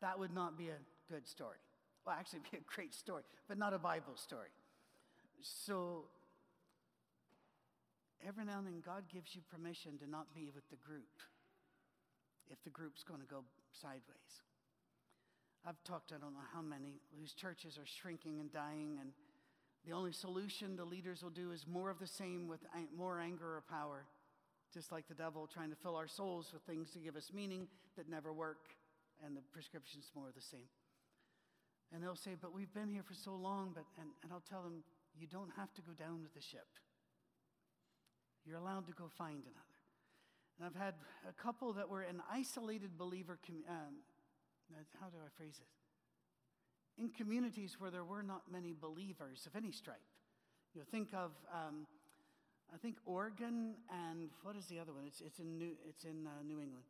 That 0.00 0.18
would 0.18 0.34
not 0.34 0.58
be 0.58 0.68
a 0.68 0.78
good 1.10 1.26
story. 1.26 1.58
Well, 2.06 2.16
actually, 2.18 2.40
be 2.50 2.58
a 2.58 2.74
great 2.74 2.94
story, 2.94 3.22
but 3.48 3.58
not 3.58 3.72
a 3.72 3.78
Bible 3.78 4.16
story. 4.16 4.48
So 5.40 6.04
every 8.26 8.44
now 8.44 8.58
and 8.58 8.66
then 8.66 8.82
God 8.84 9.04
gives 9.12 9.34
you 9.34 9.42
permission 9.50 9.98
to 9.98 10.08
not 10.08 10.34
be 10.34 10.50
with 10.54 10.68
the 10.70 10.76
group 10.76 11.20
if 12.50 12.62
the 12.64 12.70
group's 12.70 13.02
going 13.02 13.20
to 13.20 13.26
go 13.26 13.44
sideways. 13.72 14.40
I've 15.66 15.82
talked, 15.84 16.12
I 16.12 16.20
don't 16.20 16.34
know 16.34 16.48
how 16.52 16.60
many, 16.60 17.00
whose 17.18 17.32
churches 17.32 17.78
are 17.78 17.86
shrinking 17.86 18.40
and 18.40 18.52
dying, 18.52 18.98
and 19.00 19.12
The 19.86 19.92
only 19.92 20.12
solution 20.12 20.76
the 20.76 20.84
leaders 20.84 21.22
will 21.22 21.30
do 21.30 21.52
is 21.52 21.66
more 21.66 21.90
of 21.90 21.98
the 21.98 22.06
same 22.06 22.48
with 22.48 22.60
more 22.96 23.20
anger 23.20 23.56
or 23.56 23.62
power, 23.68 24.06
just 24.72 24.90
like 24.90 25.06
the 25.08 25.14
devil 25.14 25.46
trying 25.46 25.70
to 25.70 25.76
fill 25.76 25.96
our 25.96 26.08
souls 26.08 26.50
with 26.52 26.62
things 26.62 26.90
to 26.92 26.98
give 26.98 27.16
us 27.16 27.30
meaning 27.34 27.68
that 27.96 28.08
never 28.08 28.32
work, 28.32 28.68
and 29.24 29.36
the 29.36 29.42
prescription's 29.52 30.10
more 30.14 30.28
of 30.28 30.34
the 30.34 30.40
same. 30.40 30.68
And 31.92 32.02
they'll 32.02 32.16
say, 32.16 32.32
But 32.40 32.54
we've 32.54 32.72
been 32.72 32.88
here 32.88 33.02
for 33.02 33.14
so 33.14 33.34
long, 33.34 33.72
but, 33.74 33.84
and, 34.00 34.08
and 34.22 34.32
I'll 34.32 34.42
tell 34.48 34.62
them, 34.62 34.82
You 35.18 35.26
don't 35.26 35.50
have 35.56 35.72
to 35.74 35.82
go 35.82 35.92
down 35.92 36.22
with 36.22 36.32
the 36.32 36.40
ship. 36.40 36.66
You're 38.46 38.58
allowed 38.58 38.86
to 38.86 38.92
go 38.92 39.08
find 39.16 39.42
another. 39.42 39.74
And 40.58 40.66
I've 40.66 40.80
had 40.80 40.94
a 41.28 41.32
couple 41.32 41.72
that 41.74 41.88
were 41.88 42.02
an 42.02 42.22
isolated 42.30 42.96
believer, 42.96 43.38
com- 43.46 43.64
um, 43.68 43.94
how 45.00 45.08
do 45.08 45.16
I 45.18 45.28
phrase 45.36 45.58
this? 45.58 45.83
In 46.96 47.08
communities 47.08 47.76
where 47.78 47.90
there 47.90 48.04
were 48.04 48.22
not 48.22 48.42
many 48.50 48.72
believers 48.78 49.46
of 49.46 49.56
any 49.56 49.72
stripe. 49.72 49.98
You 50.74 50.80
know, 50.80 50.86
think 50.90 51.08
of, 51.12 51.32
um, 51.52 51.86
I 52.72 52.78
think 52.78 52.96
Oregon 53.04 53.74
and 53.90 54.30
what 54.42 54.56
is 54.56 54.66
the 54.66 54.78
other 54.78 54.92
one? 54.92 55.04
It's, 55.06 55.20
it's 55.20 55.38
in, 55.38 55.58
New, 55.58 55.72
it's 55.88 56.04
in 56.04 56.26
uh, 56.26 56.42
New 56.46 56.60
England. 56.60 56.84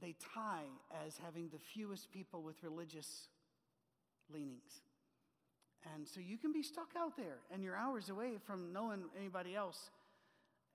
They 0.00 0.14
tie 0.34 0.68
as 1.06 1.18
having 1.22 1.48
the 1.48 1.58
fewest 1.58 2.10
people 2.12 2.42
with 2.42 2.62
religious 2.62 3.28
leanings. 4.32 4.82
And 5.94 6.06
so 6.06 6.20
you 6.20 6.36
can 6.36 6.52
be 6.52 6.62
stuck 6.62 6.90
out 6.98 7.16
there 7.16 7.38
and 7.52 7.62
you're 7.62 7.76
hours 7.76 8.08
away 8.08 8.38
from 8.44 8.72
knowing 8.72 9.04
anybody 9.18 9.54
else. 9.54 9.90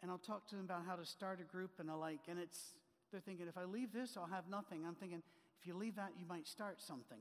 And 0.02 0.10
I'll 0.10 0.18
talk 0.18 0.48
to 0.50 0.56
them 0.56 0.66
about 0.66 0.84
how 0.88 0.96
to 0.96 1.06
start 1.06 1.40
a 1.42 1.44
group 1.44 1.72
and 1.80 1.90
the 1.90 1.96
like. 1.96 2.22
And 2.28 2.40
it's, 2.40 2.74
they're 3.12 3.22
thinking, 3.22 3.48
if 3.48 3.58
I 3.58 3.66
leave 3.66 3.92
this, 3.94 4.18
I'll 4.18 4.26
have 4.26 4.48
nothing. 4.50 4.84
I'm 4.88 4.96
thinking, 4.96 5.22
if 5.60 5.68
you 5.68 5.76
leave 5.76 5.96
that, 5.96 6.12
you 6.18 6.26
might 6.26 6.48
start 6.48 6.82
something. 6.82 7.20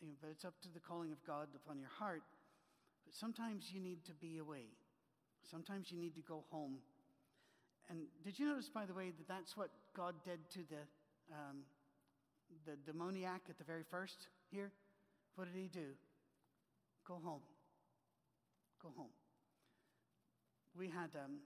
You 0.00 0.08
know, 0.08 0.14
but 0.20 0.30
it's 0.30 0.44
up 0.44 0.54
to 0.62 0.68
the 0.72 0.80
calling 0.80 1.12
of 1.12 1.18
God 1.26 1.48
upon 1.54 1.78
your 1.78 1.88
heart. 1.88 2.22
But 3.04 3.14
sometimes 3.14 3.70
you 3.72 3.80
need 3.80 4.04
to 4.06 4.14
be 4.14 4.38
away. 4.38 4.72
Sometimes 5.50 5.90
you 5.90 5.98
need 5.98 6.14
to 6.16 6.22
go 6.22 6.44
home. 6.50 6.78
And 7.90 8.00
did 8.24 8.38
you 8.38 8.46
notice, 8.48 8.68
by 8.68 8.86
the 8.86 8.94
way, 8.94 9.12
that 9.16 9.28
that's 9.28 9.56
what 9.56 9.70
God 9.94 10.14
did 10.24 10.38
to 10.50 10.60
the, 10.70 11.34
um, 11.34 11.64
the 12.66 12.76
demoniac 12.90 13.42
at 13.48 13.58
the 13.58 13.64
very 13.64 13.82
first 13.82 14.28
here? 14.50 14.72
What 15.36 15.52
did 15.52 15.60
he 15.60 15.68
do? 15.68 15.92
Go 17.06 17.20
home. 17.22 17.42
Go 18.82 18.88
home. 18.96 19.12
We 20.76 20.88
had, 20.88 21.10
um, 21.14 21.40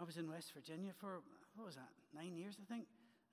I 0.00 0.04
was 0.04 0.16
in 0.16 0.28
West 0.28 0.52
Virginia 0.54 0.92
for, 0.98 1.20
what 1.54 1.66
was 1.66 1.76
that, 1.76 1.90
nine 2.14 2.36
years, 2.36 2.56
I 2.60 2.72
think? 2.72 2.86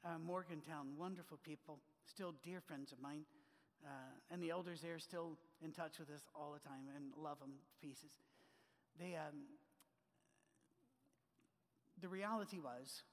Uh, 0.06 0.20
Morgantown, 0.20 0.94
wonderful 0.98 1.40
people, 1.44 1.80
still 2.06 2.36
dear 2.44 2.62
friends 2.62 2.92
of 2.92 3.02
mine. 3.02 3.26
Uh, 3.84 4.14
and 4.32 4.42
the 4.42 4.50
elders 4.50 4.82
there 4.82 4.96
are 4.96 5.00
still 5.00 5.38
in 5.64 5.72
touch 5.72 6.00
with 6.00 6.10
us 6.10 6.22
all 6.36 6.54
the 6.54 6.60
time 6.68 6.90
and 6.96 7.12
love 7.18 7.40
them 7.40 7.52
to 7.52 7.88
pieces. 7.88 8.12
They, 9.00 9.16
um, 9.16 9.46
the 12.02 12.08
reality 12.08 12.60
was 12.60 13.04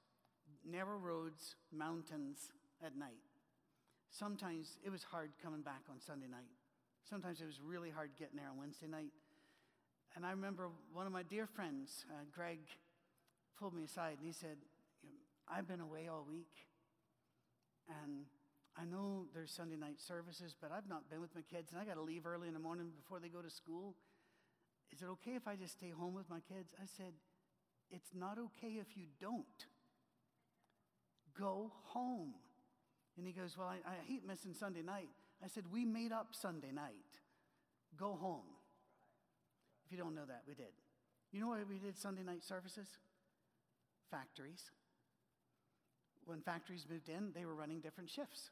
narrow 0.69 0.97
roads, 0.97 1.57
mountains 1.73 2.51
at 2.85 2.97
night. 2.97 3.23
Sometimes 4.11 4.77
it 4.85 4.91
was 4.91 5.03
hard 5.03 5.31
coming 5.43 5.63
back 5.63 5.83
on 5.91 6.01
Sunday 6.01 6.29
night. 6.31 6.51
Sometimes 7.09 7.41
it 7.41 7.47
was 7.47 7.61
really 7.65 7.91
hard 7.91 8.11
getting 8.19 8.37
there 8.37 8.49
on 8.49 8.59
Wednesday 8.59 8.87
night. 8.87 9.13
And 10.15 10.27
I 10.27 10.31
remember 10.31 10.69
one 10.93 11.07
of 11.07 11.13
my 11.13 11.23
dear 11.23 11.47
friends, 11.47 12.05
uh, 12.11 12.25
Greg, 12.35 12.59
pulled 13.59 13.75
me 13.75 13.85
aside 13.85 14.17
and 14.19 14.27
he 14.27 14.33
said, 14.33 14.57
I've 15.49 15.67
been 15.67 15.81
away 15.81 16.09
all 16.09 16.27
week. 16.29 16.53
And 18.03 18.25
I 18.77 18.85
know 18.85 19.27
there's 19.35 19.51
Sunday 19.51 19.77
night 19.77 20.01
services, 20.01 20.57
but 20.59 20.73
I've 20.73 20.89
not 20.89 21.11
been 21.11 21.21
with 21.21 21.35
my 21.35 21.43
kids 21.43 21.73
and 21.73 21.81
I 21.81 21.85
got 21.85 21.95
to 21.95 22.03
leave 22.03 22.27
early 22.27 22.49
in 22.49 22.55
the 22.55 22.61
morning 22.61 22.91
before 22.97 23.21
they 23.21 23.29
go 23.29 23.43
to 23.43 23.51
school. 23.51 23.95
Is 24.93 25.03
it 25.03 25.07
okay 25.07 25.33
if 25.33 25.47
I 25.47 25.57
just 25.57 25.75
stay 25.75 25.91
home 25.91 26.15
with 26.15 26.29
my 26.31 26.41
kids? 26.41 26.75
I 26.81 26.87
said, 26.97 27.13
It's 27.91 28.11
not 28.15 28.39
okay 28.39 28.79
if 28.81 28.97
you 28.97 29.05
don't. 29.21 29.45
Go 31.39 31.73
home. 31.85 32.35
And 33.17 33.27
he 33.27 33.33
goes, 33.33 33.57
Well, 33.59 33.69
I, 33.69 33.77
I 33.89 33.95
hate 34.07 34.27
missing 34.27 34.55
Sunday 34.55 34.83
night. 34.83 35.09
I 35.45 35.49
said, 35.49 35.65
We 35.71 35.85
made 35.85 36.13
up 36.13 36.29
Sunday 36.33 36.73
night. 36.73 37.21
Go 37.99 38.17
home. 38.21 38.49
If 39.85 39.93
you 39.93 39.99
don't 39.99 40.15
know 40.15 40.27
that, 40.27 40.43
we 40.49 40.55
did. 40.55 40.73
You 41.31 41.41
know 41.41 41.49
why 41.49 41.61
we 41.69 41.79
did 41.79 41.99
Sunday 41.99 42.23
night 42.23 42.43
services? 42.43 42.89
Factories. 44.11 44.71
When 46.25 46.41
factories 46.41 46.87
moved 46.89 47.09
in, 47.09 47.33
they 47.35 47.45
were 47.45 47.55
running 47.55 47.81
different 47.81 48.09
shifts. 48.09 48.51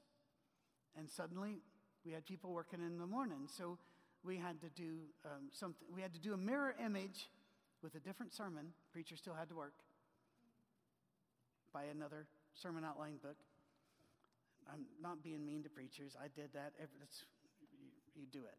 And 0.98 1.08
suddenly, 1.08 1.58
we 2.04 2.12
had 2.12 2.24
people 2.26 2.52
working 2.52 2.80
in 2.80 2.98
the 2.98 3.06
morning. 3.06 3.46
So 3.46 3.78
we 4.24 4.36
had 4.36 4.60
to 4.60 4.68
do 4.70 4.98
um, 5.24 5.48
something. 5.52 5.86
We 5.94 6.02
had 6.02 6.12
to 6.14 6.20
do 6.20 6.34
a 6.34 6.36
mirror 6.36 6.74
image 6.84 7.28
with 7.82 7.94
a 7.94 8.00
different 8.00 8.32
sermon. 8.32 8.66
Preacher 8.92 9.16
still 9.16 9.34
had 9.34 9.48
to 9.48 9.54
work. 9.54 9.74
Buy 11.72 11.84
another 11.84 12.26
sermon 12.54 12.84
outline 12.84 13.16
book. 13.22 13.36
I'm 14.72 14.84
not 15.02 15.22
being 15.22 15.44
mean 15.44 15.62
to 15.62 15.68
preachers. 15.68 16.16
I 16.20 16.28
did 16.28 16.52
that. 16.54 16.72
You, 16.78 17.88
you 18.14 18.26
do 18.30 18.40
it. 18.40 18.58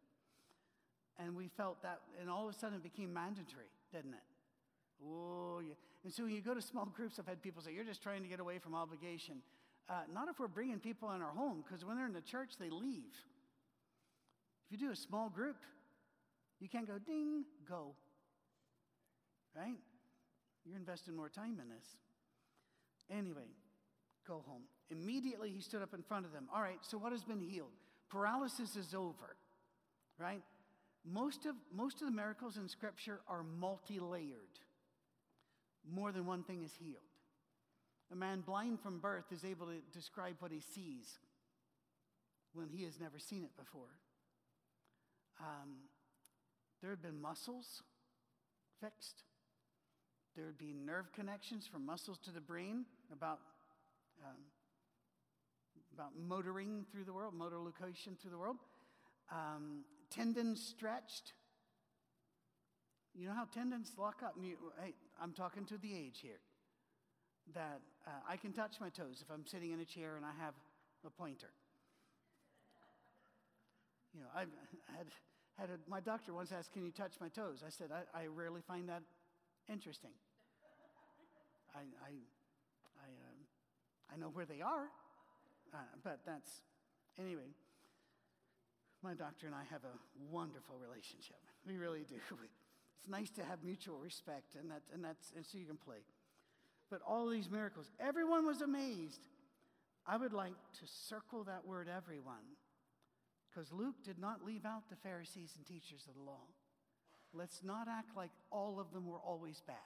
And 1.18 1.36
we 1.36 1.48
felt 1.48 1.82
that, 1.82 2.00
and 2.20 2.30
all 2.30 2.48
of 2.48 2.54
a 2.54 2.58
sudden 2.58 2.76
it 2.76 2.82
became 2.82 3.12
mandatory, 3.12 3.68
didn't 3.92 4.14
it? 4.14 4.26
Oh, 5.06 5.60
yeah. 5.60 5.74
And 6.04 6.12
so 6.12 6.24
when 6.24 6.32
you 6.32 6.40
go 6.40 6.54
to 6.54 6.62
small 6.62 6.86
groups, 6.86 7.18
I've 7.18 7.26
had 7.26 7.42
people 7.42 7.62
say, 7.62 7.72
You're 7.72 7.84
just 7.84 8.02
trying 8.02 8.22
to 8.22 8.28
get 8.28 8.40
away 8.40 8.58
from 8.58 8.74
obligation. 8.74 9.36
Uh, 9.92 9.96
not 10.14 10.26
if 10.28 10.40
we're 10.40 10.48
bringing 10.48 10.78
people 10.78 11.12
in 11.12 11.20
our 11.20 11.32
home, 11.32 11.62
because 11.62 11.84
when 11.84 11.98
they're 11.98 12.06
in 12.06 12.14
the 12.14 12.22
church, 12.22 12.52
they 12.58 12.70
leave. 12.70 13.12
If 14.64 14.72
you 14.80 14.86
do 14.86 14.90
a 14.90 14.96
small 14.96 15.28
group, 15.28 15.56
you 16.60 16.68
can't 16.68 16.86
go 16.86 16.96
ding, 16.98 17.44
go. 17.68 17.94
Right? 19.54 19.76
You're 20.64 20.78
investing 20.78 21.14
more 21.14 21.28
time 21.28 21.58
in 21.60 21.68
this. 21.68 21.84
Anyway, 23.10 23.50
go 24.26 24.42
home. 24.46 24.62
Immediately 24.90 25.50
he 25.50 25.60
stood 25.60 25.82
up 25.82 25.92
in 25.92 26.02
front 26.02 26.24
of 26.24 26.32
them. 26.32 26.48
All 26.54 26.62
right, 26.62 26.78
so 26.80 26.96
what 26.96 27.12
has 27.12 27.22
been 27.22 27.40
healed? 27.40 27.72
Paralysis 28.08 28.76
is 28.76 28.94
over, 28.94 29.36
right? 30.18 30.42
Most 31.04 31.44
of, 31.44 31.54
most 31.74 32.00
of 32.00 32.06
the 32.06 32.14
miracles 32.14 32.56
in 32.56 32.66
Scripture 32.66 33.20
are 33.28 33.42
multi 33.42 33.98
layered. 33.98 34.58
More 35.92 36.12
than 36.12 36.24
one 36.24 36.44
thing 36.44 36.62
is 36.62 36.72
healed. 36.78 37.11
A 38.12 38.14
man 38.14 38.42
blind 38.42 38.78
from 38.80 38.98
birth 38.98 39.24
is 39.32 39.42
able 39.42 39.66
to 39.66 39.80
describe 39.94 40.36
what 40.40 40.52
he 40.52 40.60
sees 40.60 41.18
when 42.52 42.68
he 42.68 42.84
has 42.84 43.00
never 43.00 43.18
seen 43.18 43.42
it 43.42 43.56
before. 43.56 43.88
Um, 45.40 45.88
there 46.82 46.90
had 46.90 47.00
been 47.00 47.18
muscles 47.18 47.82
fixed. 48.82 49.22
There 50.36 50.44
would 50.44 50.58
be 50.58 50.74
nerve 50.74 51.10
connections 51.14 51.66
from 51.66 51.86
muscles 51.86 52.18
to 52.24 52.30
the 52.30 52.40
brain 52.40 52.84
about, 53.10 53.38
um, 54.22 54.36
about 55.94 56.10
motoring 56.18 56.84
through 56.92 57.04
the 57.04 57.12
world, 57.14 57.32
motor 57.32 57.58
location 57.58 58.18
through 58.20 58.32
the 58.32 58.38
world. 58.38 58.56
Um, 59.30 59.84
tendons 60.10 60.60
stretched. 60.60 61.32
You 63.14 63.28
know 63.28 63.34
how 63.34 63.46
tendons 63.54 63.92
lock 63.96 64.22
up? 64.22 64.34
You, 64.38 64.56
hey, 64.82 64.92
I'm 65.20 65.32
talking 65.32 65.64
to 65.66 65.78
the 65.78 65.94
age 65.94 66.18
here. 66.20 66.40
That 67.54 67.80
uh, 68.06 68.10
I 68.28 68.36
can 68.36 68.52
touch 68.52 68.80
my 68.80 68.88
toes 68.88 69.22
if 69.22 69.32
I'm 69.32 69.46
sitting 69.46 69.72
in 69.72 69.80
a 69.80 69.84
chair 69.84 70.16
and 70.16 70.24
I 70.24 70.32
have 70.38 70.54
a 71.06 71.10
pointer. 71.10 71.50
You 74.14 74.20
know, 74.20 74.26
I've 74.34 74.52
had, 74.96 75.06
had 75.58 75.70
a, 75.70 75.90
my 75.90 76.00
doctor 76.00 76.34
once 76.34 76.52
asked, 76.52 76.72
Can 76.72 76.84
you 76.84 76.92
touch 76.92 77.14
my 77.20 77.28
toes? 77.28 77.62
I 77.66 77.70
said, 77.70 77.90
I, 77.92 78.24
I 78.24 78.26
rarely 78.26 78.60
find 78.60 78.88
that 78.88 79.02
interesting. 79.70 80.10
I, 81.74 81.80
I, 81.80 82.12
I, 83.00 83.08
um, 83.08 83.38
I 84.12 84.16
know 84.18 84.28
where 84.28 84.44
they 84.44 84.60
are, 84.60 84.88
uh, 85.72 85.78
but 86.04 86.20
that's, 86.26 86.60
anyway, 87.18 87.48
my 89.02 89.14
doctor 89.14 89.46
and 89.46 89.54
I 89.54 89.64
have 89.70 89.84
a 89.84 89.96
wonderful 90.30 90.76
relationship. 90.76 91.40
We 91.66 91.76
really 91.76 92.04
do. 92.08 92.16
It's 93.02 93.10
nice 93.10 93.30
to 93.30 93.42
have 93.42 93.64
mutual 93.64 93.98
respect, 93.98 94.54
and, 94.54 94.70
that, 94.70 94.82
and, 94.94 95.02
that's, 95.02 95.32
and 95.34 95.44
so 95.44 95.58
you 95.58 95.66
can 95.66 95.76
play. 95.76 96.06
But 96.92 97.00
all 97.06 97.26
these 97.26 97.48
miracles, 97.50 97.90
everyone 97.98 98.46
was 98.46 98.60
amazed. 98.60 99.18
I 100.06 100.18
would 100.18 100.34
like 100.34 100.52
to 100.80 100.86
circle 100.86 101.42
that 101.44 101.66
word 101.66 101.88
everyone, 101.88 102.44
because 103.48 103.72
Luke 103.72 103.94
did 104.04 104.18
not 104.18 104.44
leave 104.44 104.66
out 104.66 104.90
the 104.90 104.96
Pharisees 104.96 105.54
and 105.56 105.64
teachers 105.64 106.06
of 106.06 106.14
the 106.14 106.20
law. 106.20 106.44
Let's 107.32 107.62
not 107.64 107.88
act 107.88 108.14
like 108.14 108.30
all 108.50 108.78
of 108.78 108.92
them 108.92 109.06
were 109.06 109.18
always 109.18 109.62
bad. 109.66 109.76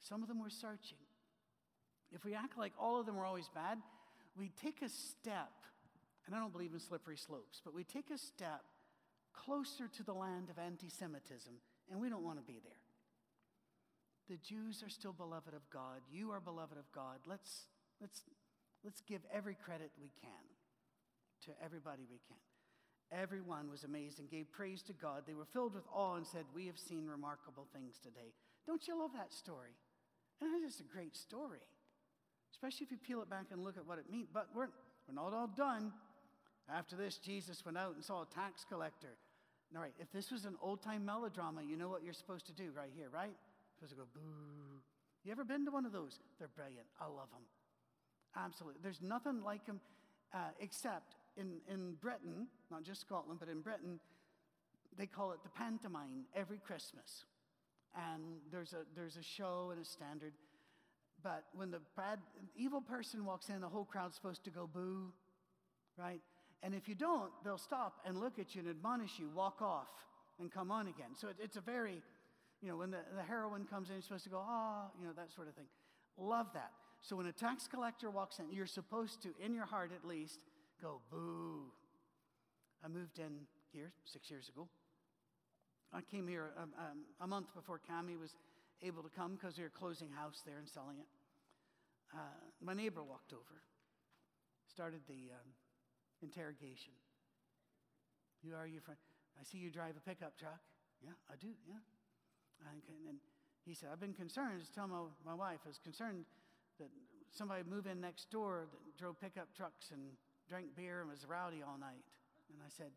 Some 0.00 0.22
of 0.22 0.28
them 0.28 0.40
were 0.40 0.48
searching. 0.48 1.04
If 2.12 2.24
we 2.24 2.34
act 2.34 2.56
like 2.56 2.72
all 2.80 2.98
of 2.98 3.04
them 3.04 3.16
were 3.16 3.26
always 3.26 3.50
bad, 3.54 3.76
we 4.38 4.52
take 4.62 4.80
a 4.80 4.88
step, 4.88 5.52
and 6.24 6.34
I 6.34 6.38
don't 6.38 6.52
believe 6.52 6.72
in 6.72 6.80
slippery 6.80 7.18
slopes, 7.18 7.60
but 7.62 7.74
we 7.74 7.84
take 7.84 8.08
a 8.08 8.16
step 8.16 8.62
closer 9.34 9.86
to 9.86 10.02
the 10.02 10.14
land 10.14 10.48
of 10.48 10.58
anti 10.58 10.88
Semitism, 10.88 11.52
and 11.90 12.00
we 12.00 12.08
don't 12.08 12.24
want 12.24 12.38
to 12.38 12.44
be 12.44 12.58
there. 12.64 12.83
The 14.28 14.36
Jews 14.38 14.82
are 14.82 14.88
still 14.88 15.12
beloved 15.12 15.54
of 15.54 15.68
God. 15.70 16.00
You 16.10 16.30
are 16.32 16.40
beloved 16.40 16.78
of 16.78 16.90
God. 16.92 17.18
Let's, 17.26 17.66
let's, 18.00 18.22
let's 18.82 19.02
give 19.02 19.20
every 19.32 19.54
credit 19.54 19.90
we 20.00 20.10
can 20.20 20.44
to 21.44 21.50
everybody 21.62 22.04
we 22.10 22.20
can. 22.26 22.40
Everyone 23.12 23.70
was 23.70 23.84
amazed 23.84 24.18
and 24.18 24.30
gave 24.30 24.50
praise 24.50 24.82
to 24.84 24.92
God. 24.94 25.22
They 25.26 25.34
were 25.34 25.44
filled 25.44 25.74
with 25.74 25.84
awe 25.92 26.16
and 26.16 26.26
said, 26.26 26.44
We 26.54 26.66
have 26.66 26.78
seen 26.78 27.06
remarkable 27.06 27.66
things 27.72 27.98
today. 28.02 28.32
Don't 28.66 28.88
you 28.88 28.98
love 28.98 29.10
that 29.14 29.32
story? 29.32 29.76
And 30.40 30.50
it's 30.54 30.76
just 30.76 30.80
a 30.80 30.92
great 30.92 31.14
story, 31.14 31.60
especially 32.50 32.86
if 32.86 32.90
you 32.90 32.96
peel 32.96 33.22
it 33.22 33.30
back 33.30 33.46
and 33.52 33.62
look 33.62 33.76
at 33.76 33.86
what 33.86 33.98
it 33.98 34.10
means. 34.10 34.28
But 34.32 34.48
we're, 34.54 34.68
we're 35.06 35.14
not 35.14 35.32
all 35.32 35.50
done. 35.54 35.92
After 36.68 36.96
this, 36.96 37.18
Jesus 37.18 37.64
went 37.64 37.76
out 37.76 37.94
and 37.94 38.02
saw 38.02 38.22
a 38.22 38.34
tax 38.34 38.64
collector. 38.68 39.16
All 39.76 39.82
right, 39.82 39.94
if 39.98 40.10
this 40.12 40.30
was 40.30 40.44
an 40.44 40.56
old 40.62 40.82
time 40.82 41.04
melodrama, 41.04 41.62
you 41.62 41.76
know 41.76 41.88
what 41.88 42.02
you're 42.02 42.14
supposed 42.14 42.46
to 42.46 42.52
do 42.52 42.70
right 42.74 42.90
here, 42.96 43.08
right? 43.12 43.34
To 43.80 43.94
go 43.94 44.04
boo. 44.14 44.80
You 45.24 45.32
ever 45.32 45.44
been 45.44 45.66
to 45.66 45.70
one 45.70 45.84
of 45.84 45.92
those? 45.92 46.18
They're 46.38 46.48
brilliant. 46.48 46.86
I 46.98 47.04
love 47.04 47.28
them. 47.30 47.42
Absolutely. 48.34 48.80
There's 48.82 49.02
nothing 49.02 49.42
like 49.42 49.66
them 49.66 49.78
uh, 50.32 50.38
except 50.58 51.16
in, 51.36 51.60
in 51.68 51.94
Britain, 52.00 52.46
not 52.70 52.82
just 52.82 53.02
Scotland, 53.02 53.40
but 53.40 53.48
in 53.50 53.60
Britain, 53.60 54.00
they 54.96 55.06
call 55.06 55.32
it 55.32 55.38
the 55.42 55.50
pantomime 55.50 56.24
every 56.34 56.58
Christmas. 56.58 57.24
And 57.94 58.22
there's 58.50 58.72
a, 58.72 58.84
there's 58.96 59.16
a 59.16 59.22
show 59.22 59.68
and 59.70 59.80
a 59.80 59.84
standard. 59.84 60.32
But 61.22 61.44
when 61.54 61.70
the 61.70 61.80
bad, 61.96 62.20
evil 62.56 62.80
person 62.80 63.24
walks 63.24 63.48
in, 63.48 63.60
the 63.60 63.68
whole 63.68 63.84
crowd's 63.84 64.14
supposed 64.14 64.44
to 64.44 64.50
go 64.50 64.66
boo, 64.72 65.12
right? 65.98 66.20
And 66.62 66.74
if 66.74 66.88
you 66.88 66.94
don't, 66.94 67.30
they'll 67.44 67.58
stop 67.58 68.00
and 68.06 68.18
look 68.18 68.38
at 68.38 68.54
you 68.54 68.62
and 68.62 68.70
admonish 68.70 69.18
you, 69.18 69.28
walk 69.34 69.60
off 69.60 69.88
and 70.40 70.50
come 70.50 70.70
on 70.70 70.88
again. 70.88 71.14
So 71.14 71.28
it, 71.28 71.36
it's 71.40 71.56
a 71.56 71.60
very, 71.60 72.02
you 72.64 72.70
know, 72.70 72.78
when 72.78 72.90
the, 72.90 73.00
the 73.14 73.22
heroine 73.22 73.66
comes 73.66 73.90
in, 73.90 73.96
you're 73.96 74.02
supposed 74.02 74.24
to 74.24 74.30
go, 74.30 74.40
ah, 74.42 74.86
you 74.98 75.06
know, 75.06 75.12
that 75.12 75.30
sort 75.30 75.48
of 75.48 75.54
thing. 75.54 75.66
Love 76.16 76.46
that. 76.54 76.70
So 77.02 77.14
when 77.16 77.26
a 77.26 77.32
tax 77.32 77.68
collector 77.68 78.10
walks 78.10 78.38
in, 78.38 78.50
you're 78.50 78.66
supposed 78.66 79.20
to, 79.22 79.34
in 79.44 79.52
your 79.52 79.66
heart 79.66 79.90
at 79.94 80.08
least, 80.08 80.40
go, 80.80 81.02
boo. 81.10 81.64
I 82.82 82.88
moved 82.88 83.18
in 83.18 83.40
here 83.70 83.92
six 84.06 84.30
years 84.30 84.48
ago. 84.48 84.66
I 85.92 86.00
came 86.00 86.26
here 86.26 86.52
a, 86.56 86.62
um, 86.62 86.72
um, 86.78 86.98
a 87.20 87.26
month 87.26 87.54
before 87.54 87.78
Cami 87.78 88.18
was 88.18 88.34
able 88.82 89.02
to 89.02 89.10
come 89.10 89.34
because 89.34 89.58
we 89.58 89.64
were 89.64 89.68
closing 89.70 90.10
house 90.10 90.40
there 90.46 90.56
and 90.56 90.66
selling 90.66 90.96
it. 90.98 91.06
Uh, 92.14 92.18
my 92.62 92.72
neighbor 92.72 93.02
walked 93.02 93.34
over, 93.34 93.60
started 94.72 95.00
the 95.06 95.34
um, 95.34 95.52
interrogation. 96.22 96.92
Who 98.42 98.54
are 98.56 98.66
you 98.66 98.80
from? 98.80 98.94
I 99.38 99.44
see 99.44 99.58
you 99.58 99.70
drive 99.70 99.96
a 99.98 100.08
pickup 100.08 100.38
truck. 100.38 100.60
Yeah, 101.02 101.12
I 101.30 101.36
do, 101.36 101.48
yeah. 101.68 101.76
And, 102.70 103.18
he 103.64 103.72
said, 103.72 103.88
I've 103.90 104.00
been 104.00 104.12
concerned, 104.12 104.60
just 104.60 104.74
tell 104.74 104.86
my, 104.86 105.00
my 105.24 105.32
wife, 105.32 105.60
I 105.64 105.68
was 105.68 105.78
concerned 105.78 106.26
that 106.78 106.88
somebody 107.32 107.62
moved 107.64 107.86
in 107.86 107.98
next 107.98 108.30
door 108.30 108.66
that 108.70 108.98
drove 108.98 109.18
pickup 109.20 109.48
trucks 109.56 109.90
and 109.90 110.02
drank 110.48 110.76
beer 110.76 111.00
and 111.00 111.08
was 111.08 111.24
rowdy 111.26 111.62
all 111.66 111.78
night. 111.78 112.04
And 112.52 112.60
I 112.60 112.68
said, 112.68 112.92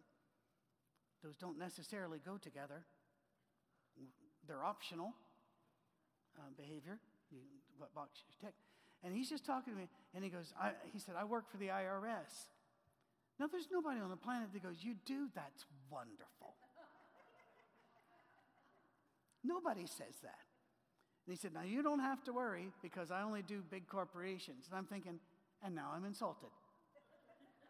Those 1.24 1.38
don't 1.38 1.58
necessarily 1.58 2.20
go 2.20 2.36
together. 2.38 2.84
They're 4.46 4.64
optional 4.64 5.14
uh, 6.38 6.52
behavior. 6.58 7.00
You, 7.32 7.40
what 7.78 7.96
box 7.96 8.20
you 8.28 8.48
tick. 8.48 8.56
And 9.04 9.16
he's 9.16 9.30
just 9.30 9.46
talking 9.46 9.74
to 9.74 9.80
me, 9.80 9.88
and 10.14 10.24
he 10.24 10.30
goes, 10.30 10.54
He 10.92 11.00
said, 11.00 11.16
I 11.18 11.24
work 11.24 11.50
for 11.50 11.58
the 11.58 11.68
IRS. 11.68 12.52
Now, 13.40 13.48
there's 13.48 13.70
nobody 13.72 14.02
on 14.02 14.10
the 14.10 14.18
planet 14.18 14.50
that 14.54 14.64
goes, 14.64 14.78
You 14.82 14.96
do? 15.06 15.30
That's 15.34 15.66
wonderful. 15.90 16.37
Nobody 19.44 19.86
says 19.86 20.16
that. 20.24 20.40
And 21.26 21.34
he 21.34 21.36
said, 21.36 21.54
Now 21.54 21.64
you 21.64 21.84
don't 21.84 22.00
have 22.00 22.24
to 22.26 22.34
worry 22.34 22.72
because 22.82 23.12
I 23.12 23.22
only 23.22 23.42
do 23.42 23.62
big 23.70 23.88
corporations. 23.88 24.66
And 24.70 24.78
I'm 24.78 24.86
thinking, 24.86 25.20
And 25.64 25.76
now 25.76 25.92
I'm 25.96 26.06
insulted. 26.06 26.50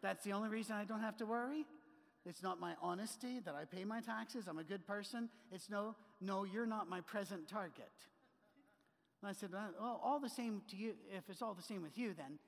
That's 0.02 0.24
the 0.24 0.32
only 0.32 0.48
reason 0.48 0.76
I 0.76 0.84
don't 0.84 1.00
have 1.00 1.16
to 1.18 1.26
worry? 1.26 1.64
It's 2.24 2.42
not 2.42 2.60
my 2.60 2.74
honesty 2.82 3.40
that 3.44 3.54
I 3.54 3.64
pay 3.64 3.84
my 3.84 4.00
taxes. 4.00 4.46
I'm 4.48 4.58
a 4.58 4.64
good 4.64 4.86
person. 4.86 5.28
It's 5.50 5.70
no, 5.70 5.96
no, 6.20 6.44
you're 6.44 6.66
not 6.66 6.88
my 6.88 7.00
present 7.00 7.48
target. 7.48 7.90
And 9.22 9.30
I 9.30 9.32
said, 9.32 9.50
Well, 9.52 10.00
all 10.02 10.20
the 10.20 10.28
same 10.28 10.62
to 10.70 10.76
you, 10.76 10.94
if 11.10 11.24
it's 11.28 11.42
all 11.42 11.54
the 11.54 11.62
same 11.62 11.82
with 11.82 11.96
you, 11.96 12.14
then 12.14 12.38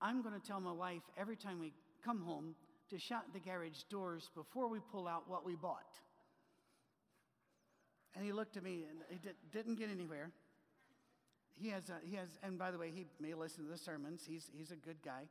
I'm 0.00 0.22
going 0.22 0.38
to 0.38 0.46
tell 0.46 0.60
my 0.60 0.72
wife 0.72 1.02
every 1.16 1.36
time 1.36 1.58
we 1.58 1.72
come 2.04 2.20
home 2.20 2.54
to 2.90 2.98
shut 2.98 3.24
the 3.32 3.40
garage 3.40 3.82
doors 3.90 4.30
before 4.34 4.68
we 4.68 4.78
pull 4.92 5.08
out 5.08 5.28
what 5.28 5.44
we 5.44 5.54
bought. 5.54 5.98
And 8.14 8.24
he 8.24 8.32
looked 8.32 8.56
at 8.56 8.62
me 8.62 8.84
and 8.88 8.98
he 9.08 9.18
did, 9.18 9.34
didn't 9.52 9.76
get 9.76 9.90
anywhere 9.90 10.30
he 11.56 11.68
has, 11.68 11.88
a, 11.88 11.94
he 12.04 12.16
has, 12.16 12.28
and 12.42 12.58
by 12.58 12.70
the 12.70 12.78
way, 12.78 12.90
he 12.90 13.06
may 13.20 13.34
listen 13.34 13.64
to 13.64 13.70
the 13.70 13.78
sermons. 13.78 14.22
He's, 14.26 14.50
he's 14.56 14.70
a 14.70 14.76
good 14.76 14.98
guy. 15.04 15.28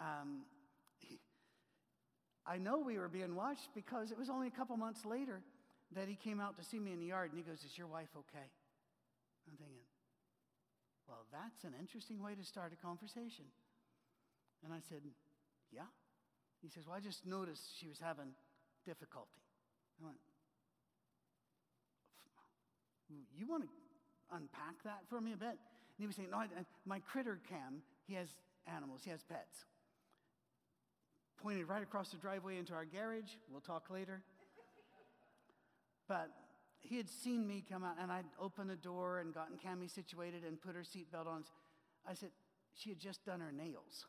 Um, 0.00 0.42
he, 0.98 1.20
I 2.46 2.58
know 2.58 2.78
we 2.78 2.98
were 2.98 3.08
being 3.08 3.36
watched 3.36 3.68
because 3.74 4.10
it 4.10 4.18
was 4.18 4.28
only 4.28 4.48
a 4.48 4.50
couple 4.50 4.76
months 4.76 5.04
later 5.04 5.40
that 5.94 6.08
he 6.08 6.16
came 6.16 6.40
out 6.40 6.56
to 6.58 6.64
see 6.64 6.78
me 6.78 6.92
in 6.92 6.98
the 6.98 7.06
yard 7.06 7.30
and 7.30 7.38
he 7.38 7.48
goes, 7.48 7.62
Is 7.62 7.78
your 7.78 7.86
wife 7.86 8.08
okay? 8.16 8.48
I'm 9.46 9.56
thinking, 9.56 9.86
Well, 11.06 11.26
that's 11.30 11.62
an 11.64 11.74
interesting 11.78 12.22
way 12.22 12.34
to 12.34 12.44
start 12.44 12.72
a 12.72 12.76
conversation. 12.84 13.44
And 14.64 14.72
I 14.72 14.80
said, 14.88 15.02
Yeah. 15.70 15.86
He 16.60 16.68
says, 16.68 16.86
Well, 16.86 16.96
I 16.96 17.00
just 17.00 17.24
noticed 17.24 17.62
she 17.78 17.86
was 17.86 18.00
having 18.00 18.34
difficulty. 18.84 19.42
I 20.00 20.06
went, 20.06 20.18
You 23.36 23.46
want 23.46 23.64
to 23.64 23.68
unpack 24.34 24.82
that 24.84 25.00
for 25.08 25.20
me 25.20 25.32
a 25.32 25.36
bit? 25.36 25.48
And 25.48 25.98
he 25.98 26.06
was 26.06 26.16
saying, 26.16 26.30
No, 26.30 26.38
I, 26.38 26.46
my 26.84 27.00
critter 27.00 27.40
cam, 27.48 27.82
he 28.06 28.14
has 28.14 28.28
animals, 28.66 29.02
he 29.04 29.10
has 29.10 29.22
pets. 29.22 29.64
Pointed 31.42 31.68
right 31.68 31.82
across 31.82 32.10
the 32.10 32.18
driveway 32.18 32.58
into 32.58 32.72
our 32.72 32.84
garage. 32.84 33.32
We'll 33.50 33.60
talk 33.60 33.90
later. 33.90 34.22
But 36.08 36.30
he 36.80 36.96
had 36.96 37.08
seen 37.08 37.46
me 37.46 37.64
come 37.68 37.84
out, 37.84 37.96
and 38.00 38.12
I'd 38.12 38.26
opened 38.40 38.70
the 38.70 38.76
door 38.76 39.18
and 39.18 39.32
gotten 39.32 39.56
Cami 39.56 39.90
situated 39.90 40.44
and 40.44 40.60
put 40.60 40.74
her 40.74 40.82
seatbelt 40.82 41.26
on. 41.26 41.44
I 42.08 42.14
said, 42.14 42.30
She 42.74 42.90
had 42.90 42.98
just 42.98 43.24
done 43.24 43.40
her 43.40 43.52
nails, 43.52 44.06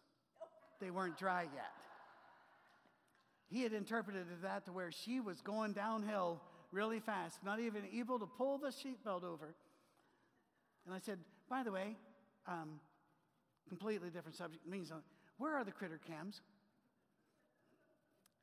they 0.80 0.92
weren't 0.92 1.18
dry 1.18 1.44
yet. 1.44 1.72
He 3.48 3.62
had 3.62 3.74
interpreted 3.74 4.26
that 4.42 4.66
to 4.66 4.72
where 4.72 4.92
she 4.92 5.20
was 5.20 5.40
going 5.42 5.74
downhill 5.74 6.42
really 6.74 7.00
fast, 7.00 7.38
not 7.46 7.60
even 7.60 7.84
able 7.94 8.20
to 8.20 8.26
pull 8.26 8.58
the 8.58 8.70
seatbelt 8.70 9.24
over. 9.24 9.54
And 10.86 10.94
I 10.94 11.00
said, 11.00 11.20
by 11.50 11.64
the 11.64 11.72
way, 11.72 11.96
um, 12.48 12.80
completely 13.70 14.10
different 14.10 14.36
subject. 14.36 14.68
Means, 14.68 14.92
uh, 14.92 14.96
where 15.38 15.56
are 15.56 15.64
the 15.64 15.72
critter 15.72 16.00
cams? 16.06 16.42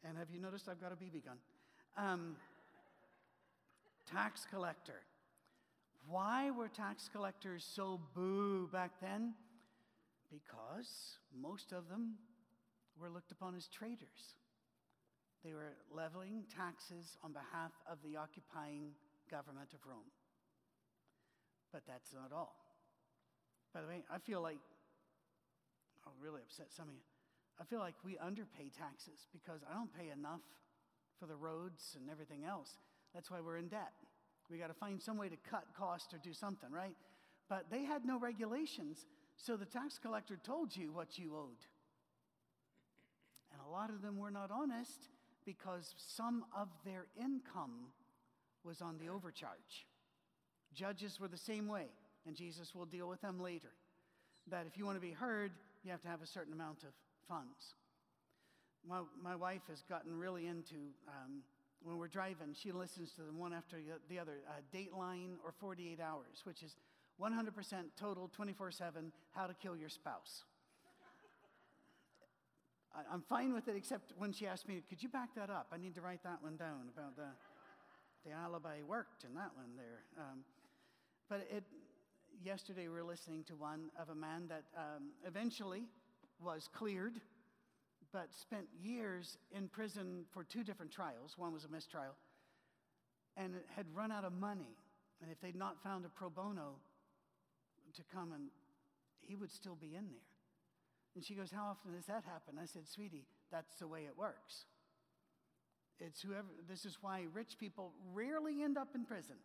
And 0.09 0.17
have 0.17 0.31
you 0.31 0.41
noticed 0.41 0.69
I've 0.69 0.81
got 0.81 0.93
a 0.93 0.97
BB 0.97 1.25
gun? 1.25 1.37
Um, 1.99 2.37
tax 4.11 4.47
collector. 4.51 5.03
Why 6.09 6.51
were 6.51 6.69
tax 6.69 7.11
collectors 7.13 7.67
so 7.71 8.01
boo 8.15 8.69
back 8.73 8.93
then? 9.03 9.35
Because 10.31 11.19
most 11.39 11.73
of 11.73 11.89
them 11.89 12.15
were 12.99 13.11
looked 13.11 13.33
upon 13.33 13.55
as 13.55 13.67
traitors. 13.67 14.37
They 15.45 15.53
were 15.53 15.73
leveling 15.95 16.45
taxes 16.55 17.17
on 17.25 17.33
behalf 17.33 17.73
of 17.91 17.99
the 18.05 18.17
occupying 18.17 18.93
government 19.31 19.73
of 19.73 19.81
Rome. 19.87 20.13
But 21.73 21.83
that's 21.87 22.13
not 22.13 22.33
all. 22.33 22.57
By 23.73 23.81
the 23.81 23.87
way, 23.87 24.05
I 24.13 24.19
feel 24.19 24.43
like, 24.43 24.61
I'll 26.05 26.19
really 26.21 26.43
upset 26.43 26.73
some 26.73 26.89
of 26.89 26.95
you. 26.95 27.07
I 27.61 27.65
feel 27.65 27.79
like 27.79 27.95
we 28.05 28.19
underpay 28.19 28.71
taxes 28.77 29.29
because 29.33 29.61
I 29.69 29.75
don't 29.75 29.93
pay 29.95 30.11
enough 30.11 30.45
for 31.19 31.27
the 31.27 31.37
roads 31.37 31.97
and 31.99 32.11
everything 32.11 32.45
else. 32.45 32.77
That's 33.15 33.31
why 33.31 33.41
we're 33.41 33.59
in 33.59 33.69
debt. 33.69 33.93
We 34.51 34.59
got 34.59 34.69
to 34.69 34.75
find 34.75 35.01
some 35.01 35.17
way 35.17 35.29
to 35.29 35.37
cut 35.49 35.65
costs 35.79 36.13
or 36.13 36.19
do 36.19 36.33
something, 36.33 36.71
right? 36.73 36.97
But 37.49 37.67
they 37.71 37.85
had 37.85 38.05
no 38.05 38.19
regulations, 38.19 39.07
so 39.37 39.57
the 39.57 39.65
tax 39.65 39.99
collector 39.99 40.39
told 40.43 40.77
you 40.77 40.93
what 40.93 41.19
you 41.19 41.37
owed. 41.37 41.63
And 43.53 43.61
a 43.67 43.71
lot 43.71 43.91
of 43.91 44.03
them 44.03 44.19
were 44.19 44.31
not 44.31 44.51
honest 44.51 45.09
because 45.45 45.95
some 45.97 46.45
of 46.57 46.69
their 46.85 47.07
income 47.19 47.93
was 48.65 48.81
on 48.81 48.99
the 48.99 49.09
overcharge. 49.09 49.87
Judges 50.75 51.19
were 51.19 51.29
the 51.29 51.37
same 51.37 51.67
way, 51.67 51.87
and 52.27 52.37
Jesus 52.37 52.75
will 52.75 52.87
deal 52.87 53.09
with 53.09 53.21
them 53.21 53.41
later. 53.41 53.73
That 54.49 54.67
if 54.67 54.77
you 54.77 54.85
want 54.85 54.97
to 54.97 55.01
be 55.01 55.13
heard, 55.13 55.53
you 55.83 55.91
have 55.91 56.03
to 56.03 56.09
have 56.09 56.23
a 56.23 56.27
certain 56.27 56.53
amount 56.53 56.83
of 56.83 56.91
funds. 57.29 57.75
My, 58.87 59.03
my 59.23 59.37
wife 59.37 59.63
has 59.69 59.83
gotten 59.83 60.17
really 60.19 60.47
into, 60.47 60.77
um, 61.09 61.43
when 61.83 61.99
we're 61.99 62.09
driving, 62.09 62.55
she 62.55 62.73
listens 62.73 63.13
to 63.13 63.23
them 63.23 63.39
one 63.39 63.53
after 63.53 63.77
the 64.09 64.19
other 64.19 64.39
uh, 64.49 64.61
Dateline 64.75 65.37
or 65.45 65.53
48 65.59 66.01
Hours, 66.01 66.43
which 66.45 66.63
is 66.63 66.77
100% 67.21 67.53
total, 67.99 68.31
24 68.35 68.71
7, 68.71 69.13
how 69.33 69.47
to 69.47 69.55
kill 69.55 69.77
your 69.77 69.91
spouse. 69.91 70.45
I, 72.95 73.15
am 73.15 73.23
fine 73.29 73.53
with 73.53 73.69
it, 73.69 73.77
except 73.77 74.13
when 74.19 74.33
she 74.33 74.47
asked 74.47 74.69
me, 74.69 74.83
Could 74.89 75.03
you 75.03 75.09
back 75.09 75.35
that 75.35 75.51
up? 75.51 75.69
I 75.73 75.77
need 75.79 75.95
to 75.95 76.01
write 76.01 76.23
that 76.25 76.43
one 76.43 76.57
down 76.57 76.89
about 76.97 77.17
the, 77.17 77.29
the 78.25 78.33
alibi 78.33 78.79
worked 78.87 79.25
in 79.25 79.35
that 79.35 79.51
one 79.55 79.77
there. 79.77 80.03
Um, 80.19 80.41
but 81.29 81.47
it, 81.51 81.65
yesterday 82.45 82.89
we 82.89 82.95
were 82.95 83.05
listening 83.05 83.45
to 83.45 83.55
one 83.55 83.91
of 83.99 84.09
a 84.09 84.15
man 84.15 84.49
that 84.49 84.65
um, 84.77 85.11
eventually 85.27 85.85
was 86.41 86.69
cleared 86.73 87.21
but 88.13 88.35
spent 88.35 88.67
years 88.83 89.39
in 89.53 89.69
prison 89.69 90.25
for 90.33 90.45
two 90.45 90.65
different 90.65 90.91
trials. 90.91 91.35
One 91.37 91.53
was 91.53 91.65
a 91.65 91.69
mistrial, 91.69 92.15
and 93.37 93.55
had 93.77 93.87
run 93.95 94.11
out 94.11 94.25
of 94.25 94.33
money. 94.33 94.77
And 95.23 95.31
if 95.31 95.41
they'd 95.41 95.57
not 95.57 95.83
found 95.83 96.05
a 96.05 96.09
pro 96.09 96.31
bono 96.31 96.77
to 97.95 98.03
come 98.13 98.33
and 98.33 98.49
he 99.21 99.37
would 99.37 99.53
still 99.53 99.77
be 99.77 99.95
in 99.95 100.07
there. 100.11 100.30
And 101.15 101.25
she 101.25 101.35
goes, 101.35 101.51
How 101.51 101.65
often 101.65 101.93
does 101.93 102.07
that 102.07 102.25
happen? 102.25 102.55
I 102.61 102.67
said, 102.67 102.87
Sweetie, 102.87 103.27
that's 103.51 103.77
the 103.77 103.89
way 103.89 104.01
it 104.01 104.17
works. 104.17 104.65
It's 105.99 106.23
whoever, 106.23 106.49
this 106.69 106.85
is 106.85 106.99
why 107.01 107.25
rich 107.33 107.59
people 107.59 107.93
rarely 108.15 108.63
end 108.63 108.79
up 108.79 108.89
in 108.95 109.05
prison 109.05 109.37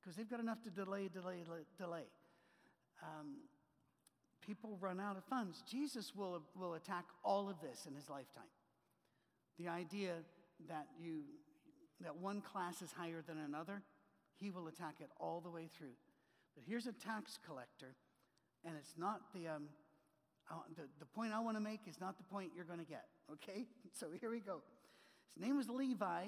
because 0.00 0.16
they've 0.16 0.30
got 0.30 0.40
enough 0.40 0.62
to 0.62 0.70
delay, 0.70 1.08
delay, 1.08 1.44
delay. 1.76 2.04
Um, 3.02 3.36
people 4.40 4.78
run 4.80 4.98
out 4.98 5.16
of 5.16 5.24
funds. 5.24 5.62
Jesus 5.70 6.14
will, 6.16 6.42
will 6.58 6.74
attack 6.74 7.04
all 7.22 7.50
of 7.50 7.60
this 7.60 7.86
in 7.86 7.94
his 7.94 8.08
lifetime. 8.08 8.48
The 9.58 9.68
idea 9.68 10.14
that, 10.68 10.86
you, 10.98 11.22
that 12.00 12.16
one 12.16 12.40
class 12.40 12.80
is 12.80 12.90
higher 12.92 13.22
than 13.26 13.38
another, 13.38 13.82
he 14.36 14.50
will 14.50 14.68
attack 14.68 14.96
it 15.00 15.10
all 15.20 15.40
the 15.40 15.50
way 15.50 15.68
through. 15.76 15.96
But 16.54 16.64
here's 16.66 16.86
a 16.86 16.92
tax 16.92 17.38
collector, 17.44 17.94
and 18.64 18.74
it's 18.76 18.94
not 18.96 19.20
the, 19.34 19.48
um, 19.48 19.64
the, 20.76 20.82
the 20.98 21.06
point 21.06 21.32
I 21.32 21.40
want 21.40 21.56
to 21.56 21.62
make 21.62 21.80
is 21.88 22.00
not 22.00 22.16
the 22.16 22.24
point 22.24 22.52
you're 22.54 22.64
going 22.64 22.78
to 22.78 22.84
get, 22.84 23.06
okay? 23.32 23.66
So 23.92 24.06
here 24.20 24.30
we 24.30 24.40
go. 24.40 24.60
His 25.34 25.44
name 25.44 25.56
was 25.56 25.68
Levi. 25.68 26.26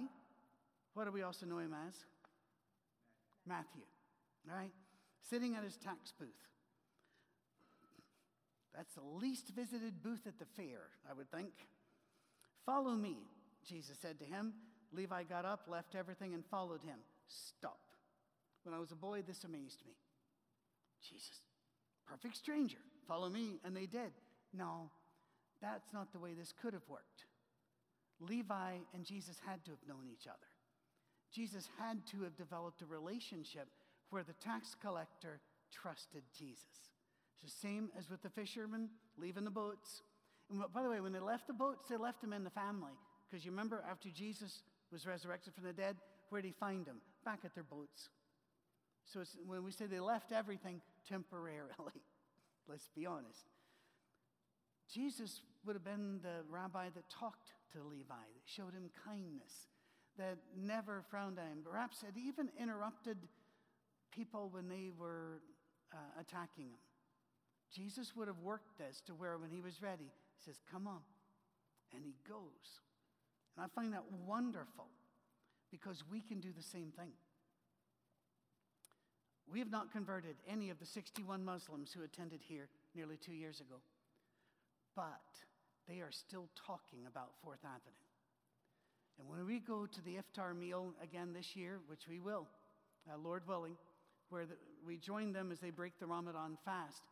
What 0.95 1.05
do 1.05 1.13
we 1.13 1.23
also 1.23 1.47
know 1.47 1.59
him 1.59 1.75
as? 1.87 1.95
Matthew, 3.47 3.83
all 4.49 4.57
right? 4.57 4.73
Sitting 5.29 5.55
at 5.55 5.63
his 5.63 5.77
tax 5.77 6.13
booth. 6.19 6.29
That's 8.75 8.95
the 8.95 9.03
least 9.03 9.49
visited 9.55 10.03
booth 10.03 10.27
at 10.27 10.39
the 10.39 10.47
fair, 10.57 10.81
I 11.09 11.15
would 11.15 11.31
think. 11.31 11.53
Follow 12.67 12.93
me, 12.93 13.19
Jesus 13.67 13.99
said 14.01 14.19
to 14.19 14.25
him. 14.25 14.53
Levi 14.93 15.25
got 15.25 15.45
up, 15.45 15.67
left 15.69 15.95
everything, 15.95 16.35
and 16.35 16.45
followed 16.47 16.83
him. 16.83 16.99
Stop. 17.29 17.81
When 18.65 18.75
I 18.75 18.79
was 18.79 18.93
a 18.93 18.97
boy, 18.97 19.23
this 19.23 19.45
amazed 19.45 19.83
me. 19.87 19.95
Jesus, 21.03 21.41
perfect 22.07 22.37
stranger, 22.37 22.79
follow 23.11 23.29
me. 23.29 23.59
And 23.65 23.77
they 23.77 23.87
did. 23.87 24.13
No, 24.55 24.91
that's 25.61 25.93
not 25.93 26.13
the 26.13 26.19
way 26.19 26.33
this 26.33 26.55
could 26.63 26.73
have 26.73 26.89
worked. 26.89 27.25
Levi 28.21 28.77
and 28.95 29.05
Jesus 29.05 29.37
had 29.45 29.65
to 29.65 29.73
have 29.73 29.89
known 29.89 30.07
each 30.13 30.27
other. 30.29 30.39
Jesus 31.33 31.69
had 31.79 32.07
to 32.09 32.23
have 32.23 32.37
developed 32.37 32.83
a 32.83 32.87
relationship 32.87 33.69
where 34.11 34.23
the 34.23 34.35
tax 34.35 34.77
collector 34.81 35.41
trusted 35.73 36.23
Jesus. 36.37 36.91
It's 37.35 37.53
the 37.53 37.69
same 37.69 37.91
as 37.99 38.11
with 38.11 38.23
the 38.23 38.31
fishermen 38.31 38.91
leaving 39.17 39.45
the 39.45 39.51
boats. 39.51 40.03
And 40.51 40.61
by 40.73 40.83
the 40.83 40.91
way, 40.91 41.01
when 41.01 41.13
they 41.13 41.21
left 41.21 41.47
the 41.47 41.53
boats, 41.53 41.87
they 41.89 41.97
left 41.97 42.21
them 42.21 42.33
in 42.33 42.45
the 42.45 42.51
family. 42.51 42.93
Because 43.29 43.45
you 43.45 43.53
remember 43.53 43.85
after 43.89 44.09
Jesus 44.11 44.63
was 44.93 45.07
resurrected 45.07 45.55
from 45.55 45.65
the 45.65 45.73
dead, 45.73 45.97
where 46.29 46.43
did 46.43 46.49
he 46.49 46.55
find 46.59 46.85
them? 46.85 47.01
Back 47.25 47.41
at 47.45 47.55
their 47.55 47.65
boats. 47.65 48.09
So 49.05 49.23
when 49.47 49.65
we 49.65 49.71
say 49.71 49.87
they 49.87 50.01
left 50.01 50.33
everything 50.33 50.81
temporarily, 51.09 51.95
let's 52.69 52.89
be 52.95 53.07
honest. 53.07 53.49
Jesus 54.93 55.43
would 55.65 55.77
have 55.77 55.85
been 55.85 56.21
the 56.23 56.43
rabbi 56.49 56.89
that 56.95 57.09
talked 57.09 57.53
to 57.73 57.79
Levi, 57.79 58.15
that 58.15 58.43
showed 58.45 58.75
him 58.75 58.91
kindness, 59.05 59.69
that 60.19 60.39
never 60.57 61.03
frowned 61.11 61.39
at 61.39 61.47
him, 61.47 61.59
perhaps 61.65 62.03
had 62.03 62.17
even 62.17 62.49
interrupted 62.61 63.17
people 64.11 64.49
when 64.51 64.69
they 64.69 64.91
were 64.99 65.41
uh, 65.93 66.21
attacking 66.21 66.67
him. 66.67 66.79
Jesus 67.73 68.17
would 68.17 68.27
have 68.27 68.41
worked 68.41 68.79
this 68.79 69.01
to 69.07 69.15
where 69.15 69.39
when 69.39 69.51
he 69.51 69.61
was 69.61 69.81
ready, 69.81 70.05
he 70.05 70.45
says, 70.45 70.61
Come 70.71 70.87
on. 70.87 71.01
And 71.95 72.05
he 72.05 72.15
goes. 72.29 72.81
And 73.57 73.65
I 73.65 73.69
find 73.69 73.93
that 73.93 74.05
wonderful 74.27 74.87
because 75.71 76.03
we 76.11 76.21
can 76.21 76.41
do 76.41 76.51
the 76.57 76.63
same 76.63 76.93
thing. 76.97 77.13
We 79.53 79.59
have 79.59 79.71
not 79.71 79.93
converted 79.93 80.37
any 80.49 80.71
of 80.71 80.79
the 80.79 80.87
61 80.87 81.45
Muslims 81.45 81.93
who 81.93 82.05
attended 82.05 82.41
here 82.41 82.69
nearly 82.95 83.17
two 83.17 83.33
years 83.33 83.61
ago, 83.61 83.77
but 84.95 85.21
they 85.89 86.01
are 86.01 86.13
still 86.13 86.49
talking 86.67 87.07
about 87.09 87.31
Fourth 87.43 87.65
Avenue. 87.65 88.07
And 89.19 89.29
when 89.29 89.45
we 89.47 89.59
go 89.59 89.87
to 89.87 90.03
the 90.03 90.17
iftar 90.17 90.57
meal 90.57 90.95
again 91.03 91.33
this 91.33 91.57
year, 91.57 91.81
which 91.89 92.07
we 92.09 92.21
will, 92.21 92.47
uh, 93.11 93.19
Lord 93.19 93.43
willing, 93.49 93.77
where 94.29 94.47
the, 94.47 94.55
we 94.87 94.97
join 94.97 95.33
them 95.33 95.51
as 95.51 95.59
they 95.59 95.71
break 95.71 95.99
the 95.99 96.07
Ramadan 96.07 96.57
fast, 96.65 97.03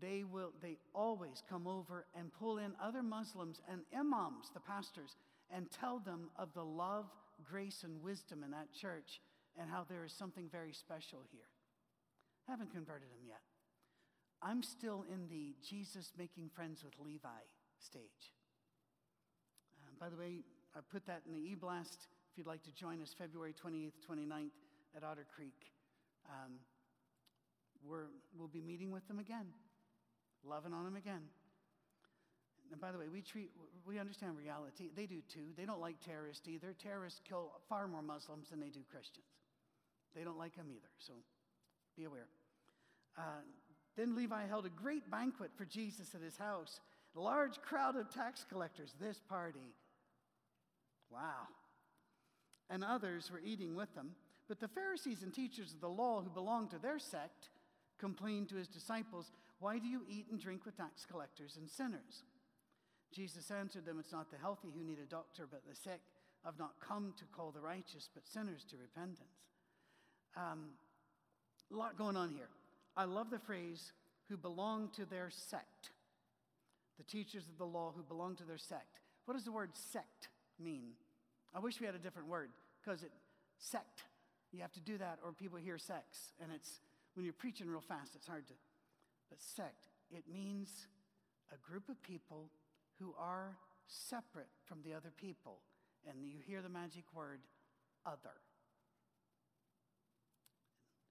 they 0.00 0.24
will 0.24 0.52
they 0.62 0.78
always 0.94 1.42
come 1.48 1.66
over 1.66 2.06
and 2.18 2.32
pull 2.32 2.58
in 2.58 2.72
other 2.82 3.02
Muslims 3.02 3.60
and 3.70 3.82
imams, 3.94 4.50
the 4.54 4.60
pastors, 4.60 5.16
and 5.54 5.70
tell 5.70 5.98
them 5.98 6.30
of 6.36 6.48
the 6.54 6.64
love, 6.64 7.06
grace, 7.44 7.82
and 7.84 8.02
wisdom 8.02 8.42
in 8.42 8.50
that 8.52 8.72
church 8.72 9.20
and 9.58 9.70
how 9.70 9.84
there 9.88 10.04
is 10.04 10.12
something 10.12 10.48
very 10.50 10.72
special 10.72 11.20
here. 11.30 11.48
I 12.48 12.52
haven't 12.52 12.72
converted 12.72 13.08
them 13.10 13.26
yet. 13.26 13.40
I'm 14.42 14.62
still 14.62 15.04
in 15.12 15.28
the 15.28 15.54
Jesus 15.66 16.12
making 16.16 16.50
friends 16.54 16.82
with 16.82 16.94
Levi 16.98 17.44
stage. 17.78 18.32
Um, 19.82 19.94
by 20.00 20.08
the 20.08 20.16
way, 20.16 20.44
I 20.74 20.80
put 20.90 21.06
that 21.06 21.22
in 21.26 21.32
the 21.32 21.38
e 21.38 21.54
blast 21.54 22.08
if 22.30 22.38
you'd 22.38 22.46
like 22.46 22.62
to 22.64 22.72
join 22.72 23.02
us 23.02 23.14
February 23.16 23.54
28th, 23.54 23.92
29th 24.08 24.50
at 24.96 25.04
Otter 25.04 25.26
Creek. 25.34 25.72
Um, 26.26 26.54
we're, 27.86 28.08
we'll 28.36 28.48
be 28.48 28.60
meeting 28.60 28.90
with 28.90 29.06
them 29.08 29.18
again 29.18 29.46
loving 30.44 30.72
on 30.72 30.84
them 30.84 30.96
again. 30.96 31.22
And 32.72 32.80
by 32.80 32.92
the 32.92 32.98
way, 32.98 33.08
we 33.08 33.20
treat, 33.20 33.50
we 33.84 33.98
understand 33.98 34.36
reality. 34.36 34.90
They 34.94 35.06
do 35.06 35.20
too. 35.28 35.50
They 35.56 35.64
don't 35.64 35.80
like 35.80 35.96
terrorists 36.04 36.46
either. 36.46 36.74
Terrorists 36.80 37.20
kill 37.28 37.52
far 37.68 37.88
more 37.88 38.02
Muslims 38.02 38.50
than 38.50 38.60
they 38.60 38.68
do 38.68 38.80
Christians. 38.90 39.26
They 40.14 40.24
don't 40.24 40.38
like 40.38 40.56
him 40.56 40.66
either, 40.70 40.90
so 40.98 41.12
be 41.96 42.04
aware. 42.04 42.26
Uh, 43.16 43.42
then 43.96 44.14
Levi 44.14 44.46
held 44.46 44.66
a 44.66 44.70
great 44.70 45.10
banquet 45.10 45.50
for 45.56 45.64
Jesus 45.64 46.14
at 46.14 46.22
his 46.22 46.36
house. 46.36 46.80
A 47.16 47.20
large 47.20 47.60
crowd 47.60 47.96
of 47.96 48.12
tax 48.12 48.46
collectors, 48.48 48.94
this 49.00 49.20
party. 49.28 49.74
Wow. 51.10 51.48
And 52.68 52.84
others 52.84 53.30
were 53.30 53.40
eating 53.44 53.74
with 53.74 53.92
them. 53.94 54.12
But 54.48 54.60
the 54.60 54.68
Pharisees 54.68 55.22
and 55.22 55.34
teachers 55.34 55.72
of 55.72 55.80
the 55.80 55.88
law 55.88 56.22
who 56.22 56.30
belonged 56.30 56.70
to 56.70 56.78
their 56.78 56.98
sect 56.98 57.50
complained 57.98 58.48
to 58.48 58.56
his 58.56 58.68
disciples, 58.68 59.32
why 59.58 59.78
do 59.78 59.86
you 59.86 60.02
eat 60.08 60.26
and 60.30 60.40
drink 60.40 60.64
with 60.64 60.76
tax 60.76 61.04
collectors 61.04 61.56
and 61.56 61.68
sinners? 61.68 62.24
Jesus 63.12 63.50
answered 63.50 63.84
them, 63.84 63.98
It's 64.00 64.12
not 64.12 64.30
the 64.30 64.38
healthy 64.38 64.68
who 64.74 64.82
need 64.82 64.98
a 64.98 65.06
doctor, 65.06 65.46
but 65.50 65.62
the 65.68 65.74
sick. 65.74 66.00
I've 66.44 66.58
not 66.58 66.80
come 66.80 67.12
to 67.18 67.24
call 67.26 67.50
the 67.50 67.60
righteous, 67.60 68.08
but 68.14 68.26
sinners 68.26 68.64
to 68.70 68.76
repentance. 68.78 69.49
Um, 70.36 70.70
a 71.72 71.76
lot 71.76 71.96
going 71.98 72.16
on 72.16 72.30
here. 72.30 72.48
I 72.96 73.04
love 73.04 73.30
the 73.30 73.38
phrase, 73.38 73.92
who 74.28 74.36
belong 74.36 74.90
to 74.96 75.04
their 75.04 75.30
sect. 75.30 75.90
The 76.98 77.04
teachers 77.04 77.44
of 77.48 77.58
the 77.58 77.66
law 77.66 77.92
who 77.96 78.02
belong 78.02 78.36
to 78.36 78.44
their 78.44 78.58
sect. 78.58 79.00
What 79.24 79.34
does 79.34 79.44
the 79.44 79.52
word 79.52 79.70
sect 79.74 80.28
mean? 80.58 80.92
I 81.54 81.60
wish 81.60 81.80
we 81.80 81.86
had 81.86 81.94
a 81.94 81.98
different 81.98 82.28
word 82.28 82.50
because 82.82 83.02
it, 83.02 83.12
sect, 83.58 84.04
you 84.52 84.60
have 84.60 84.72
to 84.72 84.80
do 84.80 84.98
that 84.98 85.18
or 85.24 85.32
people 85.32 85.58
hear 85.58 85.78
sex. 85.78 86.32
And 86.42 86.50
it's, 86.54 86.80
when 87.14 87.24
you're 87.24 87.32
preaching 87.32 87.68
real 87.68 87.80
fast, 87.80 88.14
it's 88.14 88.26
hard 88.26 88.46
to 88.48 88.54
but 89.30 89.40
sect, 89.40 89.86
it 90.10 90.24
means 90.30 90.86
a 91.52 91.70
group 91.70 91.88
of 91.88 92.02
people 92.02 92.50
who 92.98 93.14
are 93.18 93.56
separate 93.86 94.50
from 94.64 94.78
the 94.84 94.92
other 94.92 95.12
people. 95.16 95.58
And 96.08 96.26
you 96.26 96.38
hear 96.44 96.62
the 96.62 96.68
magic 96.68 97.04
word, 97.14 97.40
other. 98.04 98.34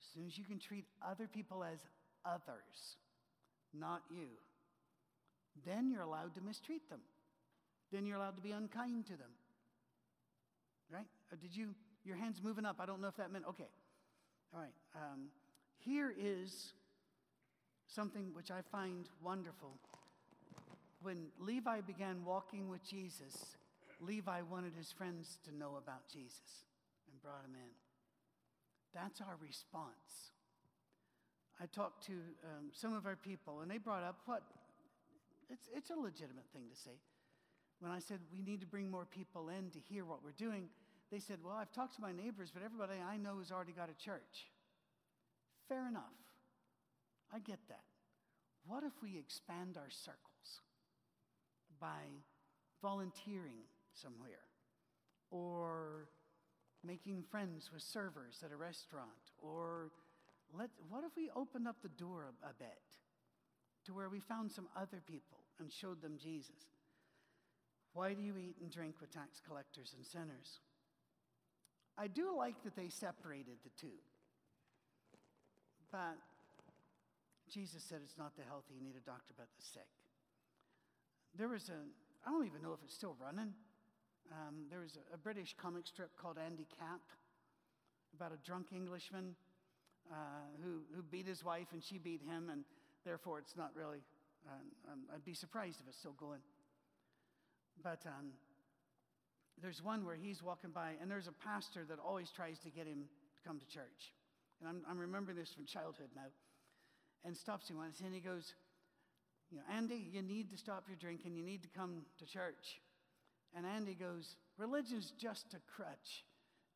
As 0.10 0.16
soon 0.16 0.26
as 0.26 0.38
you 0.40 0.44
can 0.44 0.58
treat 0.58 0.86
other 1.08 1.28
people 1.28 1.64
as 1.64 1.78
others, 2.26 2.98
not 3.78 4.02
you, 4.10 4.26
then 5.68 5.92
you're 5.92 6.02
allowed 6.02 6.34
to 6.34 6.42
mistreat 6.42 6.90
them. 6.90 7.02
Then 7.92 8.08
you're 8.08 8.18
allowed 8.18 8.36
to 8.38 8.42
be 8.42 8.52
unkind 8.52 9.06
to 9.06 9.12
them. 9.12 9.30
Right? 10.92 11.06
Or 11.32 11.38
did 11.38 11.56
you, 11.56 11.76
your 12.04 12.16
hand's 12.16 12.42
moving 12.42 12.66
up. 12.66 12.78
I 12.80 12.88
don't 12.88 13.02
know 13.02 13.08
if 13.08 13.18
that 13.18 13.32
meant, 13.32 13.46
okay. 13.50 13.68
All 14.52 14.60
right. 14.60 14.74
Um, 14.96 15.28
here 15.78 16.12
is 16.18 16.74
something 17.86 18.32
which 18.34 18.50
I 18.50 18.62
find 18.72 19.08
wonderful. 19.22 19.78
When 21.04 21.28
Levi 21.40 21.82
began 21.82 22.26
walking 22.26 22.68
with 22.68 22.84
Jesus, 22.84 23.56
Levi 24.02 24.42
wanted 24.50 24.74
his 24.76 24.92
friends 24.92 25.38
to 25.46 25.56
know 25.56 25.76
about 25.78 26.08
Jesus 26.12 26.66
and 27.12 27.22
brought 27.22 27.46
him 27.46 27.54
in. 27.54 27.89
That's 28.94 29.22
our 29.22 29.38
response. 29.42 30.34
I 31.62 31.66
talked 31.66 32.06
to 32.08 32.14
um, 32.14 32.72
some 32.72 32.94
of 32.94 33.06
our 33.06 33.16
people, 33.16 33.62
and 33.62 33.70
they 33.70 33.78
brought 33.78 34.04
up 34.04 34.18
what 34.26 34.44
it's, 35.50 35.70
it's 35.76 35.90
a 35.90 35.96
legitimate 35.96 36.46
thing 36.54 36.64
to 36.74 36.80
say. 36.80 36.98
When 37.80 37.92
I 37.92 38.00
said 38.00 38.20
we 38.32 38.42
need 38.42 38.62
to 38.62 38.68
bring 38.68 38.90
more 38.90 39.06
people 39.06 39.50
in 39.50 39.70
to 39.72 39.80
hear 39.80 40.06
what 40.06 40.24
we're 40.24 40.32
doing, 40.32 40.70
they 41.12 41.20
said, 41.20 41.40
Well, 41.44 41.56
I've 41.56 41.72
talked 41.72 41.96
to 41.96 42.02
my 42.02 42.12
neighbors, 42.12 42.52
but 42.54 42.64
everybody 42.64 42.94
I 43.00 43.18
know 43.18 43.40
has 43.40 43.52
already 43.52 43.72
got 43.72 43.90
a 43.90 44.04
church. 44.04 44.52
Fair 45.68 45.88
enough. 45.88 46.04
I 47.34 47.40
get 47.40 47.60
that. 47.70 47.84
What 48.66 48.84
if 48.84 48.94
we 49.02 49.18
expand 49.18 49.78
our 49.78 49.90
circles? 49.90 50.62
by 51.80 52.24
volunteering 52.82 53.64
somewhere 53.94 54.48
or 55.32 56.10
making 56.84 57.24
friends 57.30 57.70
with 57.74 57.82
servers 57.82 58.42
at 58.44 58.52
a 58.52 58.56
restaurant 58.56 59.34
or 59.42 59.92
let, 60.58 60.70
what 60.90 61.04
if 61.04 61.16
we 61.16 61.30
opened 61.36 61.68
up 61.68 61.78
the 61.82 61.90
door 61.90 62.26
a, 62.26 62.50
a 62.50 62.54
bit 62.58 62.82
to 63.86 63.94
where 63.94 64.10
we 64.10 64.20
found 64.20 64.52
some 64.52 64.68
other 64.76 65.02
people 65.06 65.40
and 65.60 65.72
showed 65.72 66.02
them 66.02 66.18
Jesus? 66.22 66.66
Why 67.94 68.14
do 68.14 68.22
you 68.22 68.38
eat 68.38 68.56
and 68.62 68.72
drink 68.72 68.96
with 69.02 69.12
tax 69.12 69.42
collectors 69.46 69.94
and 69.96 70.06
sinners? 70.06 70.60
I 71.98 72.08
do 72.08 72.36
like 72.36 72.64
that 72.64 72.76
they 72.76 72.88
separated 72.88 73.58
the 73.64 73.72
two. 73.80 73.98
But 75.92 76.18
Jesus 77.52 77.84
said 77.84 78.00
it's 78.04 78.18
not 78.18 78.38
the 78.38 78.44
healthy, 78.48 78.76
you 78.78 78.82
need 78.82 78.96
a 78.96 79.06
doctor, 79.06 79.34
but 79.36 79.48
the 79.58 79.66
sick. 79.66 79.90
There 81.36 81.50
was 81.50 81.70
a, 81.70 81.80
I 82.26 82.32
don't 82.32 82.46
even 82.46 82.62
know 82.62 82.74
if 82.74 82.80
it's 82.84 82.94
still 82.94 83.16
running. 83.20 83.54
Um, 84.32 84.66
there 84.70 84.80
was 84.80 84.98
a, 84.98 85.16
a, 85.16 85.18
British 85.18 85.56
comic 85.60 85.88
strip 85.88 86.12
called 86.22 86.38
Andy 86.38 86.68
Capp 86.78 87.02
about 88.16 88.32
a 88.32 88.38
drunk 88.46 88.68
Englishman 88.76 89.36
uh, 90.12 90.16
who, 90.64 90.82
who 90.96 91.02
beat 91.02 91.26
his 91.26 91.44
wife 91.44 91.68
and 91.74 91.84
she 91.84 91.98
beat 91.98 92.22
him, 92.22 92.50
and 92.52 92.64
therefore 93.06 93.40
it's 93.40 93.56
not 93.58 93.72
really, 93.76 94.00
uh, 94.48 94.92
um, 94.92 95.00
I'd 95.14 95.26
be 95.26 95.34
surprised 95.34 95.80
if 95.82 95.88
it's 95.88 95.98
still 95.98 96.16
going. 96.20 96.42
But 97.82 98.06
um, 98.06 98.34
there's 99.62 99.84
one 99.84 100.06
where 100.06 100.16
he's 100.16 100.44
walking 100.44 100.72
by, 100.72 100.94
and 101.02 101.10
there's 101.10 101.28
a 101.28 101.32
pastor 101.32 101.86
that 101.90 101.98
always 102.00 102.30
tries 102.30 102.60
to 102.60 102.70
get 102.70 102.86
him 102.86 103.06
to 103.36 103.48
come 103.48 103.60
to 103.60 103.66
church. 103.68 104.14
And 104.60 104.70
I'm, 104.70 104.82
I'm 104.90 104.98
remembering 104.98 105.38
this 105.38 105.54
from 105.54 105.66
childhood 105.66 106.10
now. 106.16 106.30
And 107.26 107.36
stops 107.36 107.70
him 107.70 107.78
once, 107.78 108.00
and 108.00 108.14
he 108.14 108.22
goes, 108.22 108.54
You 109.52 109.58
know, 109.58 109.64
Andy, 109.76 110.08
you 110.12 110.22
need 110.22 110.50
to 110.52 110.58
stop 110.58 110.86
your 110.88 110.96
drinking. 110.96 111.36
You 111.36 111.44
need 111.44 111.64
to 111.64 111.70
come 111.70 112.04
to 112.20 112.26
church. 112.26 112.80
And 113.56 113.66
Andy 113.66 113.96
goes, 113.96 114.36
Religion's 114.58 115.12
just 115.18 115.54
a 115.54 115.60
crutch. 115.76 116.26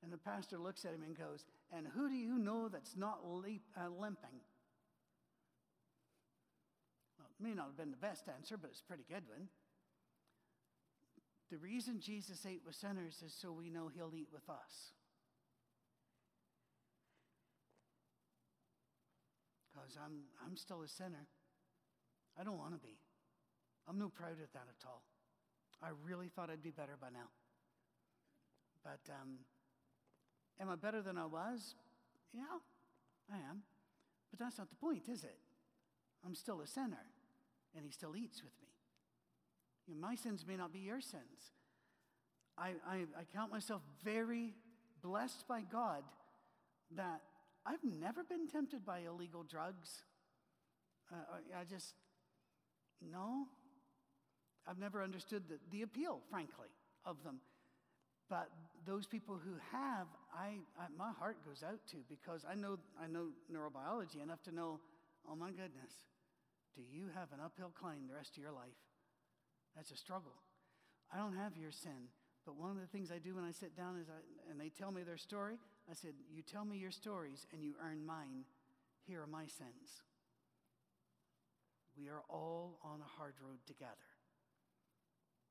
And 0.02 0.12
the 0.12 0.18
pastor 0.18 0.58
looks 0.58 0.86
at 0.86 0.94
him 0.94 1.04
and 1.04 1.18
goes, 1.18 1.46
And 1.72 1.88
who 1.88 2.10
do 2.10 2.16
you 2.16 2.38
know 2.38 2.68
that's 2.68 2.98
not 2.98 3.20
leap, 3.26 3.64
uh, 3.78 3.90
limping? 3.90 4.42
Well, 7.18 7.28
it 7.30 7.44
may 7.44 7.54
not 7.54 7.68
have 7.68 7.78
been 7.78 7.92
the 7.92 7.98
best 7.98 8.28
answer, 8.28 8.58
but 8.58 8.70
it's 8.72 8.82
a 8.82 8.86
pretty 8.86 9.06
good 9.08 9.24
one. 9.28 9.48
The 11.52 11.58
reason 11.58 12.00
Jesus 12.02 12.46
ate 12.46 12.64
with 12.66 12.76
sinners 12.76 13.22
is 13.26 13.34
so 13.34 13.52
we 13.52 13.70
know 13.70 13.88
he'll 13.88 14.16
eat 14.16 14.30
with 14.34 14.50
us. 14.50 14.92
Because 19.72 19.98
I'm, 20.04 20.24
I'm 20.46 20.58
still 20.58 20.82
a 20.82 20.88
sinner. 20.88 21.28
I 22.40 22.44
don't 22.44 22.58
want 22.58 22.74
to 22.74 22.80
be. 22.80 22.98
I'm 23.88 24.00
no 24.00 24.10
proud 24.10 24.32
of 24.32 24.52
that 24.54 24.68
at 24.68 24.88
all. 24.88 25.04
I 25.84 25.90
really 26.06 26.30
thought 26.30 26.50
I'd 26.50 26.64
be 26.64 26.72
better 26.72 26.98
by 27.00 27.10
now. 27.10 27.28
But 28.84 29.12
um, 29.12 29.40
am 30.60 30.70
I 30.70 30.76
better 30.76 31.02
than 31.02 31.18
I 31.18 31.26
was? 31.26 31.76
Yeah, 32.34 32.44
I 33.32 33.36
am. 33.36 33.64
But 34.32 34.40
that's 34.40 34.58
not 34.58 34.70
the 34.70 34.76
point, 34.76 35.10
is 35.10 35.24
it? 35.24 35.38
I'm 36.26 36.36
still 36.36 36.62
a 36.62 36.68
sinner, 36.68 37.06
and 37.76 37.86
he 37.86 37.92
still 37.92 38.16
eats 38.16 38.42
with 38.42 38.54
me. 38.62 38.70
You 39.88 39.96
know, 39.96 40.02
my 40.02 40.16
sins 40.16 40.46
may 40.48 40.56
not 40.56 40.72
be 40.72 40.80
your 40.80 41.02
sins. 41.02 41.52
I, 42.58 42.70
I, 42.88 42.96
I 43.18 43.24
count 43.34 43.52
myself 43.52 43.82
very 44.04 44.54
blessed 45.02 45.48
by 45.48 45.62
God 45.62 46.04
that 46.96 47.22
I've 47.66 47.84
never 47.84 48.24
been 48.24 48.48
tempted 48.48 48.86
by 48.86 49.00
illegal 49.00 49.44
drugs. 49.44 50.04
Uh, 51.12 51.16
I 51.60 51.64
just, 51.66 51.94
no. 53.12 53.48
I've 54.68 54.80
never 54.80 55.04
understood 55.04 55.44
the, 55.50 55.60
the 55.72 55.84
appeal, 55.84 56.22
frankly, 56.30 56.70
of 57.06 57.24
them. 57.24 57.40
But 58.30 58.50
those 58.86 59.06
people 59.06 59.36
who 59.36 59.56
have, 59.72 60.08
I, 60.34 60.58
I, 60.80 60.88
my 60.98 61.12
heart 61.12 61.38
goes 61.46 61.64
out 61.64 61.80
to 61.92 61.98
because 62.10 62.46
I 62.50 62.56
know, 62.56 62.80
I 63.02 63.08
know 63.08 63.28
neurobiology 63.52 64.24
enough 64.24 64.42
to 64.44 64.56
know, 64.56 64.80
oh 65.30 65.36
my 65.36 65.52
goodness, 65.52 65.94
do 66.76 66.82
you 66.82 67.08
have 67.14 67.32
an 67.34 67.40
uphill 67.44 67.72
climb 67.80 68.08
the 68.08 68.16
rest 68.16 68.38
of 68.38 68.42
your 68.42 68.52
life? 68.52 68.80
That's 69.76 69.92
a 69.92 69.98
struggle. 69.98 70.34
I 71.14 71.18
don't 71.18 71.36
have 71.36 71.58
your 71.58 71.72
sin, 71.72 72.10
but 72.46 72.56
one 72.56 72.72
of 72.72 72.78
the 72.78 72.88
things 72.88 73.12
I 73.12 73.20
do 73.20 73.36
when 73.36 73.44
I 73.44 73.52
sit 73.52 73.76
down 73.76 73.98
is 74.00 74.08
I, 74.10 74.50
and 74.50 74.60
they 74.60 74.70
tell 74.70 74.92
me 74.92 75.04
their 75.04 75.18
story, 75.18 75.56
I 75.90 75.94
said, 75.94 76.14
You 76.34 76.42
tell 76.42 76.66
me 76.66 76.78
your 76.78 76.92
stories 76.92 77.46
and 77.54 77.64
you 77.64 77.76
earn 77.84 78.06
mine. 78.06 78.46
Here 79.06 79.22
are 79.22 79.28
my 79.28 79.46
sins. 79.46 80.02
We 81.98 82.08
are 82.08 82.24
all 82.30 82.80
on 82.84 83.02
a 83.02 83.18
hard 83.20 83.36
road 83.44 83.60
together. 83.68 84.13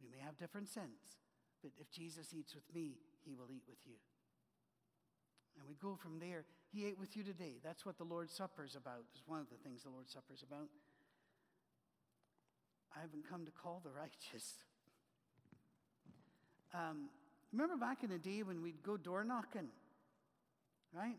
We 0.03 0.09
may 0.11 0.22
have 0.24 0.36
different 0.36 0.68
sins, 0.68 1.16
but 1.62 1.70
if 1.78 1.90
Jesus 1.90 2.34
eats 2.34 2.55
with 2.55 2.66
me, 2.74 2.98
he 3.24 3.34
will 3.34 3.50
eat 3.50 3.62
with 3.68 3.78
you. 3.86 3.94
And 5.57 5.68
we 5.68 5.74
go 5.80 5.96
from 5.96 6.18
there. 6.18 6.44
He 6.72 6.86
ate 6.86 6.98
with 6.98 7.16
you 7.16 7.22
today. 7.22 7.61
That's 7.62 7.86
what 7.86 7.98
the 7.98 8.05
Lord's 8.05 8.32
Supper 8.32 8.64
is 8.64 8.74
about. 8.74 9.05
Is 9.14 9.22
one 9.26 9.40
of 9.40 9.48
the 9.50 9.57
things 9.62 9.82
the 9.84 9.90
Lord's 9.90 10.12
Supper 10.12 10.34
is 10.34 10.42
about. 10.42 10.68
I 12.96 13.00
haven't 13.00 13.28
come 13.28 13.44
to 13.44 13.53
call 13.53 13.80
the 13.84 13.90
righteous. 13.90 14.55
Um, 16.74 17.09
remember 17.53 17.76
back 17.76 18.03
in 18.03 18.11
the 18.11 18.18
day 18.18 18.42
when 18.42 18.62
we'd 18.62 18.82
go 18.82 18.96
door 18.96 19.24
knocking, 19.24 19.68
right? 20.94 21.16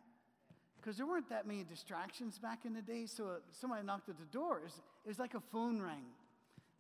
Because 0.79 0.97
there 0.97 1.05
weren't 1.05 1.29
that 1.29 1.47
many 1.47 1.63
distractions 1.63 2.38
back 2.38 2.65
in 2.65 2.73
the 2.73 2.81
day, 2.81 3.05
so 3.05 3.38
somebody 3.51 3.86
knocked 3.86 4.09
at 4.09 4.17
the 4.17 4.25
door. 4.25 4.57
It 4.57 4.63
was, 4.63 4.81
it 5.05 5.07
was 5.07 5.19
like 5.19 5.34
a 5.34 5.39
phone 5.51 5.81
rang. 5.81 6.03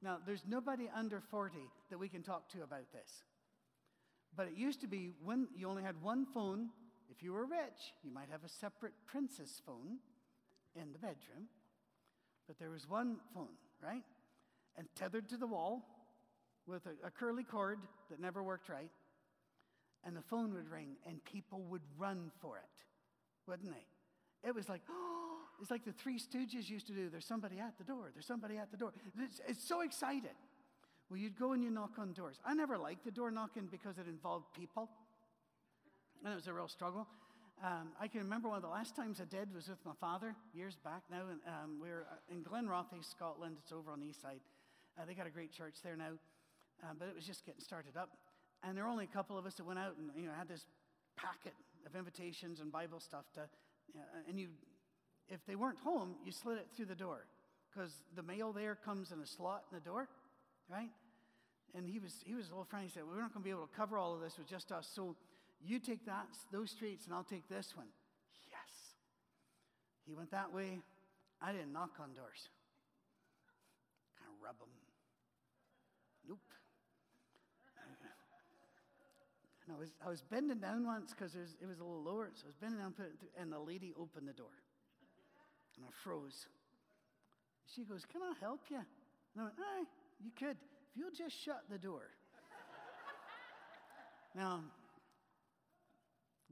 Now, 0.03 0.17
there's 0.25 0.43
nobody 0.47 0.89
under 0.93 1.21
40 1.21 1.57
that 1.89 1.97
we 1.97 2.09
can 2.09 2.23
talk 2.23 2.49
to 2.49 2.63
about 2.63 2.91
this. 2.91 3.23
But 4.35 4.47
it 4.47 4.57
used 4.57 4.81
to 4.81 4.87
be 4.87 5.11
when 5.23 5.47
you 5.55 5.69
only 5.69 5.83
had 5.83 6.01
one 6.01 6.25
phone. 6.25 6.69
If 7.09 7.23
you 7.23 7.33
were 7.33 7.45
rich, 7.45 7.93
you 8.03 8.11
might 8.11 8.29
have 8.31 8.43
a 8.43 8.49
separate 8.49 8.93
princess 9.05 9.61
phone 9.65 9.99
in 10.75 10.91
the 10.91 10.97
bedroom. 10.97 11.47
But 12.47 12.59
there 12.59 12.71
was 12.71 12.89
one 12.89 13.17
phone, 13.33 13.55
right? 13.81 14.03
and 14.77 14.87
tethered 14.95 15.29
to 15.29 15.37
the 15.37 15.47
wall 15.47 15.85
with 16.65 16.85
a, 16.85 17.07
a 17.07 17.11
curly 17.11 17.43
cord 17.43 17.79
that 18.09 18.19
never 18.19 18.41
worked 18.41 18.69
right. 18.69 18.89
And 20.05 20.15
the 20.15 20.21
phone 20.21 20.53
would 20.53 20.69
ring, 20.69 20.97
and 21.07 21.23
people 21.23 21.61
would 21.69 21.81
run 21.97 22.31
for 22.41 22.57
it, 22.57 22.85
wouldn't 23.47 23.71
they? 23.71 23.85
It 24.43 24.53
was 24.53 24.69
like, 24.69 24.81
oh, 24.89 25.37
it's 25.61 25.71
like 25.71 25.85
the 25.85 25.91
Three 25.91 26.19
Stooges 26.19 26.69
used 26.69 26.87
to 26.87 26.93
do. 26.93 27.09
There's 27.09 27.25
somebody 27.25 27.59
at 27.59 27.77
the 27.77 27.83
door. 27.83 28.11
There's 28.13 28.25
somebody 28.25 28.57
at 28.57 28.71
the 28.71 28.77
door. 28.77 28.91
It's, 29.19 29.41
it's 29.47 29.67
so 29.67 29.81
excited. 29.81 30.35
Well, 31.09 31.19
you'd 31.19 31.37
go 31.37 31.51
and 31.53 31.63
you 31.63 31.69
knock 31.69 31.91
on 31.99 32.13
doors. 32.13 32.39
I 32.45 32.53
never 32.53 32.77
liked 32.77 33.05
the 33.05 33.11
door 33.11 33.31
knocking 33.31 33.67
because 33.69 33.97
it 33.97 34.07
involved 34.07 34.45
people, 34.57 34.89
and 36.23 36.33
it 36.33 36.35
was 36.35 36.47
a 36.47 36.53
real 36.53 36.67
struggle. 36.67 37.07
Um, 37.63 37.89
I 37.99 38.07
can 38.07 38.21
remember 38.21 38.49
one 38.49 38.57
of 38.57 38.63
the 38.63 38.69
last 38.69 38.95
times 38.95 39.21
I 39.21 39.25
did 39.25 39.53
was 39.53 39.69
with 39.69 39.79
my 39.85 39.93
father 40.01 40.35
years 40.53 40.75
back 40.83 41.03
now. 41.09 41.21
And, 41.29 41.39
um, 41.47 41.79
we 41.81 41.89
were 41.89 42.05
in 42.29 42.43
Glenrothes, 42.43 43.05
Scotland. 43.05 43.55
It's 43.61 43.71
over 43.71 43.91
on 43.91 43.99
the 43.99 44.07
east 44.07 44.21
side. 44.21 44.39
Uh, 44.97 45.05
they 45.05 45.13
got 45.13 45.27
a 45.27 45.29
great 45.29 45.51
church 45.51 45.75
there 45.83 45.95
now, 45.95 46.11
uh, 46.83 46.93
but 46.97 47.07
it 47.07 47.15
was 47.15 47.25
just 47.25 47.45
getting 47.45 47.61
started 47.61 47.95
up. 47.95 48.09
And 48.63 48.77
there 48.77 48.83
were 48.83 48.89
only 48.89 49.05
a 49.05 49.13
couple 49.15 49.37
of 49.37 49.45
us 49.45 49.55
that 49.55 49.65
went 49.65 49.79
out 49.79 49.95
and 49.97 50.09
you 50.15 50.27
know 50.27 50.33
had 50.37 50.47
this 50.47 50.65
packet 51.15 51.53
of 51.85 51.95
invitations 51.95 52.59
and 52.59 52.71
Bible 52.71 52.99
stuff 52.99 53.25
to, 53.35 53.41
Uh, 53.95 54.01
and 54.27 54.39
you, 54.39 54.49
if 55.29 55.45
they 55.45 55.55
weren't 55.55 55.79
home, 55.79 56.15
you 56.25 56.31
slid 56.31 56.57
it 56.57 56.67
through 56.75 56.85
the 56.85 56.95
door 56.95 57.25
because 57.69 57.91
the 58.15 58.23
mail 58.23 58.51
there 58.51 58.75
comes 58.75 59.11
in 59.11 59.19
a 59.19 59.25
slot 59.25 59.63
in 59.71 59.77
the 59.77 59.83
door, 59.83 60.07
right? 60.69 60.89
And 61.75 61.89
he 61.89 61.99
was 61.99 62.13
he 62.25 62.33
was 62.33 62.47
a 62.47 62.49
little 62.49 62.65
friendly. 62.65 62.87
He 62.87 62.93
said, 62.93 63.03
well, 63.03 63.15
"We're 63.15 63.21
not 63.21 63.33
going 63.33 63.43
to 63.43 63.45
be 63.45 63.49
able 63.49 63.67
to 63.67 63.75
cover 63.75 63.97
all 63.97 64.13
of 64.13 64.21
this 64.21 64.37
with 64.37 64.47
just 64.47 64.71
us, 64.71 64.87
so 64.93 65.15
you 65.65 65.79
take 65.79 66.05
that 66.05 66.27
those 66.51 66.69
streets, 66.69 67.05
and 67.05 67.15
I'll 67.15 67.23
take 67.23 67.47
this 67.49 67.75
one." 67.75 67.87
Yes. 68.49 68.93
He 70.05 70.13
went 70.13 70.31
that 70.31 70.53
way. 70.53 70.79
I 71.41 71.51
didn't 71.51 71.73
knock 71.73 71.91
on 71.99 72.13
doors. 72.13 72.49
Kind 74.19 74.29
of 74.29 74.43
rub 74.43 74.59
them 74.59 74.82
And 79.65 79.75
I 79.75 79.79
was, 79.79 79.89
I 80.05 80.09
was 80.09 80.21
bending 80.21 80.59
down 80.59 80.85
once 80.85 81.13
because 81.13 81.35
it 81.35 81.67
was 81.67 81.79
a 81.79 81.83
little 81.83 82.03
lower, 82.03 82.29
so 82.33 82.43
I 82.45 82.47
was 82.47 82.55
bending 82.55 82.79
down, 82.79 82.93
and 83.39 83.51
the 83.51 83.59
lady 83.59 83.93
opened 83.97 84.27
the 84.27 84.33
door. 84.33 84.53
And 85.77 85.85
I 85.85 85.89
froze. 86.03 86.47
She 87.73 87.83
goes, 87.83 88.05
Can 88.05 88.21
I 88.21 88.33
help 88.39 88.61
you? 88.69 88.77
And 88.77 89.39
I 89.39 89.43
went, 89.43 89.55
Aye, 89.59 89.85
you 90.23 90.31
could. 90.37 90.57
If 90.91 90.97
you'll 90.97 91.11
just 91.11 91.41
shut 91.43 91.63
the 91.71 91.77
door. 91.77 92.11
now, 94.35 94.61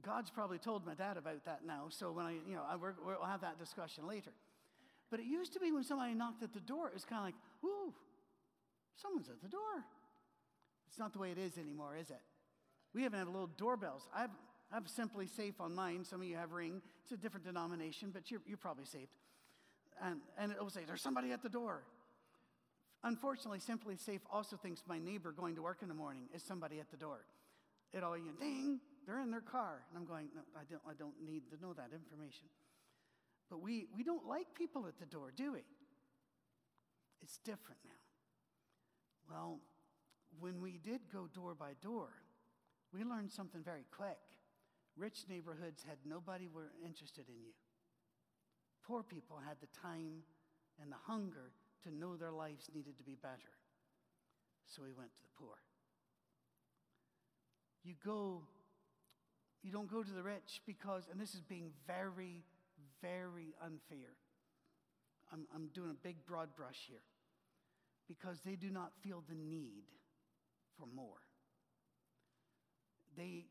God's 0.04 0.30
probably 0.30 0.58
told 0.58 0.84
my 0.84 0.94
dad 0.94 1.16
about 1.16 1.44
that 1.44 1.60
now, 1.64 1.86
so 1.90 2.10
when 2.10 2.26
I, 2.26 2.32
you 2.32 2.54
know, 2.54 2.64
I, 2.68 2.76
we'll 2.76 3.26
have 3.26 3.42
that 3.42 3.58
discussion 3.58 4.06
later. 4.08 4.32
But 5.10 5.20
it 5.20 5.26
used 5.26 5.52
to 5.52 5.60
be 5.60 5.70
when 5.70 5.84
somebody 5.84 6.14
knocked 6.14 6.42
at 6.42 6.54
the 6.54 6.60
door, 6.60 6.88
it 6.88 6.94
was 6.94 7.04
kind 7.04 7.18
of 7.20 7.24
like, 7.26 7.34
Ooh, 7.64 7.92
Someone's 9.02 9.28
at 9.28 9.40
the 9.42 9.48
door. 9.48 9.82
It's 10.88 10.98
not 10.98 11.12
the 11.12 11.18
way 11.18 11.30
it 11.30 11.38
is 11.38 11.58
anymore, 11.58 11.96
is 11.96 12.10
it? 12.10 12.20
We 12.94 13.04
even 13.04 13.18
have 13.18 13.28
little 13.28 13.50
doorbells. 13.56 14.08
I've, 14.14 14.30
I've 14.72 14.84
SimpliSafe 14.84 15.60
on 15.60 15.74
mine. 15.74 16.04
Some 16.04 16.20
of 16.20 16.26
you 16.26 16.36
have 16.36 16.52
Ring. 16.52 16.82
It's 17.02 17.12
a 17.12 17.16
different 17.16 17.46
denomination, 17.46 18.10
but 18.12 18.30
you're, 18.30 18.40
you're 18.46 18.58
probably 18.58 18.84
saved. 18.84 19.12
And, 20.02 20.20
and 20.38 20.52
it 20.52 20.60
will 20.60 20.70
say, 20.70 20.82
There's 20.86 21.02
somebody 21.02 21.32
at 21.32 21.42
the 21.42 21.48
door. 21.48 21.82
Unfortunately, 23.04 23.58
SimpliSafe 23.58 24.20
also 24.30 24.56
thinks 24.56 24.82
my 24.86 24.98
neighbor 24.98 25.32
going 25.32 25.56
to 25.56 25.62
work 25.62 25.78
in 25.82 25.88
the 25.88 25.94
morning 25.94 26.24
is 26.32 26.42
somebody 26.42 26.78
at 26.78 26.90
the 26.90 26.96
door. 26.96 27.24
It 27.92 28.04
all, 28.04 28.16
you 28.16 28.32
ding, 28.38 28.78
they're 29.06 29.20
in 29.20 29.30
their 29.30 29.40
car. 29.40 29.82
And 29.90 29.98
I'm 29.98 30.06
going, 30.06 30.28
no, 30.34 30.42
I 30.56 30.62
don't, 30.70 30.82
I 30.88 30.94
don't 30.94 31.14
need 31.24 31.42
to 31.50 31.60
know 31.60 31.72
that 31.72 31.90
information. 31.92 32.46
But 33.50 33.60
we, 33.60 33.86
we 33.96 34.04
don't 34.04 34.26
like 34.26 34.54
people 34.54 34.86
at 34.86 34.98
the 34.98 35.06
door, 35.06 35.32
do 35.36 35.52
we? 35.52 35.64
It's 37.22 37.38
different 37.38 37.80
now. 37.84 37.90
Well, 39.28 39.58
when 40.38 40.60
we 40.60 40.78
did 40.78 41.00
go 41.12 41.28
door 41.34 41.54
by 41.54 41.72
door, 41.82 42.08
we 42.92 43.04
learned 43.04 43.30
something 43.30 43.62
very 43.62 43.86
quick. 43.90 44.18
Rich 44.96 45.24
neighborhoods 45.28 45.82
had 45.88 45.96
nobody 46.04 46.48
were 46.48 46.72
interested 46.84 47.24
in 47.28 47.40
you. 47.40 47.52
Poor 48.86 49.02
people 49.02 49.38
had 49.46 49.56
the 49.60 49.68
time 49.80 50.22
and 50.80 50.92
the 50.92 50.96
hunger 51.06 51.52
to 51.84 51.94
know 51.94 52.16
their 52.16 52.32
lives 52.32 52.68
needed 52.74 52.98
to 52.98 53.04
be 53.04 53.16
better. 53.20 53.56
So 54.66 54.82
we 54.82 54.92
went 54.92 55.14
to 55.14 55.22
the 55.22 55.28
poor. 55.38 55.56
You 57.84 57.94
go, 58.04 58.42
you 59.62 59.72
don't 59.72 59.90
go 59.90 60.02
to 60.02 60.10
the 60.10 60.22
rich 60.22 60.60
because, 60.66 61.04
and 61.10 61.20
this 61.20 61.34
is 61.34 61.40
being 61.40 61.70
very, 61.86 62.44
very 63.00 63.54
unfair. 63.62 64.12
I'm, 65.32 65.46
I'm 65.54 65.68
doing 65.74 65.90
a 65.90 65.94
big 65.94 66.24
broad 66.26 66.54
brush 66.54 66.86
here. 66.88 67.02
Because 68.08 68.40
they 68.44 68.56
do 68.56 68.70
not 68.70 68.92
feel 69.02 69.22
the 69.28 69.34
need 69.34 69.84
for 70.78 70.86
more. 70.94 71.20
They 73.16 73.46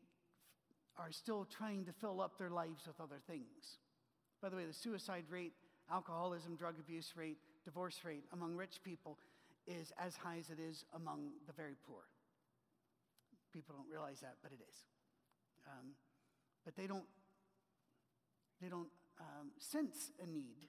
are 0.98 1.12
still 1.12 1.44
trying 1.44 1.84
to 1.86 1.92
fill 1.92 2.20
up 2.20 2.38
their 2.38 2.50
lives 2.50 2.86
with 2.86 3.00
other 3.00 3.20
things. 3.26 3.78
By 4.40 4.48
the 4.48 4.56
way, 4.56 4.64
the 4.64 4.72
suicide 4.72 5.24
rate, 5.30 5.52
alcoholism, 5.90 6.56
drug 6.56 6.78
abuse 6.78 7.12
rate, 7.16 7.38
divorce 7.64 8.00
rate 8.04 8.24
among 8.32 8.56
rich 8.56 8.80
people 8.84 9.18
is 9.66 9.92
as 9.98 10.16
high 10.16 10.38
as 10.38 10.50
it 10.50 10.58
is 10.58 10.84
among 10.94 11.30
the 11.46 11.52
very 11.52 11.76
poor. 11.86 12.02
People 13.52 13.74
don't 13.76 13.90
realize 13.90 14.20
that, 14.20 14.36
but 14.42 14.50
it 14.52 14.58
is. 14.68 14.76
Um, 15.66 15.92
but 16.64 16.74
they 16.76 16.86
don't, 16.86 17.04
they 18.60 18.68
don't 18.68 18.88
um, 19.20 19.50
sense 19.58 20.10
a 20.22 20.26
need 20.26 20.68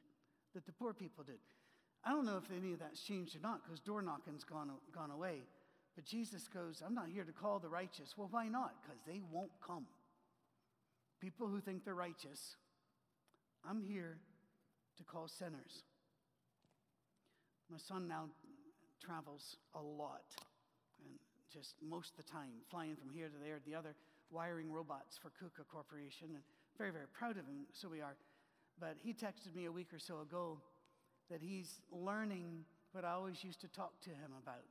that 0.53 0.65
the 0.65 0.71
poor 0.71 0.93
people 0.93 1.23
did. 1.23 1.39
I 2.05 2.11
don't 2.11 2.25
know 2.25 2.37
if 2.37 2.51
any 2.55 2.73
of 2.73 2.79
that's 2.79 3.01
changed 3.01 3.35
or 3.35 3.39
not 3.39 3.63
because 3.63 3.79
door 3.79 4.01
knocking's 4.01 4.43
gone, 4.43 4.69
gone 4.93 5.11
away. 5.11 5.43
But 5.95 6.05
Jesus 6.05 6.47
goes, 6.47 6.81
I'm 6.85 6.95
not 6.95 7.07
here 7.07 7.23
to 7.23 7.31
call 7.31 7.59
the 7.59 7.69
righteous. 7.69 8.15
Well, 8.17 8.27
why 8.31 8.47
not? 8.47 8.73
Because 8.81 8.99
they 9.05 9.21
won't 9.31 9.51
come. 9.65 9.85
People 11.21 11.47
who 11.47 11.59
think 11.59 11.85
they're 11.85 11.95
righteous, 11.95 12.55
I'm 13.67 13.81
here 13.81 14.17
to 14.97 15.03
call 15.03 15.27
sinners. 15.27 15.83
My 17.71 17.77
son 17.77 18.07
now 18.07 18.25
travels 19.03 19.57
a 19.75 19.81
lot, 19.81 20.25
and 21.03 21.13
just 21.51 21.75
most 21.81 22.11
of 22.11 22.25
the 22.25 22.31
time, 22.31 22.51
flying 22.69 22.95
from 22.95 23.09
here 23.09 23.27
to 23.27 23.37
there 23.43 23.57
to 23.57 23.65
the 23.65 23.75
other, 23.75 23.95
wiring 24.31 24.71
robots 24.71 25.17
for 25.17 25.29
KUKA 25.29 25.67
Corporation, 25.71 26.29
and 26.33 26.43
very, 26.77 26.91
very 26.91 27.07
proud 27.13 27.37
of 27.37 27.45
him, 27.45 27.65
so 27.71 27.87
we 27.87 28.01
are. 28.01 28.15
But 28.79 28.95
he 29.03 29.13
texted 29.13 29.55
me 29.55 29.65
a 29.65 29.71
week 29.71 29.93
or 29.93 29.99
so 29.99 30.21
ago 30.21 30.59
that 31.29 31.41
he's 31.41 31.81
learning 31.91 32.65
what 32.91 33.05
I 33.05 33.11
always 33.11 33.43
used 33.43 33.61
to 33.61 33.67
talk 33.67 34.01
to 34.01 34.09
him 34.09 34.31
about 34.41 34.65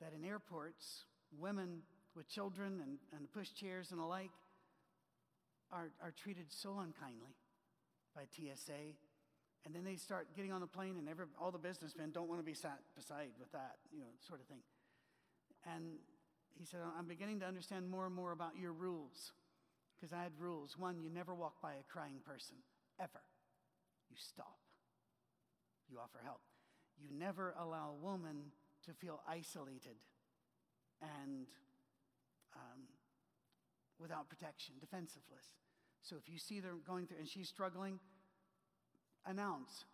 that 0.00 0.12
in 0.14 0.24
airports, 0.24 1.04
women 1.38 1.82
with 2.14 2.28
children 2.28 2.80
and, 2.82 2.98
and 3.12 3.28
pushchairs 3.32 3.92
and 3.92 4.00
alike 4.00 4.30
are, 5.70 5.90
are 6.02 6.12
treated 6.12 6.46
so 6.48 6.78
unkindly 6.78 7.36
by 8.14 8.22
TSA 8.34 8.96
and 9.68 9.74
then 9.74 9.84
they 9.84 9.96
start 9.96 10.28
getting 10.34 10.52
on 10.52 10.60
the 10.60 10.66
plane, 10.66 10.96
and 10.98 11.08
every, 11.08 11.26
all 11.40 11.50
the 11.50 11.58
businessmen 11.58 12.10
don't 12.10 12.28
want 12.28 12.40
to 12.40 12.44
be 12.44 12.54
sat 12.54 12.78
beside 12.96 13.30
with 13.38 13.52
that, 13.52 13.76
you 13.92 14.00
know, 14.00 14.12
sort 14.26 14.40
of 14.40 14.46
thing. 14.46 14.62
And 15.74 15.98
he 16.56 16.64
said, 16.64 16.80
I'm 16.98 17.06
beginning 17.06 17.40
to 17.40 17.46
understand 17.46 17.90
more 17.90 18.06
and 18.06 18.14
more 18.14 18.32
about 18.32 18.52
your 18.58 18.72
rules. 18.72 19.32
Because 19.94 20.12
I 20.12 20.22
had 20.22 20.32
rules. 20.38 20.78
One, 20.78 21.02
you 21.02 21.10
never 21.10 21.34
walk 21.34 21.60
by 21.60 21.72
a 21.72 21.84
crying 21.92 22.20
person, 22.24 22.56
ever. 22.98 23.20
You 24.08 24.16
stop, 24.16 24.56
you 25.90 25.98
offer 25.98 26.20
help. 26.24 26.40
You 26.98 27.10
never 27.18 27.54
allow 27.60 27.90
a 27.90 28.04
woman 28.04 28.52
to 28.88 28.94
feel 28.94 29.20
isolated 29.28 29.96
and 31.00 31.46
um, 32.54 32.82
without 34.00 34.28
protection, 34.28 34.74
defensiveless. 34.80 35.54
So 36.02 36.16
if 36.16 36.28
you 36.32 36.38
see 36.38 36.60
them 36.60 36.80
going 36.86 37.06
through 37.06 37.18
and 37.18 37.28
she's 37.28 37.48
struggling, 37.48 37.98
announce, 39.26 39.84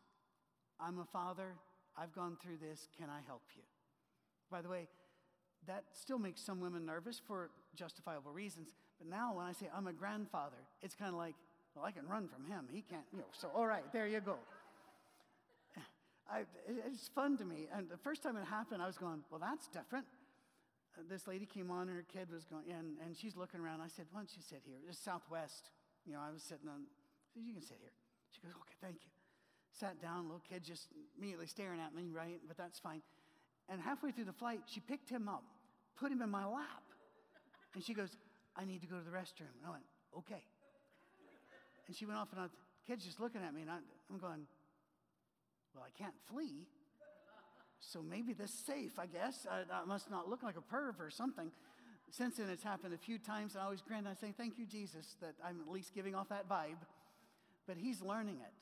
I'm 0.80 0.98
a 0.98 1.04
father, 1.04 1.54
I've 1.96 2.14
gone 2.14 2.36
through 2.42 2.58
this, 2.58 2.88
can 2.96 3.08
I 3.10 3.20
help 3.26 3.42
you? 3.56 3.62
By 4.50 4.62
the 4.62 4.68
way, 4.68 4.88
that 5.66 5.84
still 5.92 6.18
makes 6.18 6.40
some 6.40 6.60
women 6.60 6.84
nervous 6.86 7.20
for 7.26 7.50
justifiable 7.74 8.32
reasons. 8.32 8.68
But 8.98 9.08
now 9.08 9.34
when 9.34 9.46
I 9.46 9.52
say 9.52 9.66
I'm 9.74 9.86
a 9.86 9.92
grandfather, 9.92 10.56
it's 10.82 10.94
kind 10.94 11.10
of 11.10 11.16
like, 11.16 11.34
well, 11.74 11.84
I 11.84 11.90
can 11.90 12.06
run 12.06 12.28
from 12.28 12.44
him. 12.44 12.66
He 12.70 12.82
can't, 12.82 13.04
you 13.12 13.18
know. 13.18 13.24
So, 13.32 13.48
all 13.54 13.66
right, 13.66 13.84
there 13.92 14.06
you 14.06 14.20
go. 14.20 14.36
I, 16.30 16.44
it's 16.88 17.08
fun 17.14 17.36
to 17.38 17.44
me. 17.44 17.68
And 17.74 17.88
the 17.88 17.98
first 17.98 18.22
time 18.22 18.36
it 18.36 18.44
happened, 18.44 18.82
I 18.82 18.86
was 18.86 18.96
going, 18.96 19.22
well, 19.30 19.40
that's 19.40 19.68
different. 19.68 20.06
Uh, 20.96 21.02
this 21.08 21.26
lady 21.26 21.46
came 21.46 21.70
on, 21.70 21.88
and 21.88 21.96
her 21.96 22.06
kid 22.06 22.30
was 22.32 22.44
going, 22.44 22.64
and, 22.70 22.96
and 23.04 23.16
she's 23.16 23.36
looking 23.36 23.60
around. 23.60 23.80
I 23.80 23.88
said, 23.88 24.06
why 24.12 24.20
don't 24.20 24.30
you 24.34 24.42
sit 24.42 24.62
here? 24.64 24.78
It's 24.88 24.98
Southwest. 24.98 25.70
You 26.06 26.14
know, 26.14 26.20
I 26.26 26.32
was 26.32 26.42
sitting 26.42 26.68
on, 26.68 26.86
said, 27.32 27.42
you 27.44 27.52
can 27.52 27.62
sit 27.62 27.78
here. 27.80 27.92
She 28.30 28.40
goes, 28.40 28.52
okay, 28.52 28.74
thank 28.80 28.96
you. 29.04 29.10
Sat 29.72 30.00
down, 30.00 30.24
little 30.24 30.42
kid 30.48 30.62
just 30.62 30.88
immediately 31.18 31.46
staring 31.46 31.80
at 31.80 31.94
me, 31.94 32.10
right? 32.14 32.40
But 32.46 32.56
that's 32.56 32.78
fine. 32.78 33.02
And 33.68 33.80
halfway 33.80 34.12
through 34.12 34.26
the 34.26 34.32
flight, 34.32 34.60
she 34.66 34.80
picked 34.80 35.10
him 35.10 35.28
up, 35.28 35.44
put 35.98 36.12
him 36.12 36.22
in 36.22 36.30
my 36.30 36.44
lap. 36.44 36.84
And 37.74 37.82
she 37.82 37.92
goes, 37.92 38.16
I 38.56 38.64
need 38.64 38.80
to 38.82 38.86
go 38.86 38.98
to 38.98 39.04
the 39.04 39.10
restroom. 39.10 39.50
And 39.58 39.66
I 39.66 39.70
went, 39.70 39.82
okay. 40.18 40.44
And 41.86 41.96
she 41.96 42.06
went 42.06 42.18
off, 42.18 42.28
and 42.32 42.44
the 42.44 42.50
kid's 42.86 43.04
just 43.04 43.20
looking 43.20 43.42
at 43.42 43.52
me, 43.52 43.62
and 43.62 43.70
I, 43.70 43.78
I'm 44.10 44.18
going, 44.18 44.46
well, 45.74 45.84
I 45.84 45.98
can't 45.98 46.14
flee. 46.30 46.66
So 47.80 48.02
maybe 48.02 48.32
this 48.32 48.50
is 48.50 48.58
safe, 48.58 48.98
I 48.98 49.06
guess. 49.06 49.46
I, 49.50 49.62
I, 49.82 49.84
must 49.84 50.10
not 50.10 50.28
look 50.28 50.42
like 50.42 50.56
a 50.56 50.74
perv 50.74 51.00
or 51.00 51.10
something. 51.10 51.50
Since 52.10 52.36
then, 52.36 52.48
it's 52.48 52.62
happened 52.62 52.94
a 52.94 52.98
few 52.98 53.18
times, 53.18 53.54
and 53.54 53.62
I 53.62 53.64
always 53.64 53.82
grin. 53.82 54.06
I 54.06 54.14
say, 54.14 54.32
Thank 54.36 54.58
you, 54.58 54.66
Jesus, 54.66 55.16
that 55.20 55.34
I'm 55.44 55.60
at 55.60 55.70
least 55.70 55.94
giving 55.94 56.14
off 56.14 56.28
that 56.28 56.48
vibe. 56.48 56.78
But 57.66 57.76
he's 57.76 58.00
learning 58.00 58.38
it. 58.40 58.54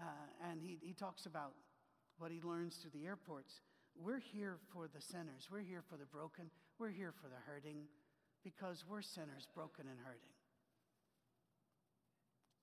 Uh, 0.00 0.50
and 0.50 0.60
he, 0.62 0.78
he 0.80 0.94
talks 0.94 1.26
about 1.26 1.52
what 2.18 2.30
he 2.30 2.40
learns 2.42 2.76
through 2.76 2.92
the 2.98 3.06
airports. 3.06 3.60
We're 4.02 4.20
here 4.20 4.56
for 4.72 4.88
the 4.88 5.00
sinners. 5.00 5.48
We're 5.50 5.60
here 5.60 5.82
for 5.88 5.96
the 5.96 6.06
broken. 6.06 6.50
We're 6.78 6.90
here 6.90 7.12
for 7.12 7.28
the 7.28 7.40
hurting 7.46 7.84
because 8.42 8.84
we're 8.88 9.02
sinners, 9.02 9.46
broken 9.54 9.86
and 9.88 9.98
hurting. 9.98 10.32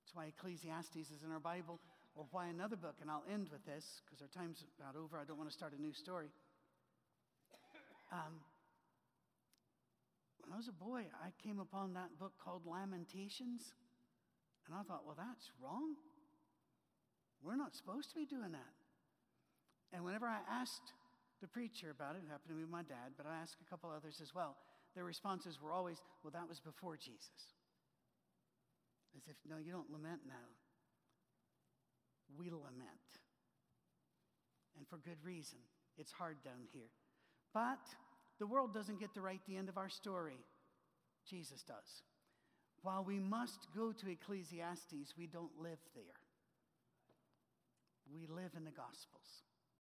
That's 0.02 0.16
why 0.16 0.26
Ecclesiastes 0.28 1.12
is 1.12 1.22
in 1.24 1.32
our 1.32 1.40
Bible, 1.40 1.80
or 2.18 2.26
why 2.32 2.48
another 2.48 2.76
book, 2.76 2.98
and 3.00 3.10
I'll 3.10 3.24
end 3.32 3.48
with 3.54 3.64
this 3.66 4.02
because 4.04 4.26
our 4.26 4.34
time's 4.34 4.66
about 4.82 4.98
over. 4.98 5.22
I 5.22 5.24
don't 5.24 5.38
want 5.38 5.50
to 5.50 5.56
start 5.56 5.74
a 5.78 5.82
new 5.82 5.94
story. 5.94 6.34
Um, 8.12 8.42
when 10.42 10.52
I 10.52 10.58
was 10.58 10.68
a 10.68 10.74
boy, 10.74 11.06
I 11.22 11.30
came 11.44 11.60
upon 11.60 11.94
that 11.94 12.18
book 12.18 12.34
called 12.42 12.66
Lamentations, 12.66 13.62
and 14.66 14.74
I 14.74 14.82
thought, 14.82 15.06
well, 15.06 15.16
that's 15.16 15.52
wrong. 15.62 15.94
We're 17.44 17.56
not 17.56 17.76
supposed 17.76 18.10
to 18.10 18.16
be 18.16 18.26
doing 18.26 18.52
that. 18.52 18.74
And 19.94 20.04
whenever 20.04 20.26
I 20.26 20.40
asked 20.50 20.98
the 21.40 21.48
preacher 21.48 21.92
about 21.92 22.16
it, 22.16 22.26
it 22.26 22.32
happened 22.32 22.50
to 22.50 22.58
be 22.58 22.66
my 22.66 22.82
dad, 22.82 23.14
but 23.16 23.28
I 23.30 23.38
asked 23.38 23.62
a 23.62 23.70
couple 23.70 23.94
others 23.94 24.20
as 24.24 24.34
well, 24.34 24.58
their 24.96 25.06
responses 25.06 25.62
were 25.62 25.72
always, 25.72 26.02
well, 26.24 26.32
that 26.34 26.50
was 26.50 26.60
before 26.60 26.98
Jesus. 26.98 27.54
As 29.16 29.22
if, 29.30 29.38
no, 29.48 29.62
you 29.62 29.72
don't 29.72 29.92
lament 29.92 30.22
now. 30.26 30.50
We 32.38 32.50
lament. 32.50 33.08
And 34.78 34.88
for 34.88 34.98
good 34.98 35.24
reason. 35.24 35.60
It's 35.98 36.12
hard 36.12 36.38
down 36.44 36.68
here. 36.74 36.90
But 37.54 37.80
the 38.40 38.48
world 38.48 38.74
doesn't 38.74 39.00
get 39.00 39.14
to 39.16 39.22
write 39.22 39.42
the 39.48 39.58
end 39.58 39.70
of 39.70 39.78
our 39.78 39.90
story. 39.90 40.40
Jesus 41.28 41.64
does. 41.64 42.04
While 42.84 43.04
we 43.04 43.20
must 43.20 43.68
go 43.76 43.92
to 43.92 44.10
Ecclesiastes, 44.10 45.14
we 45.18 45.28
don't 45.28 45.52
live 45.62 45.80
there. 45.96 46.04
We 48.14 48.28
live 48.28 48.52
in 48.56 48.64
the 48.64 48.72
Gospels. 48.72 49.44